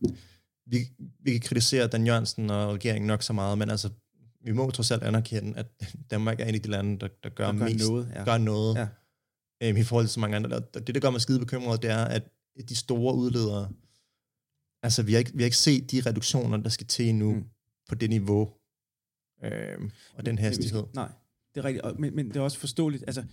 vi, 0.66 0.78
vi 1.20 1.30
kan 1.32 1.40
kritisere 1.40 1.86
Dan 1.86 2.06
Jørgensen 2.06 2.50
og 2.50 2.74
regeringen 2.74 3.06
nok 3.06 3.22
så 3.22 3.32
meget, 3.32 3.58
men 3.58 3.70
altså, 3.70 3.90
vi 4.44 4.52
må 4.52 4.70
trods 4.70 4.90
alt 4.90 5.02
anerkende, 5.02 5.58
at 5.58 5.66
Danmark 6.10 6.40
er 6.40 6.44
en 6.44 6.54
af 6.54 6.62
de 6.62 6.68
lande, 6.70 7.00
der, 7.00 7.08
der 7.22 7.28
gør, 7.28 7.52
Der 7.52 7.58
gør 7.58 7.64
mest, 7.68 7.88
noget, 7.88 8.08
ja. 8.14 8.24
gør 8.24 8.38
noget 8.38 8.74
Ja. 8.76 8.88
øhm, 9.68 9.76
i 9.78 9.82
forhold 9.82 10.06
til 10.06 10.12
så 10.12 10.20
mange 10.20 10.36
andre. 10.36 10.56
Og 10.56 10.86
det, 10.86 10.94
der 10.94 11.00
gør 11.00 11.10
mig 11.10 11.20
skide 11.20 11.38
bekymret, 11.38 11.82
det 11.82 11.90
er, 11.90 12.04
at 12.04 12.22
de 12.68 12.76
store 12.76 13.14
udledere, 13.14 13.68
altså, 14.82 15.02
vi 15.02 15.12
har 15.12 15.18
ikke, 15.18 15.30
vi 15.34 15.42
har 15.42 15.44
ikke 15.46 15.56
set 15.56 15.90
de 15.90 16.00
reduktioner, 16.06 16.56
der 16.56 16.68
skal 16.70 16.86
til 16.86 17.08
endnu 17.08 17.32
Mm. 17.34 17.44
på 17.88 17.94
det 17.94 18.10
niveau 18.10 18.50
øhm, 19.44 19.90
og 20.14 20.26
den 20.26 20.38
hastighed. 20.38 20.84
Nej, 20.94 21.08
det 21.54 21.60
er 21.60 21.64
rigtigt. 21.64 21.84
Og, 21.84 22.00
men, 22.00 22.16
men 22.16 22.28
det 22.28 22.36
er 22.36 22.40
også 22.40 22.58
forståeligt. 22.58 23.04
Altså, 23.06 23.24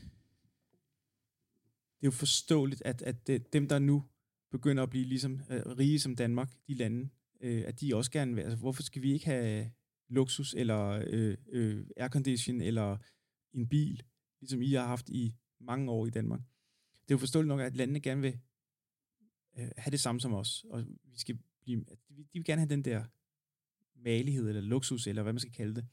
det 2.04 2.08
er 2.08 2.12
jo 2.12 2.18
forståeligt, 2.18 2.82
at, 2.86 3.02
at 3.02 3.30
øh, 3.30 3.40
dem, 3.54 3.68
der 3.68 3.80
nu 3.80 4.04
begynder 4.52 4.84
at 4.84 4.90
blive 4.90 5.06
ligesom 5.06 5.42
øh, 5.50 5.62
rige 5.66 6.00
som 6.00 6.16
Danmark, 6.16 6.54
de 6.68 6.74
lande, 6.74 7.10
øh, 7.42 7.64
at 7.68 7.82
de 7.82 7.96
også 7.96 8.12
gerne 8.12 8.36
vil. 8.36 8.42
Altså, 8.42 8.58
hvorfor 8.58 8.84
skal 8.84 9.02
vi 9.02 9.14
ikke 9.14 9.26
have 9.26 9.72
luksus, 10.10 10.54
eller 10.54 11.04
øh, 11.08 11.38
øh, 11.50 11.86
aircondition, 11.98 12.62
eller 12.62 12.98
en 13.54 13.68
bil, 13.68 14.04
ligesom 14.42 14.62
I 14.62 14.74
har 14.74 14.88
haft 14.88 15.10
i 15.10 15.36
mange 15.60 15.92
år 15.92 16.08
i 16.08 16.10
Danmark? 16.10 16.40
Det 17.02 17.12
er 17.12 17.16
jo 17.16 17.18
forståeligt 17.18 17.48
nok, 17.48 17.60
at 17.60 17.76
landene 17.76 18.00
gerne 18.00 18.22
vil 18.22 18.40
øh, 19.58 19.70
have 19.78 19.92
det 19.92 20.00
samme 20.00 20.22
som 20.22 20.34
os, 20.34 20.66
og 20.70 20.86
vi 21.04 21.20
skal 21.20 21.40
blive, 21.62 21.86
at 21.92 21.98
de 22.10 22.26
vil 22.34 22.46
gerne 22.46 22.60
have 22.60 22.70
den 22.70 22.86
der 22.86 23.06
malighed, 23.96 24.50
eller 24.50 24.62
luksus, 24.62 25.08
eller 25.08 25.24
hvad 25.24 25.34
man 25.34 25.40
skal 25.40 25.54
kalde 25.54 25.76
det. 25.76 25.86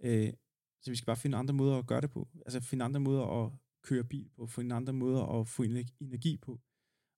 Øh, 0.00 0.32
så 0.80 0.90
vi 0.90 0.96
skal 0.96 1.06
bare 1.06 1.16
finde 1.16 1.36
andre 1.36 1.54
måder 1.54 1.76
at 1.76 1.86
gøre 1.86 2.00
det 2.00 2.10
på. 2.10 2.28
Altså 2.46 2.60
finde 2.60 2.84
andre 2.84 3.00
måder 3.00 3.22
at 3.22 3.52
køre 3.88 4.04
bil 4.04 4.28
på, 4.36 4.46
finde 4.46 4.74
andre 4.74 4.92
måder 4.92 5.22
at 5.22 5.48
få 5.48 5.62
energi- 5.62 5.96
energi 6.00 6.36
på. 6.36 6.60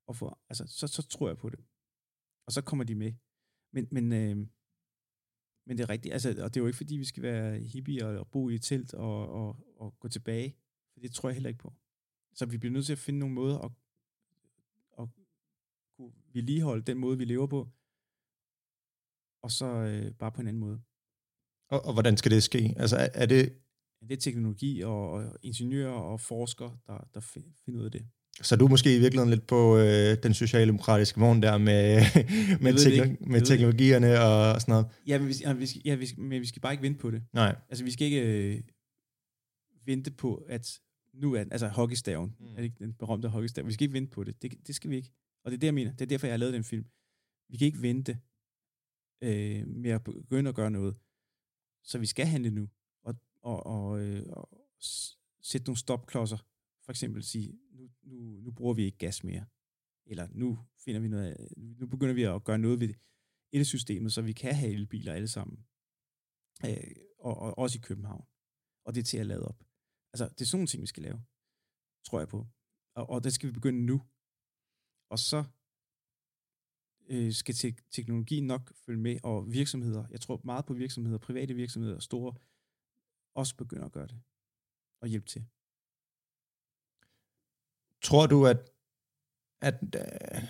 Og 0.09 0.17
få, 0.17 0.39
altså, 0.51 0.65
så, 0.67 0.87
så 0.87 1.03
tror 1.03 1.29
jeg 1.29 1.39
på 1.39 1.49
det. 1.51 1.61
Og 2.47 2.53
så 2.53 2.63
kommer 2.63 2.85
de 2.85 2.95
med. 2.95 3.13
Men, 3.73 3.89
men, 3.91 4.13
øh, 4.13 4.37
men 5.67 5.79
det 5.79 5.81
er 5.81 5.89
rigtigt, 5.89 6.13
altså, 6.13 6.29
og 6.29 6.55
det 6.55 6.57
er 6.57 6.61
jo 6.61 6.67
ikke 6.67 6.77
fordi, 6.77 6.97
vi 6.97 7.05
skal 7.05 7.23
være 7.23 7.59
hippie 7.59 8.07
og, 8.07 8.19
og 8.19 8.31
bo 8.31 8.49
i 8.49 8.55
et 8.55 8.63
telt 8.63 8.95
og, 8.95 9.29
og, 9.29 9.49
og 9.77 9.99
gå 10.01 10.09
tilbage. 10.09 10.57
For 10.93 11.01
det 11.01 11.13
tror 11.15 11.29
jeg 11.29 11.35
heller 11.35 11.49
ikke 11.49 11.59
på. 11.59 11.75
Så 12.35 12.47
vi 12.47 12.59
bliver 12.59 12.73
nødt 12.73 12.87
til 12.87 12.93
at 12.93 12.99
finde 12.99 13.19
nogle 13.19 13.35
måder 13.35 13.59
at, 13.59 13.73
at 15.01 15.09
kunne 15.97 16.13
vedligeholde 16.33 16.83
den 16.83 16.99
måde, 16.99 17.19
vi 17.19 17.25
lever 17.25 17.47
på. 17.47 17.69
Og 19.43 19.51
så 19.51 19.67
øh, 19.67 20.15
bare 20.15 20.33
på 20.33 20.41
en 20.41 20.49
anden 20.49 20.61
måde. 20.61 20.83
Og, 21.69 21.85
og 21.85 21.93
hvordan 21.93 22.17
skal 22.17 22.31
det 22.31 22.43
ske? 22.43 22.75
Altså, 22.77 22.97
er, 22.97 23.09
er 23.15 23.27
det, 23.27 23.59
det 24.09 24.13
er 24.13 24.17
teknologi 24.21 24.81
og, 24.81 25.11
og 25.11 25.37
ingeniører 25.43 25.93
og 25.93 26.21
forskere, 26.21 26.79
der, 26.87 27.09
der 27.15 27.21
fi- 27.21 27.63
finder 27.65 27.81
ud 27.81 27.85
af 27.85 27.91
det. 27.91 28.07
Så 28.43 28.57
du 28.57 28.65
er 28.65 28.69
måske 28.69 28.97
i 28.97 28.99
virkeligheden 28.99 29.31
lidt 29.31 29.47
på 29.47 29.77
øh, 29.79 30.17
den 30.23 30.35
socialdemokratiske 30.35 31.21
vogn 31.21 31.43
der 31.43 31.59
med, 31.59 32.01
med, 32.63 32.73
ved 32.73 32.85
det 32.85 32.93
ikke. 32.93 33.03
tekno- 33.03 33.09
Jeg 33.11 33.17
ved 33.21 33.27
med 33.27 33.41
teknologierne 33.41 34.21
og 34.21 34.61
sådan 34.61 34.73
noget. 34.73 34.87
Ja, 35.07 35.19
men 35.19 35.29
vi, 35.29 35.35
ja, 35.41 35.53
vi 35.53 35.67
skal, 35.67 35.83
ja, 35.85 35.95
vi 35.95 36.07
skal, 36.07 36.21
men 36.23 36.41
vi 36.41 36.47
skal 36.47 36.63
bare 36.63 36.73
ikke 36.73 36.83
vente 36.83 36.99
på 37.01 37.11
det. 37.11 37.23
Nej. 37.33 37.57
Altså, 37.69 37.85
vi 37.85 37.91
skal 37.91 38.05
ikke 38.07 38.55
øh, 38.57 38.63
vente 39.87 40.11
på, 40.11 40.35
at 40.35 40.81
nu 41.15 41.35
er 41.35 41.45
altså 41.51 41.69
hockeystaven, 41.69 42.37
mm. 42.41 42.47
er 42.47 42.57
det 42.57 42.65
ikke 42.65 42.77
den 42.79 42.93
berømte 42.95 43.29
hockeystav? 43.29 43.67
Vi 43.67 43.73
skal 43.73 43.85
ikke 43.85 43.93
vente 43.93 44.11
på 44.11 44.25
det. 44.25 44.43
det. 44.43 44.67
Det 44.67 44.75
skal 44.75 44.91
vi 44.91 44.97
ikke. 44.97 45.13
Og 45.45 45.51
det 45.51 45.57
er 45.57 45.61
det, 45.61 45.67
jeg 45.67 45.75
mener. 45.75 45.93
Det 45.93 46.01
er 46.01 46.07
derfor, 46.07 46.27
jeg 46.27 46.33
har 46.33 46.39
lavet 46.39 46.55
den 46.55 46.65
film. 46.65 46.85
Vi 47.51 47.57
kan 47.57 47.67
ikke 47.67 47.83
vente 47.83 48.19
øh, 49.23 49.67
med 49.69 49.91
at 49.91 50.05
begynde 50.05 50.49
at 50.49 50.55
gøre 50.55 50.71
noget. 50.71 50.95
Så 51.85 51.99
vi 51.99 52.07
skal 52.07 52.27
handle 52.27 52.51
nu. 52.51 52.69
Og, 53.43 53.67
og, 53.67 53.85
og, 53.85 54.01
øh, 54.01 54.27
og 54.33 54.67
sætte 55.43 55.67
nogle 55.67 55.79
stopklodser. 55.79 56.37
For 56.85 56.91
eksempel 56.91 57.23
sige, 57.23 57.59
nu, 57.73 57.91
nu, 58.03 58.41
nu 58.41 58.51
bruger 58.51 58.75
vi 58.75 58.85
ikke 58.85 58.99
gas 58.99 59.25
mere. 59.25 59.47
Eller 60.07 60.29
nu 60.31 60.59
finder 60.85 61.01
vi 61.01 61.09
noget, 61.09 61.49
nu 61.57 61.87
begynder 61.87 62.15
vi 62.15 62.23
at 62.23 62.45
gøre 62.45 62.59
noget 62.59 62.81
ved 62.81 62.95
elsystemet, 63.53 64.13
så 64.13 64.23
vi 64.23 64.33
kan 64.33 64.55
have 64.55 64.73
elbiler 64.73 65.13
alle 65.13 65.29
sammen. 65.29 65.67
Øh, 66.65 66.97
og, 67.19 67.37
og 67.37 67.59
også 67.59 67.79
i 67.79 67.81
København. 67.81 68.27
Og 68.85 68.95
det 68.95 69.01
er 69.01 69.05
til 69.05 69.19
at 69.19 69.27
lade 69.27 69.43
op. 69.43 69.65
Altså, 70.13 70.29
det 70.29 70.41
er 70.41 70.45
sådan 70.45 70.59
nogle 70.59 70.67
ting, 70.67 70.81
vi 70.81 70.87
skal 70.87 71.03
lave. 71.03 71.25
Tror 72.05 72.19
jeg 72.19 72.29
på. 72.29 72.47
Og, 72.95 73.11
og 73.11 73.25
det 73.25 73.33
skal 73.33 73.49
vi 73.49 73.53
begynde 73.53 73.87
nu. 73.87 74.03
Og 75.11 75.19
så 75.19 75.45
øh, 77.11 77.33
skal 77.33 77.55
te- 77.55 77.83
teknologien 77.91 78.47
nok 78.47 78.75
følge 78.75 79.01
med, 79.01 79.19
og 79.23 79.53
virksomheder, 79.53 80.05
jeg 80.11 80.21
tror 80.21 80.41
meget 80.45 80.67
på 80.67 80.75
virksomheder, 80.75 81.19
private 81.19 81.55
virksomheder 81.55 81.97
og 81.97 82.03
store, 82.03 82.35
også 83.35 83.57
begynder 83.57 83.85
at 83.85 83.93
gøre 83.93 84.07
det. 84.07 84.17
Og 85.03 85.09
hjælpe 85.09 85.27
til. 85.29 85.45
Tror 88.03 88.27
du, 88.27 88.47
at, 88.47 88.71
at 89.63 89.75
øh, 89.97 90.43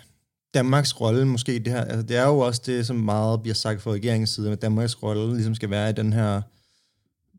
Danmarks 0.53 1.01
rolle 1.01 1.25
måske 1.25 1.59
det 1.59 1.67
her, 1.73 1.81
altså 1.83 2.01
det 2.07 2.17
er 2.17 2.27
jo 2.27 2.39
også 2.39 2.61
det, 2.65 2.87
som 2.87 2.95
meget 2.95 3.41
bliver 3.41 3.55
sagt 3.55 3.81
fra 3.81 3.91
regeringens 3.91 4.29
side, 4.29 4.51
at 4.51 4.61
Danmarks 4.61 5.03
rolle 5.03 5.33
ligesom 5.35 5.55
skal 5.55 5.69
være 5.69 5.89
i 5.89 5.93
den 5.93 6.13
her, 6.13 6.41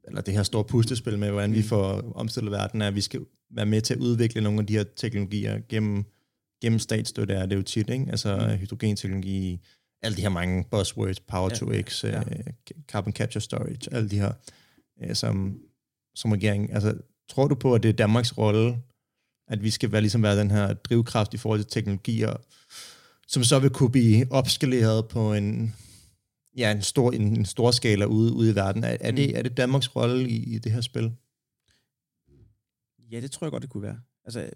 eller 0.05 0.21
det 0.21 0.35
her 0.35 0.43
store 0.43 0.65
pustespil 0.65 1.19
med, 1.19 1.31
hvordan 1.31 1.53
vi 1.53 1.59
Mm. 1.59 1.65
får 1.65 2.13
omstillet 2.17 2.53
verden, 2.53 2.83
er, 2.83 2.89
at 2.89 2.95
vi 2.95 3.01
skal 3.01 3.21
være 3.51 3.67
med 3.67 3.81
til 3.81 3.95
at 3.95 4.01
udvikle 4.01 4.41
nogle 4.41 4.61
af 4.61 4.67
de 4.67 4.73
her 4.77 4.85
teknologier 4.97 5.61
gennem, 5.69 6.05
gennem 6.63 6.79
statsstøtte, 6.79 7.35
er 7.35 7.47
det 7.47 7.57
jo 7.57 7.63
tit, 7.63 7.91
ikke? 7.91 8.07
Altså 8.11 8.37
Mm. 8.37 8.57
hydrogenteknologi, 8.59 9.61
alle 10.03 10.17
de 10.17 10.23
her 10.23 10.29
mange 10.29 10.65
buzzwords, 10.71 11.21
power 11.21 11.49
Ja, 11.51 11.55
to 11.57 11.89
X, 11.89 12.05
ja. 12.05 12.19
øh, 12.21 12.45
carbon 12.89 13.13
capture 13.13 13.41
storage, 13.43 13.95
alle 13.95 14.11
de 14.11 14.19
her, 14.19 14.33
øh, 15.05 15.15
som, 15.17 15.61
som 16.15 16.33
regering, 16.33 16.73
altså 16.73 16.99
tror 17.29 17.49
du 17.49 17.55
på, 17.55 17.75
at 17.75 17.83
det 17.83 17.89
er 17.89 17.93
Danmarks 17.93 18.39
rolle, 18.39 18.83
at 19.49 19.63
vi 19.63 19.71
skal 19.71 19.93
være, 19.93 20.01
ligesom 20.01 20.23
være 20.23 20.39
den 20.41 20.51
her 20.51 20.75
drivkraft 20.75 21.35
i 21.35 21.37
forhold 21.37 21.61
til 21.61 21.71
teknologier, 21.71 22.37
som 23.29 23.45
så 23.45 23.59
vil 23.59 23.71
kunne 23.71 23.91
blive 23.91 24.33
opskaleret 24.33 25.09
på 25.09 25.35
en, 25.35 25.75
ja, 26.57 26.73
en, 26.73 26.83
stor, 26.83 27.13
en, 27.13 27.37
en 27.37 27.45
stor 27.45 27.71
skala 27.71 28.05
ude, 28.05 28.33
ude 28.33 28.51
i 28.51 28.55
verden. 28.55 28.85
Er, 28.85 28.97
er, 29.01 29.11
det, 29.11 29.29
Mm. 29.31 29.37
er 29.37 29.43
det 29.43 29.57
Danmarks 29.57 29.97
rolle 29.97 30.29
i, 30.29 30.55
i 30.55 30.59
det 30.59 30.73
her 30.73 30.81
spil? 30.81 31.13
Ja, 33.11 33.21
det 33.21 33.31
tror 33.31 33.47
jeg 33.47 33.51
godt, 33.53 33.63
det 33.63 33.71
kunne 33.71 33.83
være. 33.83 34.01
Altså, 34.25 34.51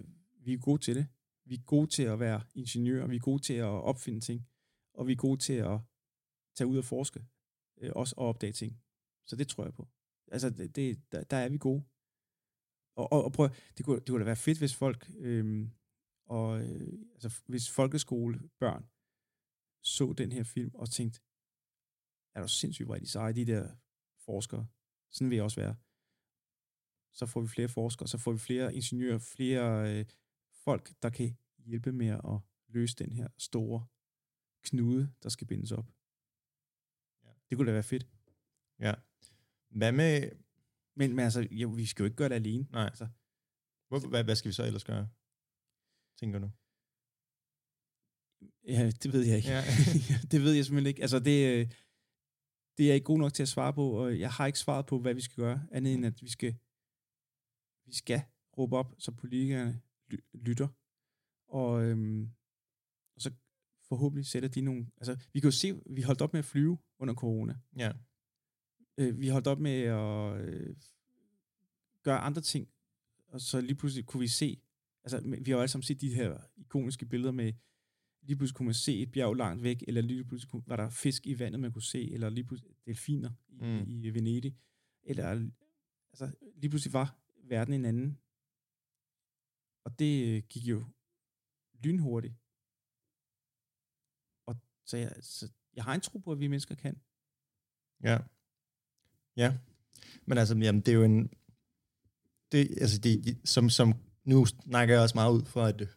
vi 0.45 0.53
er 0.53 0.59
gode 0.59 0.83
til 0.83 0.97
det. 0.97 1.07
Vi 1.47 1.55
er 1.55 1.63
gode 1.67 1.91
til 1.91 2.03
at 2.03 2.21
være 2.21 2.41
ingeniører, 2.55 3.07
vi 3.07 3.17
er 3.17 3.21
gode 3.21 3.43
til 3.43 3.55
at 3.55 3.65
opfinde 3.65 4.21
ting, 4.21 4.47
og 4.95 5.07
vi 5.07 5.13
er 5.13 5.17
gode 5.17 5.41
til 5.41 5.53
at 5.53 5.79
tage 6.57 6.69
ud 6.69 6.79
og 6.79 6.85
forske, 6.85 7.21
øh, 7.81 7.91
også 7.97 8.15
og 8.17 8.29
opdage 8.29 8.53
ting. 8.53 8.77
Så 9.27 9.37
det 9.37 9.49
tror 9.49 9.65
jeg 9.65 9.75
på. 9.75 9.89
Altså, 10.33 10.51
det, 10.51 10.77
det, 10.77 11.13
der, 11.13 11.25
der 11.25 11.37
er 11.37 11.49
vi 11.49 11.59
gode. 11.59 11.85
Og, 12.97 13.13
og, 13.13 13.25
og 13.25 13.33
prøv, 13.33 13.49
det 13.77 13.85
kunne, 13.85 14.01
det 14.01 14.09
kunne 14.09 14.21
da 14.21 14.25
være 14.25 14.37
fedt, 14.37 14.59
hvis 14.59 14.75
folk, 14.75 15.11
øhm, 15.19 15.71
og, 16.27 16.61
øh, 16.61 16.99
altså, 17.15 17.43
hvis 17.47 17.71
folkeskolebørn 17.71 18.85
så 19.83 20.15
den 20.19 20.33
her 20.33 20.45
film 20.45 20.75
og 20.75 20.91
tænkte, 20.91 21.21
er 22.35 22.41
der 22.41 22.47
sindssygt, 22.47 22.87
hvor 22.87 22.97
de 22.97 23.07
seje, 23.07 23.33
de 23.33 23.47
der 23.47 23.77
forskere. 24.25 24.67
Sådan 25.11 25.31
vil 25.31 25.37
jeg 25.37 25.45
også 25.45 25.61
være 25.61 25.77
så 27.17 27.27
får 27.27 27.41
vi 27.41 27.49
flere 27.49 27.69
forskere, 27.69 28.09
så 28.09 28.19
får 28.19 28.33
vi 28.33 28.39
flere 28.39 28.75
ingeniører, 28.75 29.19
flere 29.19 29.99
øh, 29.99 30.07
folk, 30.65 30.93
der 31.03 31.11
kan 31.11 31.37
hjælpe 31.59 31.93
med 31.93 32.07
at 32.09 32.41
løse 32.69 32.97
den 32.97 33.13
her 33.13 33.29
store 33.39 33.87
knude, 34.65 35.13
der 35.23 35.29
skal 35.29 35.47
bindes 35.47 35.73
op. 35.73 35.87
Ja. 37.25 37.31
Det 37.51 37.57
kunne 37.57 37.67
da 37.67 37.73
være 37.73 37.83
fedt. 37.83 38.07
Ja. 38.79 38.95
Hvad 39.77 39.93
med... 39.93 40.31
Men, 40.99 41.09
men 41.17 41.25
altså, 41.25 41.49
jo, 41.51 41.69
vi 41.69 41.87
skal 41.87 42.03
jo 42.03 42.05
ikke 42.05 42.17
gøre 42.17 42.29
det 42.29 42.35
alene. 42.35 42.67
Nej. 42.73 42.85
Altså, 42.85 43.09
Hvor, 43.89 44.09
hvad, 44.09 44.25
hvad 44.25 44.37
skal 44.37 44.49
vi 44.49 44.53
så 44.53 44.65
ellers 44.67 44.85
gøre, 44.85 45.09
tænker 46.21 46.39
du? 46.39 46.49
ja, 48.75 48.91
det 49.03 49.13
ved 49.13 49.23
jeg 49.27 49.37
ikke. 49.37 49.49
Ja. 49.55 49.63
det 50.33 50.39
ved 50.45 50.53
jeg 50.53 50.65
simpelthen 50.65 50.89
ikke. 50.89 51.03
Altså, 51.03 51.19
det, 51.19 51.39
øh, 51.53 51.67
det 52.77 52.83
er 52.85 52.87
jeg 52.91 52.95
ikke 52.95 53.05
god 53.13 53.19
nok 53.19 53.33
til 53.35 53.43
at 53.43 53.49
svare 53.49 53.73
på, 53.73 53.91
og 53.91 54.21
jeg 54.21 54.31
har 54.31 54.47
ikke 54.47 54.59
svaret 54.59 54.87
på, 54.87 54.99
hvad 54.99 55.15
vi 55.15 55.21
skal 55.21 55.37
gøre, 55.37 55.69
andet 55.73 55.95
end 55.95 56.07
at 56.07 56.23
vi 56.23 56.29
skal, 56.29 56.53
vi 57.87 57.95
skal 57.95 58.21
råbe 58.59 58.77
op, 58.77 58.95
så 58.99 59.13
politikerne 59.13 59.83
ly- 60.11 60.25
lytter. 60.35 60.69
Og, 61.49 61.85
øhm, 61.85 62.23
og 63.15 63.21
så 63.23 63.31
forhåbentlig 63.89 64.27
sætter 64.27 64.49
de 64.49 64.61
nogle... 64.61 64.87
Altså, 64.97 65.15
vi 65.33 65.41
kan 65.41 65.49
jo 65.49 65.57
se, 65.63 65.81
vi 65.91 66.03
holdt 66.03 66.21
op 66.21 66.33
med 66.33 66.39
at 66.39 66.45
flyve 66.45 66.79
under 66.99 67.15
corona. 67.15 67.55
ja. 67.77 67.93
Øh, 68.99 69.21
vi 69.21 69.29
holdt 69.29 69.47
op 69.47 69.59
med 69.61 69.81
at 69.83 70.41
øh, 70.41 70.77
gøre 72.03 72.19
andre 72.19 72.41
ting, 72.41 72.69
og 73.29 73.41
så 73.41 73.61
lige 73.61 73.75
pludselig 73.75 74.07
kunne 74.07 74.21
vi 74.21 74.29
se... 74.29 74.61
Altså, 75.05 75.21
vi 75.21 75.51
har 75.51 75.57
jo 75.57 75.59
alle 75.61 75.69
sammen 75.69 75.83
set 75.83 76.01
de 76.01 76.15
her 76.15 76.41
ikoniske 76.57 77.07
billeder 77.07 77.33
med, 77.33 77.53
lige 78.23 78.37
pludselig 78.37 78.57
kunne 78.57 78.67
man 78.67 78.75
se 78.75 78.99
et 79.03 79.13
bjerg 79.13 79.35
langt 79.35 79.63
væk, 79.63 79.85
eller 79.89 80.01
lige 80.03 80.25
pludselig 80.25 80.51
kunne, 80.51 80.63
var 80.67 80.77
der 80.77 80.91
fisk 80.91 81.27
i 81.27 81.39
vandet, 81.39 81.61
man 81.61 81.73
kunne 81.73 81.83
se, 81.83 82.11
eller 82.13 82.29
lige 82.29 82.45
pludselig 82.45 82.75
delfiner 82.87 83.31
i, 83.49 83.55
Mm. 83.61 83.87
i 84.05 84.11
Venedig. 84.11 84.57
eller 85.03 85.51
altså, 86.13 86.37
lige 86.57 86.71
pludselig 86.71 86.93
var 86.93 87.19
verden 87.45 87.75
en 87.75 87.85
anden. 87.85 88.19
Og 89.85 89.99
det 89.99 90.37
øh, 90.37 90.43
gik 90.49 90.63
jo 90.65 90.85
lynhurtigt. 91.85 92.35
Og 94.47 94.57
så 94.85 94.97
jeg, 94.97 95.17
så 95.21 95.53
jeg 95.75 95.85
har 95.85 95.95
en 95.95 96.01
tro 96.01 96.19
på, 96.19 96.33
at 96.33 96.39
vi 96.41 96.47
mennesker 96.47 96.75
kan. 96.75 97.01
Ja. 98.03 98.19
Ja. 99.37 99.53
Men 100.27 100.39
altså, 100.39 100.55
jamen, 100.55 100.81
det 100.81 100.89
er 100.89 100.97
jo 100.97 101.05
en... 101.05 101.31
Det, 102.53 102.69
altså, 102.81 102.99
det, 102.99 103.37
som, 103.45 103.71
som, 103.71 103.95
nu 104.25 104.47
snakker 104.47 104.95
jeg 104.95 105.03
også 105.03 105.15
meget 105.15 105.33
ud 105.33 105.45
fra 105.45 105.69
et, 105.69 105.89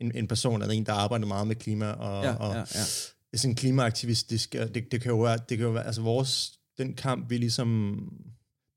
en, 0.00 0.12
en 0.14 0.28
person, 0.28 0.62
eller 0.62 0.74
en, 0.74 0.86
der 0.86 0.92
arbejder 0.92 1.26
meget 1.26 1.46
med 1.46 1.56
klima, 1.56 1.90
og, 1.90 2.24
Ja, 2.24 2.34
og 2.34 2.54
ja, 2.54 2.60
ja. 3.32 3.38
sådan 3.38 3.54
klimaaktivistisk, 3.54 4.52
det, 4.52 4.92
det 4.92 5.00
kan 5.00 5.10
jo 5.10 5.20
være, 5.20 5.38
det 5.48 5.58
kan 5.58 5.66
jo 5.66 5.72
være, 5.72 5.86
altså 5.86 6.02
vores, 6.02 6.58
den 6.78 6.94
kamp, 6.94 7.30
vi 7.30 7.36
ligesom, 7.36 7.98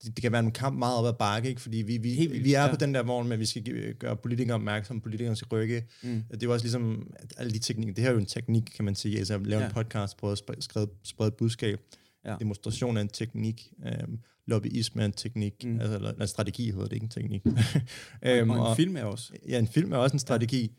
det, 0.04 0.16
det 0.16 0.22
kan 0.22 0.32
være 0.32 0.44
en 0.44 0.52
kamp 0.52 0.78
meget 0.78 0.98
op 0.98 1.06
ad 1.06 1.14
bakke, 1.14 1.50
ikke? 1.50 1.62
fordi 1.62 1.78
vi, 1.78 1.98
vi, 1.98 2.14
Helt 2.14 2.44
vi 2.44 2.54
er 2.54 2.64
ja. 2.64 2.70
på 2.70 2.76
den 2.76 2.94
der 2.94 3.04
vogn 3.04 3.28
med, 3.28 3.34
at 3.34 3.40
vi 3.40 3.46
skal 3.46 3.94
gøre 3.94 4.18
politikere 4.18 4.56
opmærksom, 4.56 5.02
politikere 5.02 5.36
skal 5.36 5.48
rykke. 5.48 5.88
Mm. 6.04 6.24
Det 6.32 6.44
er 6.44 6.48
jo 6.48 6.54
også 6.54 6.66
ligesom, 6.66 7.08
at 7.16 7.34
alle 7.38 7.54
de 7.54 7.60
teknikker, 7.60 7.94
det 7.94 8.02
her 8.02 8.10
er 8.10 8.14
jo 8.14 8.20
en 8.20 8.26
teknik, 8.26 8.64
kan 8.76 8.86
man 8.86 8.96
sige, 8.96 9.18
altså 9.18 9.34
at 9.34 9.48
lave 9.48 9.62
ja. 9.62 9.68
En 9.68 9.74
podcast, 9.74 10.18
prøve 10.18 10.32
at 10.32 10.38
sprede, 10.38 10.62
sprede, 10.62 10.90
sprede 11.04 11.28
et 11.28 11.34
budskab. 11.34 11.80
Ja. 12.26 12.36
Demonstration 12.39 12.97
er 12.97 13.01
en 13.01 13.07
teknik, 13.07 13.74
øhm, 13.86 14.19
lobbyisme 14.45 15.01
er 15.01 15.05
en 15.05 15.11
teknik, 15.13 15.63
mm. 15.63 15.80
Altså 15.80 15.95
eller, 15.95 16.11
eller 16.11 16.26
strategi 16.26 16.71
hedder 16.71 16.84
det, 16.88 16.93
ikke 16.93 17.03
en 17.03 17.09
teknik. 17.09 17.41
Øhm, 18.26 18.49
og 18.49 18.69
en 18.69 18.76
film 18.76 18.97
er 18.97 19.03
også. 19.03 19.34
Ja, 19.49 19.59
en 19.59 19.67
film 19.67 19.91
er 19.93 19.97
også 19.97 20.15
en 20.15 20.19
strategi. 20.19 20.71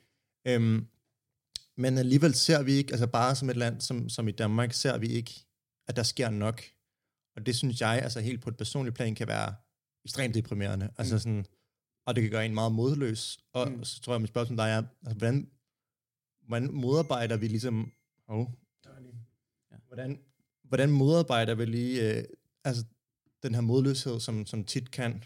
Ja. 0.45 0.55
Øhm, 0.55 0.87
men 1.77 1.99
alligevel 1.99 2.35
ser 2.35 2.63
vi 2.63 2.73
ikke, 2.73 2.93
altså 2.93 3.07
bare 3.07 3.35
som 3.37 3.51
et 3.51 3.57
land 3.57 3.81
som, 3.81 4.09
som 4.09 4.29
i 4.29 4.33
Danmark, 4.33 4.73
ser 4.73 4.99
vi 4.99 5.07
ikke, 5.07 5.47
at 5.89 5.97
der 5.97 6.03
sker 6.03 6.31
nok. 6.31 6.63
Og 7.37 7.47
det 7.47 7.57
synes 7.57 7.81
jeg, 7.81 8.01
altså 8.03 8.21
helt 8.21 8.43
på 8.43 8.51
et 8.51 8.57
personligt 8.57 8.97
plan, 8.97 9.15
kan 9.15 9.29
være 9.29 9.55
ekstremt 10.05 10.35
deprimerende. 10.35 10.91
Altså 10.99 11.15
Mm. 11.15 11.19
sådan, 11.19 11.47
og 12.07 12.15
det 12.15 12.23
kan 12.23 12.31
gøre 12.31 12.47
en 12.47 12.55
meget 12.55 12.73
modløs. 12.73 13.39
Og 13.53 13.71
Mm. 13.71 13.85
så 13.85 14.01
tror 14.01 14.13
jeg, 14.15 14.21
mit 14.21 14.29
spørgsmål 14.31 14.59
der 14.59 14.65
er, 14.65 14.83
altså, 15.03 15.19
hvordan, 15.19 15.49
hvordan 16.47 16.73
modarbejder 16.73 17.37
vi 17.37 17.49
ligesom, 17.49 17.93
oh, 18.29 18.47
Ja. 19.73 19.77
hvordan, 19.87 20.19
hvordan 20.75 20.91
modarbejder 20.91 21.55
vi 21.55 21.65
lige, 21.65 22.19
øh, 22.19 22.25
altså 22.65 22.85
den 23.43 23.55
her 23.55 23.61
modløshed, 23.61 24.21
som, 24.21 24.47
som 24.47 24.65
tit 24.65 24.91
kan 24.91 25.25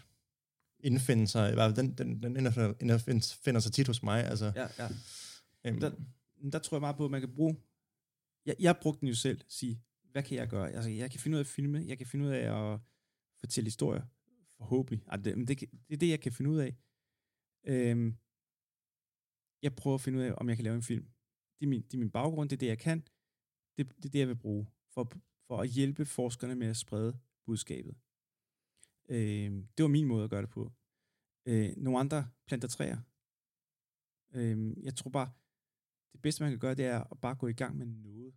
indfinde 0.79 1.27
sig, 1.27 1.51
i 1.51 1.53
hvert 1.53 1.75
fald 1.75 1.87
den, 1.87 1.97
den, 1.97 2.23
den 2.23 2.35
indfinder, 2.37 3.59
sig 3.59 3.71
tit 3.71 3.87
hos 3.87 4.03
mig. 4.03 4.23
Altså, 4.25 4.51
Ja, 4.55 4.67
ja. 4.77 4.89
øhm, 5.65 5.79
Der, 5.79 5.91
der 6.51 6.59
tror 6.59 6.77
jeg 6.77 6.81
meget 6.81 6.95
på, 6.97 7.05
at 7.05 7.11
man 7.11 7.21
kan 7.21 7.35
bruge... 7.35 7.55
Jeg, 8.45 8.55
jeg 8.59 8.77
brugte 8.81 8.99
den 8.99 9.07
jo 9.07 9.15
selv, 9.15 9.41
sige, 9.47 9.81
hvad 10.11 10.23
kan 10.23 10.37
jeg 10.37 10.47
gøre? 10.47 10.71
Altså, 10.71 10.89
jeg 10.89 11.11
kan 11.11 11.19
finde 11.19 11.35
ud 11.35 11.39
af 11.39 11.43
at 11.43 11.47
filme, 11.47 11.83
jeg 11.87 11.97
kan 11.97 12.07
finde 12.07 12.25
ud 12.25 12.31
af 12.31 12.73
at 12.73 12.79
fortælle 13.39 13.65
historier, 13.67 14.01
forhåbentlig. 14.57 15.03
Ej, 15.07 15.15
det, 15.17 15.47
det, 15.47 15.59
det 15.59 15.93
er 15.93 15.97
det, 15.97 16.09
jeg 16.09 16.19
kan 16.19 16.31
finde 16.31 16.51
ud 16.51 16.57
af. 16.57 16.75
Øhm, 17.63 18.15
jeg 19.61 19.75
prøver 19.75 19.95
at 19.95 20.01
finde 20.01 20.19
ud 20.19 20.23
af, 20.23 20.33
om 20.37 20.49
jeg 20.49 20.57
kan 20.57 20.63
lave 20.63 20.75
en 20.75 20.83
film. 20.83 21.03
Det 21.59 21.65
er 21.65 21.69
min, 21.69 21.81
det 21.81 21.93
er 21.93 21.97
min 21.97 22.11
baggrund, 22.11 22.49
det 22.49 22.55
er 22.55 22.59
det, 22.59 22.67
jeg 22.67 22.79
kan. 22.79 22.99
Det, 23.77 23.87
det 23.95 24.05
er 24.05 24.09
det, 24.09 24.19
jeg 24.19 24.27
vil 24.27 24.35
bruge 24.35 24.67
for, 24.93 25.11
for 25.49 25.57
at 25.61 25.69
hjælpe 25.69 26.05
forskerne 26.05 26.55
med 26.55 26.67
at 26.67 26.77
sprede 26.77 27.19
budskabet. 27.45 27.95
Øh, 29.09 29.51
det 29.75 29.83
var 29.83 29.87
min 29.87 30.07
måde 30.07 30.23
at 30.23 30.29
gøre 30.29 30.41
det 30.41 30.49
på. 30.49 30.63
Øh, 31.45 31.69
nogle 31.77 31.99
andre 31.99 32.29
planter 32.47 32.67
træer. 32.67 32.99
Øh, 34.37 34.83
jeg 34.83 34.95
tror 34.95 35.11
bare, 35.11 35.31
det 36.13 36.21
bedste, 36.21 36.43
man 36.43 36.51
kan 36.51 36.59
gøre, 36.59 36.75
det 36.75 36.85
er 36.85 37.03
at 37.11 37.21
bare 37.21 37.35
gå 37.35 37.47
i 37.47 37.59
gang 37.61 37.77
med 37.77 37.85
noget. 37.85 38.33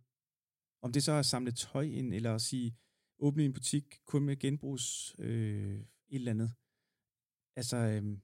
Om 0.81 0.91
det 0.91 1.03
så 1.03 1.11
er 1.11 1.19
at 1.19 1.25
samle 1.25 1.51
tøj 1.51 1.85
ind, 1.99 2.13
eller 2.13 2.35
at 2.35 2.41
sige, 2.41 2.77
åbne 3.19 3.45
en 3.45 3.53
butik 3.53 4.01
kun 4.05 4.23
med 4.25 4.39
genbrugs 4.39 5.15
øh, 5.19 5.79
et 5.79 6.19
eller 6.19 6.31
andet. 6.31 6.51
Altså, 7.55 7.77
øh, 7.77 8.17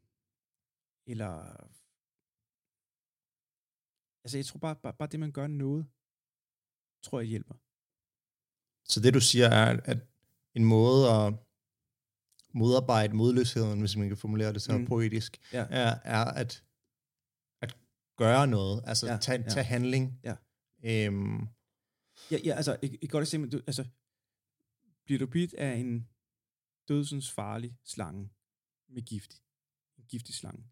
eller... 1.12 1.34
Altså, 4.24 4.38
jeg 4.38 4.46
tror 4.46 4.60
bare, 4.60 4.76
bare, 4.76 4.94
bare 4.94 5.10
det, 5.12 5.20
man 5.20 5.32
gør 5.32 5.48
noget, 5.48 5.84
tror 7.04 7.20
jeg 7.20 7.28
hjælper. 7.28 7.56
Så 8.90 9.00
det 9.00 9.14
du 9.14 9.20
siger 9.20 9.48
er, 9.48 9.80
at 9.84 9.98
en 10.56 10.66
måde 10.66 11.10
at 11.12 11.34
modarbejde 12.54 13.16
modløsheden, 13.16 13.80
hvis 13.80 13.96
man 13.98 14.08
kan 14.08 14.18
formulere 14.18 14.54
det 14.54 14.62
så 14.62 14.78
mm. 14.78 14.86
Poetisk, 14.86 15.38
Ja. 15.54 15.66
er, 15.70 16.00
er 16.04 16.26
at, 16.26 16.64
at 17.62 17.78
gøre 18.18 18.48
noget, 18.48 18.84
altså 18.86 19.08
ja, 19.08 19.14
Ja, 19.14 19.20
tage, 19.20 19.42
ja. 19.42 19.50
tage 19.50 19.64
handling. 19.64 20.20
Ja. 20.24 20.36
Øhm, 20.84 21.48
Ja, 22.32 22.38
ja 22.46 22.54
altså, 22.56 22.78
et, 22.82 22.98
et 23.02 23.10
godt 23.10 23.22
eksempel, 23.22 23.52
du, 23.52 23.62
altså, 23.68 23.86
bliver 25.06 25.20
du 25.20 25.28
bidt 25.28 25.54
af 25.54 25.76
en 25.76 26.08
dødsens 26.88 27.32
farlig 27.32 27.78
slange 27.84 28.30
med 28.90 29.02
gift, 29.02 29.44
en 29.98 30.04
giftig 30.08 30.36
slange, 30.36 30.64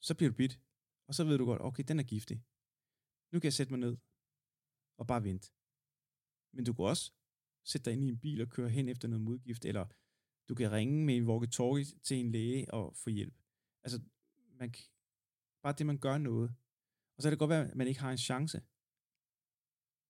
så 0.00 0.14
bliver 0.14 0.30
du 0.30 0.36
bidt, 0.36 0.60
og 1.08 1.14
så 1.14 1.24
ved 1.24 1.38
du 1.38 1.44
godt, 1.44 1.62
okay, 1.62 1.84
den 1.88 1.98
er 1.98 2.02
giftig. 2.02 2.42
Nu 3.32 3.40
kan 3.40 3.44
jeg 3.44 3.52
sætte 3.52 3.72
mig 3.72 3.80
ned 3.80 3.96
og 4.98 5.06
bare 5.06 5.24
vente. 5.24 5.50
Men 6.52 6.64
du 6.64 6.72
kan 6.72 6.84
også 6.84 7.12
sætte 7.64 7.84
dig 7.84 7.92
ind 7.92 8.04
i 8.04 8.08
en 8.08 8.18
bil 8.18 8.42
og 8.42 8.48
køre 8.48 8.68
hen 8.68 8.88
efter 8.88 9.08
noget 9.08 9.22
modgift, 9.22 9.64
eller 9.64 9.86
du 10.48 10.54
kan 10.54 10.72
ringe 10.72 11.04
med 11.04 11.16
en 11.16 11.28
walkie-talkie 11.28 12.00
til 12.02 12.16
en 12.16 12.32
læge 12.32 12.74
og 12.74 12.96
få 12.96 13.10
hjælp. 13.10 13.34
Altså, 13.82 14.00
man, 14.58 14.74
bare 15.62 15.74
det, 15.78 15.86
man 15.86 15.98
gør 15.98 16.18
noget. 16.18 16.54
Og 17.16 17.22
så 17.22 17.26
kan 17.26 17.30
det 17.30 17.38
godt 17.38 17.48
være, 17.48 17.70
at 17.70 17.76
man 17.76 17.86
ikke 17.88 18.00
har 18.00 18.10
en 18.10 18.18
chance. 18.18 18.62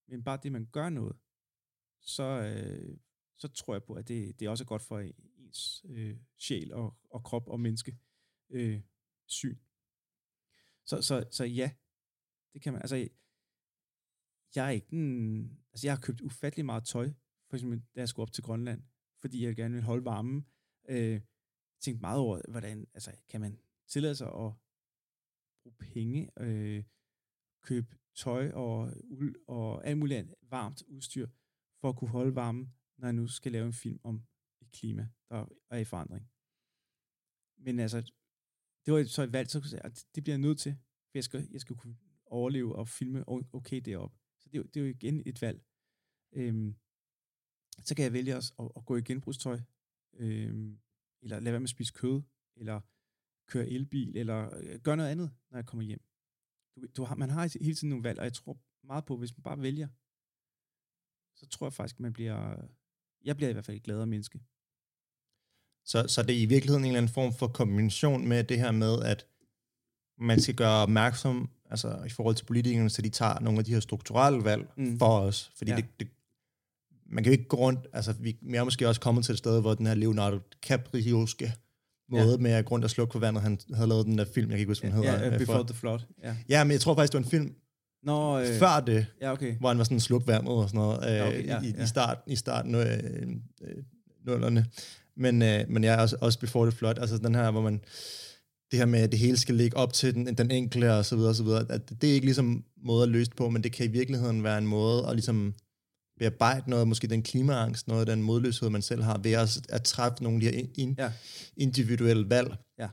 Men 0.07 0.25
bare 0.25 0.41
det, 0.43 0.53
man 0.53 0.67
gør 0.67 0.89
noget, 0.89 1.17
så, 2.01 2.23
øh, 2.23 2.99
så 3.37 3.49
tror 3.49 3.75
jeg 3.75 3.85
på, 3.85 3.95
at 3.95 4.09
det, 4.09 4.41
det 4.41 4.49
også 4.49 4.65
er 4.65 4.67
godt 4.67 4.83
for 4.83 4.97
øh, 4.97 5.11
ens 5.37 5.85
øh, 5.89 6.17
sjæl 6.39 6.73
og, 6.73 6.97
og 7.11 7.25
krop 7.25 7.49
og 7.49 7.61
menneske 7.61 7.99
øh, 8.51 8.83
syn. 9.27 9.59
Så, 10.85 11.03
så, 11.03 11.27
så 11.31 11.45
ja, 11.45 11.71
det 12.53 12.63
kan 12.63 12.73
man. 12.73 12.83
Altså, 12.83 13.09
jeg 14.57 14.67
er 14.67 14.71
ikke 14.71 14.87
den, 14.91 15.43
altså 15.73 15.87
jeg 15.87 15.95
har 15.95 16.01
købt 16.01 16.21
ufattelig 16.21 16.65
meget 16.65 16.85
tøj, 16.85 17.13
for 17.49 17.57
eksempel 17.57 17.83
da 17.95 18.01
jeg 18.01 18.09
skulle 18.09 18.25
op 18.25 18.33
til 18.33 18.45
Grønland, 18.45 18.83
fordi 19.21 19.45
jeg 19.45 19.57
gerne 19.57 19.75
vil 19.75 19.83
holde 19.83 20.05
varmen. 20.05 20.47
Øh, 20.89 21.21
tænkte 21.81 22.01
meget 22.01 22.19
over, 22.19 22.41
hvordan, 22.49 22.87
altså 22.95 23.17
kan 23.29 23.41
man 23.41 23.59
tillade 23.89 24.15
sig 24.15 24.27
at 24.27 24.53
bruge 25.63 25.77
penge, 25.79 26.31
øh, 26.41 26.85
købe 27.63 27.97
tøj 28.17 28.51
og 28.51 28.93
uld 29.05 29.37
og 29.49 29.87
alt 29.87 29.99
muligt 29.99 30.19
andet 30.19 30.35
varmt 30.43 30.83
udstyr, 30.83 31.29
for 31.81 31.89
at 31.89 31.97
kunne 31.97 32.11
holde 32.11 32.35
varmen, 32.35 32.75
når 32.99 33.07
jeg 33.07 33.13
nu 33.13 33.27
skal 33.27 33.53
lave 33.53 33.67
en 33.67 33.73
film 33.73 34.01
om 34.03 34.23
et 34.63 34.71
klima, 34.73 35.09
der 35.29 35.47
er 35.71 35.79
i 35.79 35.85
forandring. 35.85 36.31
Men 37.59 37.79
altså, 37.79 38.01
det 38.87 38.95
var 38.95 39.05
så 39.05 39.23
et 39.23 39.33
valg, 39.33 39.51
så 39.51 39.81
jeg 39.85 39.93
det 40.15 40.23
bliver 40.25 40.35
jeg 40.35 40.41
nødt 40.41 40.59
til, 40.59 40.73
for 41.11 41.19
jeg 41.19 41.25
skal, 41.25 41.49
jeg 41.53 41.61
skal 41.61 41.77
kunne 41.77 41.97
overleve 42.27 42.77
og 42.77 42.89
filme 42.89 43.29
okay 43.29 43.81
deroppe. 43.85 44.20
Så 44.41 44.49
det, 44.49 44.55
er 44.55 44.59
jo- 44.63 44.69
det 44.75 44.77
er 44.77 44.85
jo 44.85 44.91
igen 44.91 45.23
et 45.27 45.43
valg. 45.43 45.61
Øhm, 46.33 46.75
så 47.85 47.95
kan 47.95 48.05
jeg 48.05 48.13
vælge 48.13 48.37
også 48.37 48.53
at, 48.59 48.71
at 48.77 48.85
gå 48.87 48.97
i 48.97 49.03
genbrugstøj, 49.03 49.61
øhm, 50.15 50.79
eller 51.23 51.41
lade 51.41 51.53
være 51.53 51.61
med 51.61 51.67
at 51.67 51.71
spise 51.71 51.93
kød, 51.93 52.23
eller 52.57 52.81
køre 53.47 53.69
elbil, 53.69 54.17
eller 54.17 54.57
øh, 54.57 54.81
gøre 54.81 54.97
noget 54.97 55.11
andet, 55.11 55.31
når 55.51 55.59
jeg 55.59 55.67
kommer 55.67 55.85
hjem. 55.87 56.03
Du, 56.77 56.87
du 56.97 57.05
har, 57.05 57.15
man 57.15 57.31
har 57.31 57.59
hele 57.61 57.75
tiden 57.75 57.89
nogle 57.89 58.05
valg, 58.05 58.19
og 58.19 58.25
jeg 58.25 58.33
tror 58.33 58.59
meget 58.87 59.05
på, 59.05 59.17
hvis 59.17 59.37
man 59.37 59.43
bare 59.43 59.61
vælger, 59.63 59.89
så 61.35 61.47
tror 61.47 61.67
jeg 61.67 61.73
faktisk, 61.73 62.01
man 62.01 62.13
bliver, 62.13 62.69
jeg 63.25 63.37
bliver 63.37 63.51
i 63.51 63.53
hvert 63.53 63.65
fald 63.65 63.77
et 63.77 63.83
gladere 63.83 64.07
menneske. 64.07 64.41
så, 65.85 66.07
så 66.09 66.23
det 66.23 66.37
er 66.39 66.43
i 66.43 66.47
virkeligheden 66.47 66.85
en 66.85 66.91
eller 66.91 66.99
anden 66.99 67.13
form 67.13 67.33
for 67.33 67.49
kombination 67.49 68.29
med 68.29 68.45
det 68.45 68.59
her 68.59 68.73
med, 68.73 69.03
at 69.03 69.27
man 70.19 70.41
skal 70.41 70.57
gøre 70.57 70.83
opmærksom, 70.83 71.51
altså 71.71 71.99
i 72.07 72.09
forhold 72.11 72.35
til 72.35 72.45
politikerne, 72.45 72.91
så 72.91 73.03
de 73.03 73.09
tager 73.09 73.41
nogle 73.41 73.59
af 73.59 73.65
de 73.65 73.73
her 73.73 73.81
strukturelle 73.81 74.45
valg 74.45 74.63
mm. 74.77 74.99
For 74.99 75.21
os. 75.21 75.53
Fordi 75.57 75.71
ja. 75.71 75.77
Ja. 75.77 75.83
det, 75.83 76.01
det, 76.01 76.09
man 77.13 77.25
kan 77.25 77.33
jo 77.33 77.39
ikke 77.39 77.49
gå 77.49 77.57
rundt, 77.57 77.87
altså 77.93 78.13
vi, 78.21 78.37
vi 78.43 78.57
er 78.57 78.65
måske 78.65 78.89
også 78.89 79.01
kommet 79.01 79.25
til 79.25 79.33
et 79.33 79.39
sted, 79.39 79.61
hvor 79.61 79.75
den 79.75 79.87
her 79.87 79.95
Leonardo 79.95 80.37
DiCaprio'ske 80.37 81.51
måde 82.11 82.31
ja. 82.31 82.37
med 82.37 82.51
at 82.51 82.65
grund 82.65 82.85
og 82.85 82.91
slukke 82.91 83.13
for 83.13 83.19
vandet, 83.19 83.43
han 83.43 83.59
havde 83.75 83.89
lavet 83.89 84.07
den 84.07 84.19
der 84.19 84.25
film, 84.35 84.51
jeg 84.51 84.57
kan 84.57 84.59
ikke 84.59 84.71
huske, 84.71 84.89
hvad 84.89 84.97
den 84.99 85.05
hedder. 85.05 85.25
Ja, 85.25 85.33
øh, 85.33 85.39
Before 85.39 85.59
for- 85.59 85.63
the 85.67 85.75
Flood. 85.75 85.99
Ja, 86.23 86.37
ja, 86.49 86.65
men 86.65 86.73
jeg 86.73 86.81
tror 86.81 86.95
faktisk, 86.95 87.13
det 87.13 87.19
var 87.19 87.25
en 87.25 87.31
film 87.31 87.55
Nå, 88.03 88.39
øh, 88.41 88.47
før 88.59 88.81
det, 88.87 89.07
ja 89.21 89.33
okay. 89.33 89.57
hvor 89.57 89.69
han 89.69 89.79
var 89.79 89.85
sådan 89.85 90.01
sluk 90.01 90.27
vandet 90.27 90.49
og 90.49 90.69
sådan 90.69 90.79
noget, 90.79 91.11
øh, 91.11 91.15
Ja, 91.17 91.27
okay, 91.29 91.47
ja, 91.47 91.61
i, 91.61 91.75
ja. 91.77 91.83
i, 91.83 91.87
start, 91.87 92.19
i 92.27 92.37
starten 92.37 92.75
øh, 92.75 92.99
øh, 93.63 93.77
nullerne. 94.27 94.67
Men, 95.17 95.43
øh, 95.43 95.65
men 95.69 95.85
jeg 95.85 95.95
er 95.95 96.01
også, 96.03 96.17
også 96.21 96.39
Before 96.39 96.71
the 96.71 96.77
Flood, 96.79 96.99
altså 96.99 97.19
den 97.19 97.35
her, 97.35 97.51
hvor 97.51 97.61
man, 97.61 97.81
det 98.71 98.79
her 98.79 98.87
med, 98.87 99.01
at 99.01 99.11
det 99.13 99.19
hele 99.21 99.37
skal 99.37 99.55
ligge 99.55 99.77
op 99.77 99.93
til 99.93 100.15
den, 100.15 100.27
den 100.39 100.51
enkelte 100.51 100.95
og 100.95 101.05
så 101.05 101.17
videre 101.17 101.31
og 101.31 101.35
så 101.37 101.45
videre, 101.45 101.67
at 101.73 101.91
det 102.01 102.11
er 102.11 102.15
ikke 102.15 102.27
ligesom 102.27 102.65
måde 102.77 103.03
at 103.03 103.09
løse 103.09 103.31
det 103.31 103.37
på, 103.37 103.51
men 103.51 103.63
det 103.63 103.73
kan 103.73 103.87
i 103.87 103.89
virkeligheden 103.89 104.45
være 104.45 104.59
en 104.59 104.67
måde 104.67 105.07
at 105.07 105.13
ligesom 105.15 105.55
bearbejde 106.19 106.71
noget, 106.71 106.89
måske 106.89 107.07
den 107.07 107.23
klimaangst, 107.23 107.89
noget 107.89 108.07
den 108.07 108.23
modløshed, 108.23 108.71
man 108.71 108.83
selv 108.83 109.03
har, 109.03 109.19
ved 109.19 109.33
at, 109.33 109.61
at 109.69 109.83
træffe 109.83 110.23
nogle 110.23 110.47
af 110.47 110.53
de 110.53 110.59
her 110.59 110.67
in, 110.75 110.95
Ja. 110.99 111.13
individuelle 111.57 112.31
valg, 112.31 112.57
Ja. 112.79 112.89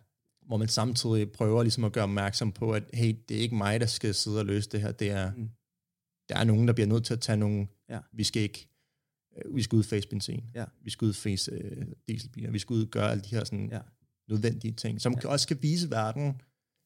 hvor 0.47 0.57
man 0.57 0.67
samtidig 0.67 1.32
prøver 1.32 1.63
ligesom 1.63 1.84
at 1.84 1.91
gøre 1.93 2.03
opmærksom 2.03 2.51
på, 2.51 2.71
at 2.71 2.84
hey, 2.93 3.15
det 3.30 3.38
er 3.38 3.41
ikke 3.41 3.55
mig, 3.55 3.80
der 3.80 3.86
skal 3.86 4.13
sidde 4.15 4.39
og 4.39 4.45
løse 4.45 4.69
det 4.69 4.82
her, 4.82 4.91
det 4.91 5.09
er, 5.11 5.32
Mm. 5.36 5.49
der 6.30 6.36
er 6.38 6.43
nogen, 6.43 6.67
der 6.67 6.73
bliver 6.73 6.88
nødt 6.88 7.05
til 7.05 7.13
at 7.13 7.21
tage 7.21 7.38
nogle, 7.38 7.67
Ja. 7.89 7.99
vi 8.13 8.23
skal 8.23 8.41
ikke 8.41 8.67
øh, 9.38 9.55
vi 9.55 9.61
skal 9.61 9.75
udfase 9.75 10.07
benzin, 10.07 10.43
Ja. 10.55 10.65
vi 10.84 10.89
skal 10.89 11.05
udfase 11.05 11.51
øh, 11.51 11.86
dieselbiler, 12.07 12.51
vi 12.51 12.59
skal 12.59 12.73
ud 12.73 12.86
gøre 12.86 13.11
alle 13.11 13.23
de 13.23 13.30
her 13.30 13.43
sådan, 13.43 13.69
Ja. 13.71 13.80
Nødvendige 14.30 14.73
ting, 14.73 15.01
som 15.01 15.13
Ja. 15.23 15.30
også 15.30 15.43
skal 15.43 15.61
vise 15.61 15.89
verden, 15.89 16.41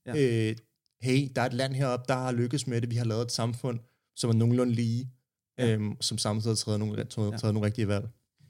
Ja. 0.05 0.11
øh, 0.49 0.55
hey, 1.01 1.29
der 1.35 1.41
er 1.41 1.45
et 1.45 1.53
land 1.53 1.73
heroppe, 1.73 2.05
der 2.07 2.13
har 2.13 2.31
lykkes 2.31 2.67
med 2.67 2.81
det, 2.81 2.89
vi 2.89 2.95
har 2.95 3.05
lavet 3.05 3.21
et 3.25 3.31
samfund, 3.31 3.79
som 4.15 4.29
er 4.29 4.33
nogenlunde 4.33 4.73
lige, 4.73 5.11
ja. 5.57 5.73
øhm, 5.75 6.01
som 6.01 6.17
samtidig 6.17 6.51
har 6.51 6.55
taget 6.55 6.79
nogle, 6.79 7.05
taget, 7.05 7.31
Ja. 7.31 7.37
taget 7.37 7.53
nogle 7.53 7.65
rigtige 7.65 7.87
valg. 7.87 8.09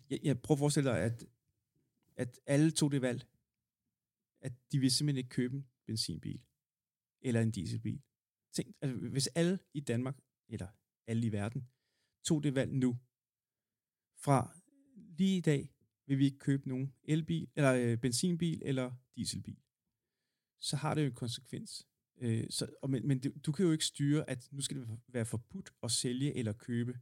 Jeg, 0.09 0.19
jeg 0.23 0.41
prøver 0.41 0.55
at 0.55 0.59
forestille 0.59 0.89
dig, 0.89 0.99
at, 0.99 1.25
at 2.17 2.39
alle 2.45 2.71
tog 2.71 2.91
det 2.91 3.01
valg, 3.01 3.25
at 4.41 4.53
de 4.71 4.79
vil 4.79 4.91
simpelthen 4.91 5.17
ikke 5.17 5.29
købe 5.29 5.55
en 5.55 5.65
benzinbil 5.87 6.41
eller 7.21 7.41
en 7.41 7.51
dieselbil. 7.51 8.01
Tænk, 8.53 8.75
altså, 8.81 8.97
hvis 8.97 9.27
alle 9.27 9.59
i 9.73 9.79
Danmark, 9.79 10.17
eller 10.49 10.67
alle 11.07 11.27
i 11.27 11.31
verden, 11.31 11.67
tog 12.25 12.43
det 12.43 12.55
valg 12.55 12.71
nu, 12.73 12.97
fra 14.17 14.57
lige 15.17 15.37
i 15.37 15.41
dag 15.41 15.70
vil 16.07 16.17
vi 16.17 16.25
ikke 16.25 16.37
købe 16.39 16.69
nogen 16.69 16.93
elbil, 17.03 17.47
eller 17.55 17.73
øh, 17.73 17.97
benzinbil 17.97 18.61
eller 18.65 18.91
dieselbil, 19.15 19.57
så 20.59 20.75
har 20.75 20.93
det 20.93 21.01
jo 21.01 21.07
en 21.07 21.13
konsekvens. 21.15 21.87
Øh, 22.17 22.47
så, 22.49 22.67
og, 22.81 22.89
men 22.89 23.07
men 23.07 23.19
du, 23.19 23.29
du 23.45 23.51
kan 23.51 23.65
jo 23.65 23.71
ikke 23.71 23.85
styre, 23.85 24.29
at 24.29 24.47
nu 24.51 24.61
skal 24.61 24.77
det 24.77 24.99
være 25.07 25.25
forbudt 25.25 25.73
at 25.83 25.91
sælge 25.91 26.33
eller 26.35 26.53
købe 26.53 26.99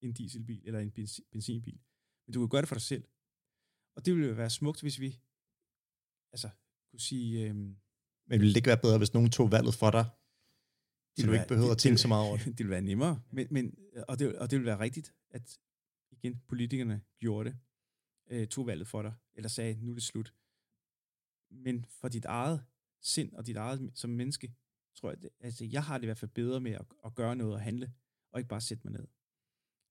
en 0.00 0.12
dieselbil 0.12 0.62
eller 0.64 0.80
en 0.80 0.90
benzin, 0.90 1.24
benzinbil. 1.32 1.80
Men 2.26 2.34
du 2.34 2.40
kan 2.40 2.48
gøre 2.48 2.60
det 2.62 2.68
for 2.68 2.74
dig 2.74 2.82
selv. 2.82 3.04
Og 3.96 4.06
det 4.06 4.14
ville 4.14 4.28
jo 4.28 4.34
være 4.34 4.50
smukt, 4.50 4.80
hvis 4.80 5.00
vi 5.00 5.20
altså, 6.32 6.50
kunne 6.90 7.00
sige... 7.00 7.48
Øhm, 7.48 7.76
Men 8.26 8.40
ville 8.40 8.48
det 8.48 8.56
ikke 8.56 8.66
være 8.66 8.80
bedre, 8.82 8.98
hvis 8.98 9.14
nogen 9.14 9.30
tog 9.30 9.52
valget 9.52 9.74
for 9.74 9.90
dig, 9.90 10.04
så 10.04 11.22
ville 11.22 11.28
du 11.28 11.32
ikke 11.32 11.40
være- 11.40 11.48
behøver 11.48 11.66
det- 11.68 11.72
at 11.74 11.78
tænke 11.78 11.92
det- 11.94 12.00
så 12.00 12.08
meget 12.08 12.26
over 12.28 12.36
det? 12.36 12.46
det 12.56 12.58
ville 12.58 12.70
være 12.70 12.82
nemmere, 12.82 13.22
men, 13.30 13.46
men, 13.50 13.78
og, 14.08 14.18
det, 14.18 14.38
og 14.38 14.50
det 14.50 14.58
ville 14.58 14.70
være 14.70 14.80
rigtigt, 14.80 15.14
at 15.30 15.58
igen, 16.10 16.40
politikerne 16.48 17.02
gjorde 17.18 17.50
det, 17.50 17.58
øh, 18.26 18.48
tog 18.48 18.66
valget 18.66 18.86
for 18.86 19.02
dig, 19.02 19.14
eller 19.34 19.48
sagde, 19.48 19.84
nu 19.84 19.90
er 19.90 19.94
det 19.94 20.02
slut. 20.02 20.34
Men 21.50 21.84
for 21.84 22.08
dit 22.08 22.24
eget 22.24 22.64
sind 23.00 23.32
og 23.34 23.46
dit 23.46 23.56
eget 23.56 23.90
som 23.94 24.10
menneske, 24.10 24.54
tror 24.94 25.10
jeg, 25.10 25.24
at 25.24 25.30
altså 25.40 25.64
jeg 25.64 25.84
har 25.84 25.98
det 25.98 26.04
i 26.04 26.06
hvert 26.06 26.18
fald 26.18 26.30
bedre 26.30 26.60
med 26.60 26.72
at, 26.72 26.86
at 27.04 27.14
gøre 27.14 27.36
noget 27.36 27.54
og 27.54 27.60
handle, 27.60 27.94
og 28.30 28.40
ikke 28.40 28.48
bare 28.48 28.60
sætte 28.60 28.84
mig 28.84 28.92
ned. 28.92 29.06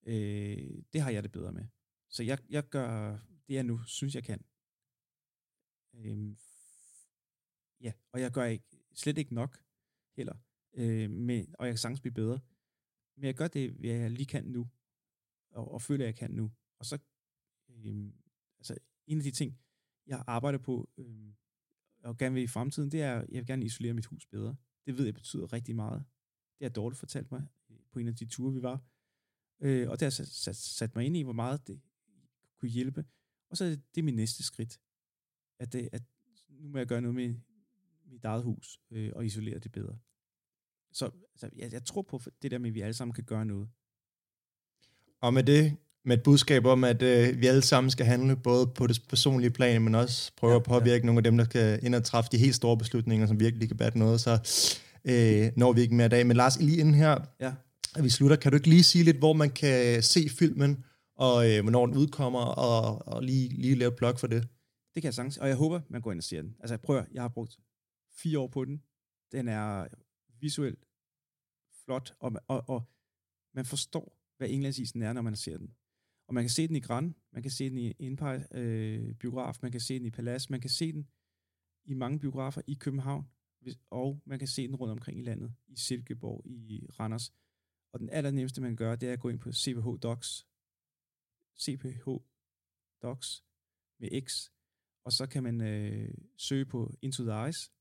Øh, 0.05 0.83
det 0.93 1.01
har 1.01 1.11
jeg 1.11 1.23
det 1.23 1.31
bedre 1.31 1.51
med. 1.51 1.65
Så 2.09 2.23
jeg, 2.23 2.39
jeg 2.49 2.69
gør 2.69 3.19
det, 3.47 3.53
jeg 3.53 3.63
nu 3.63 3.83
synes, 3.83 4.15
jeg 4.15 4.23
kan. 4.23 4.45
Øh, 5.93 6.35
ja, 7.81 7.93
og 8.11 8.21
jeg 8.21 8.31
gør 8.31 8.43
ikke, 8.43 8.65
slet 8.93 9.17
ikke 9.17 9.33
nok 9.33 9.63
heller. 10.15 10.35
Øh, 10.73 11.09
men, 11.09 11.55
og 11.59 11.65
jeg 11.65 11.73
kan 11.73 11.77
sagtens 11.77 12.01
blive 12.01 12.13
bedre. 12.13 12.39
Men 13.15 13.25
jeg 13.25 13.35
gør 13.35 13.47
det, 13.47 13.77
jeg 13.83 14.11
lige 14.11 14.25
kan 14.25 14.45
nu, 14.45 14.69
og, 15.51 15.71
og 15.71 15.81
føler, 15.81 16.05
jeg 16.05 16.15
kan 16.15 16.31
nu. 16.31 16.51
Og 16.79 16.85
så, 16.85 16.99
øh, 17.69 18.13
en 19.07 19.17
af 19.17 19.23
de 19.23 19.31
ting, 19.31 19.59
jeg 20.07 20.23
arbejder 20.27 20.59
på, 20.59 20.89
øh, 20.97 21.33
og 22.03 22.17
gerne 22.17 22.33
vil 22.33 22.43
i 22.43 22.47
fremtiden, 22.47 22.91
det 22.91 23.01
er, 23.01 23.13
jeg 23.13 23.27
vil 23.29 23.45
gerne 23.45 23.65
isolere 23.65 23.93
mit 23.93 24.05
hus 24.05 24.25
bedre. 24.25 24.55
Det 24.85 24.97
ved 24.97 25.05
jeg 25.05 25.13
betyder 25.13 25.53
rigtig 25.53 25.75
meget. 25.75 26.05
Det 26.59 26.65
har 26.65 26.69
Dorte 26.69 26.95
fortalt 26.95 27.31
mig 27.31 27.47
øh, 27.69 27.77
på 27.91 27.99
en 27.99 28.07
af 28.07 28.15
de 28.15 28.25
ture, 28.25 28.53
vi 28.53 28.61
var. 28.61 28.83
Øh, 29.59 29.89
og 29.89 29.99
det 29.99 30.05
har 30.05 30.09
sat, 30.09 30.27
sat, 30.27 30.55
sat 30.55 30.95
mig 30.95 31.05
ind 31.05 31.17
i, 31.17 31.21
hvor 31.21 31.33
meget 31.33 31.67
det 31.67 31.81
kunne 32.57 32.69
hjælpe. 32.69 33.05
Og 33.49 33.57
så 33.57 33.65
er 33.65 33.69
det, 33.69 33.95
det 33.95 34.01
er 34.01 34.05
min 34.05 34.15
næste 34.15 34.43
skridt. 34.43 34.81
At, 35.59 35.73
det, 35.73 35.89
at 35.91 36.03
nu 36.49 36.69
må 36.69 36.77
jeg 36.77 36.87
gøre 36.87 37.01
noget 37.01 37.15
med 37.15 37.35
mit 38.05 38.25
eget 38.25 38.43
hus, 38.43 38.79
øh, 38.91 39.11
og 39.15 39.25
isolere 39.25 39.59
det 39.59 39.71
bedre. 39.71 39.99
Så 40.91 41.05
altså, 41.05 41.49
jeg, 41.55 41.73
jeg 41.73 41.85
tror 41.85 42.01
på 42.01 42.21
det 42.41 42.51
der 42.51 42.57
med, 42.57 42.69
at 42.69 42.73
vi 42.73 42.81
alle 42.81 42.93
sammen 42.93 43.13
kan 43.13 43.23
gøre 43.23 43.45
noget. 43.45 43.69
Og 45.21 45.33
med 45.33 45.43
det, 45.43 45.77
med 46.05 46.17
et 46.17 46.23
budskab 46.23 46.65
om, 46.65 46.83
at 46.83 47.01
øh, 47.01 47.41
vi 47.41 47.47
alle 47.47 47.61
sammen 47.61 47.91
skal 47.91 48.05
handle, 48.05 48.35
både 48.35 48.67
på 48.67 48.87
det 48.87 49.01
personlige 49.09 49.51
plan, 49.51 49.81
men 49.81 49.95
også 49.95 50.31
prøve 50.37 50.51
Ja, 50.53 50.57
at 50.59 50.63
påvirke 50.63 51.01
ja. 51.01 51.05
nogle 51.05 51.19
af 51.19 51.23
dem, 51.23 51.37
der 51.37 51.43
skal 51.45 51.79
ind 51.85 51.95
og 51.95 52.03
træffe 52.03 52.29
de 52.31 52.37
helt 52.37 52.55
store 52.55 52.77
beslutninger, 52.77 53.27
som 53.27 53.39
virkelig 53.39 53.67
kan 53.67 53.77
batte 53.77 53.99
noget, 53.99 54.21
så 54.21 54.31
øh, 55.05 55.51
når 55.57 55.73
vi 55.73 55.81
ikke 55.81 55.95
mere 55.95 56.05
i 56.05 56.09
dag. 56.09 56.27
Men 56.27 56.37
Lars, 56.37 56.59
lige 56.59 56.77
inden 56.77 56.93
her, 56.93 57.17
Ja. 57.39 57.53
at 57.95 58.03
vi 58.03 58.09
slutter, 58.09 58.35
kan 58.35 58.51
du 58.51 58.55
ikke 58.55 58.69
lige 58.69 58.83
sige 58.83 59.03
lidt, 59.03 59.17
hvor 59.17 59.33
man 59.33 59.49
kan 59.49 60.03
se 60.03 60.29
filmen, 60.29 60.83
og 61.15 61.51
øh, 61.51 61.61
hvornår 61.61 61.85
den 61.85 61.97
udkommer, 61.97 62.39
og, 62.39 63.07
og 63.07 63.23
lige, 63.23 63.49
lige 63.49 63.75
lave 63.75 63.89
et 63.89 63.95
blog 63.95 64.19
for 64.19 64.27
det? 64.27 64.47
Det 64.95 65.01
kan 65.01 65.07
jeg 65.07 65.13
sagtens, 65.13 65.37
og 65.37 65.47
jeg 65.47 65.55
håber, 65.55 65.81
man 65.89 66.01
går 66.01 66.11
ind 66.11 66.19
og 66.19 66.23
ser 66.23 66.41
den. 66.41 66.55
Altså 66.59 66.77
prøv 66.77 66.97
at, 66.97 67.05
jeg 67.13 67.21
har 67.21 67.27
brugt 67.29 67.57
fire 68.17 68.39
år 68.39 68.47
på 68.47 68.65
den. 68.65 68.81
Den 69.31 69.47
er 69.47 69.87
visuelt 70.41 70.79
flot, 71.85 72.13
og, 72.19 72.31
og, 72.47 72.69
og 72.69 72.83
man 73.55 73.65
forstår, 73.65 74.17
hvad 74.37 74.49
Englandsisen 74.49 75.01
er, 75.01 75.13
når 75.13 75.21
man 75.21 75.35
ser 75.35 75.57
den. 75.57 75.69
Og 76.27 76.33
man 76.33 76.43
kan 76.43 76.49
se 76.49 76.67
den 76.67 76.75
i 76.75 76.79
Gran, 76.79 77.15
man 77.31 77.41
kan 77.41 77.51
se 77.51 77.69
den 77.69 77.77
i 77.77 77.93
Empire 77.99 78.47
øh, 78.51 79.15
biograf, 79.15 79.55
man 79.61 79.71
kan 79.71 79.81
se 79.81 79.99
den 79.99 80.05
i 80.05 80.11
Palace, 80.11 80.51
man 80.51 80.61
kan 80.61 80.69
se 80.69 80.93
den 80.93 81.07
i 81.85 81.93
mange 81.93 82.19
biografer 82.19 82.61
i 82.67 82.73
København, 82.73 83.29
og 83.89 84.21
man 84.25 84.39
kan 84.39 84.47
se 84.47 84.67
den 84.67 84.75
rundt 84.75 84.91
omkring 84.91 85.19
i 85.19 85.23
landet, 85.23 85.55
i 85.67 85.75
Silkeborg, 85.75 86.43
i 86.45 86.87
Randers. 86.99 87.33
Og 87.93 87.99
den 87.99 88.09
allernemmeste, 88.09 88.61
man 88.61 88.75
gør, 88.75 88.95
det 88.95 89.09
er 89.09 89.13
at 89.13 89.19
gå 89.19 89.29
ind 89.29 89.39
på 89.39 89.51
CPH 89.51 89.87
Docs, 90.03 90.47
CPH 91.59 92.07
Docs 93.01 93.45
med 93.99 94.21
X, 94.21 94.49
og 95.05 95.11
så 95.11 95.27
kan 95.27 95.43
man 95.43 95.61
øh, 95.61 96.13
søge 96.37 96.65
på 96.65 96.93
Into 97.01 97.23
the 97.23 97.43
Eyes, 97.43 97.71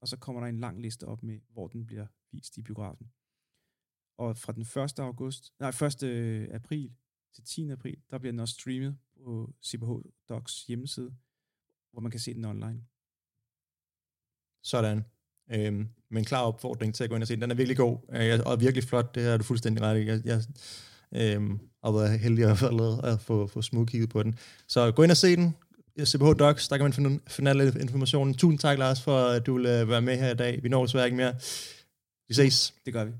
og 0.00 0.08
så 0.08 0.16
kommer 0.18 0.40
der 0.40 0.48
en 0.48 0.60
lang 0.60 0.82
liste 0.82 1.06
op 1.06 1.22
med, 1.22 1.40
hvor 1.48 1.68
den 1.68 1.86
bliver 1.86 2.06
vist 2.32 2.56
i 2.58 2.62
biografen. 2.62 3.12
Og 4.18 4.36
fra 4.36 4.52
den 4.52 4.62
1. 4.62 4.98
august, 4.98 5.52
nej, 5.60 5.68
1. 5.68 6.02
Øh, 6.02 6.48
april 6.50 6.96
til 7.36 7.44
10. 7.44 7.70
april, 7.70 7.96
der 8.10 8.18
bliver 8.18 8.32
den 8.32 8.40
også 8.40 8.54
streamet 8.54 8.96
på 9.24 9.54
CPH 9.66 9.90
Docs 10.28 10.64
hjemmeside, 10.66 11.14
hvor 11.92 12.00
man 12.00 12.10
kan 12.10 12.20
se 12.20 12.34
den 12.34 12.44
online. 12.44 12.80
Sådan. 14.62 15.04
Øhm, 15.52 15.88
med 16.10 16.18
en 16.18 16.24
klar 16.24 16.42
opfordring 16.42 16.94
til 16.94 17.04
at 17.04 17.10
gå 17.10 17.16
ind 17.16 17.22
og 17.22 17.26
se 17.26 17.34
den. 17.34 17.42
Den 17.42 17.50
er 17.50 17.54
virkelig 17.54 17.76
god, 17.76 17.98
øh, 18.12 18.40
og 18.46 18.60
virkelig 18.60 18.84
flot. 18.84 19.14
Det 19.14 19.22
har 19.22 19.36
du 19.36 19.44
fuldstændig 19.44 19.82
ret 19.82 20.00
i. 20.00 20.06
Jeg, 20.06 20.20
jeg 20.24 20.42
øhm, 21.12 21.60
har 21.84 21.92
været 21.92 22.20
heldig 22.20 22.44
at, 22.44 22.58
få 22.58 22.70
lavet, 22.70 23.04
at 23.04 23.20
få, 23.20 23.46
få 23.46 23.62
smugkigget 23.62 24.10
på 24.10 24.22
den. 24.22 24.38
Så 24.68 24.92
gå 24.92 25.02
ind 25.02 25.10
og 25.10 25.16
se 25.16 25.36
den. 25.36 25.56
CPH 26.04 26.38
Docs, 26.38 26.68
der 26.68 26.76
kan 26.76 26.84
man 26.84 26.92
finde, 26.92 27.20
finde 27.28 27.50
alle 27.50 27.80
informationen. 27.80 28.34
Tusind 28.34 28.58
tak, 28.58 28.78
Lars, 28.78 29.02
for 29.02 29.18
at 29.18 29.46
du 29.46 29.56
vil 29.56 29.66
øh, 29.66 29.88
være 29.88 30.02
med 30.02 30.16
her 30.18 30.30
i 30.30 30.36
dag. 30.36 30.62
Vi 30.62 30.68
når 30.68 30.82
desværre 30.82 31.04
ikke 31.04 31.16
mere. 31.16 31.34
Vi 32.28 32.34
ses. 32.34 32.74
Det 32.86 32.92
gør 32.92 33.04
vi. 33.04 33.12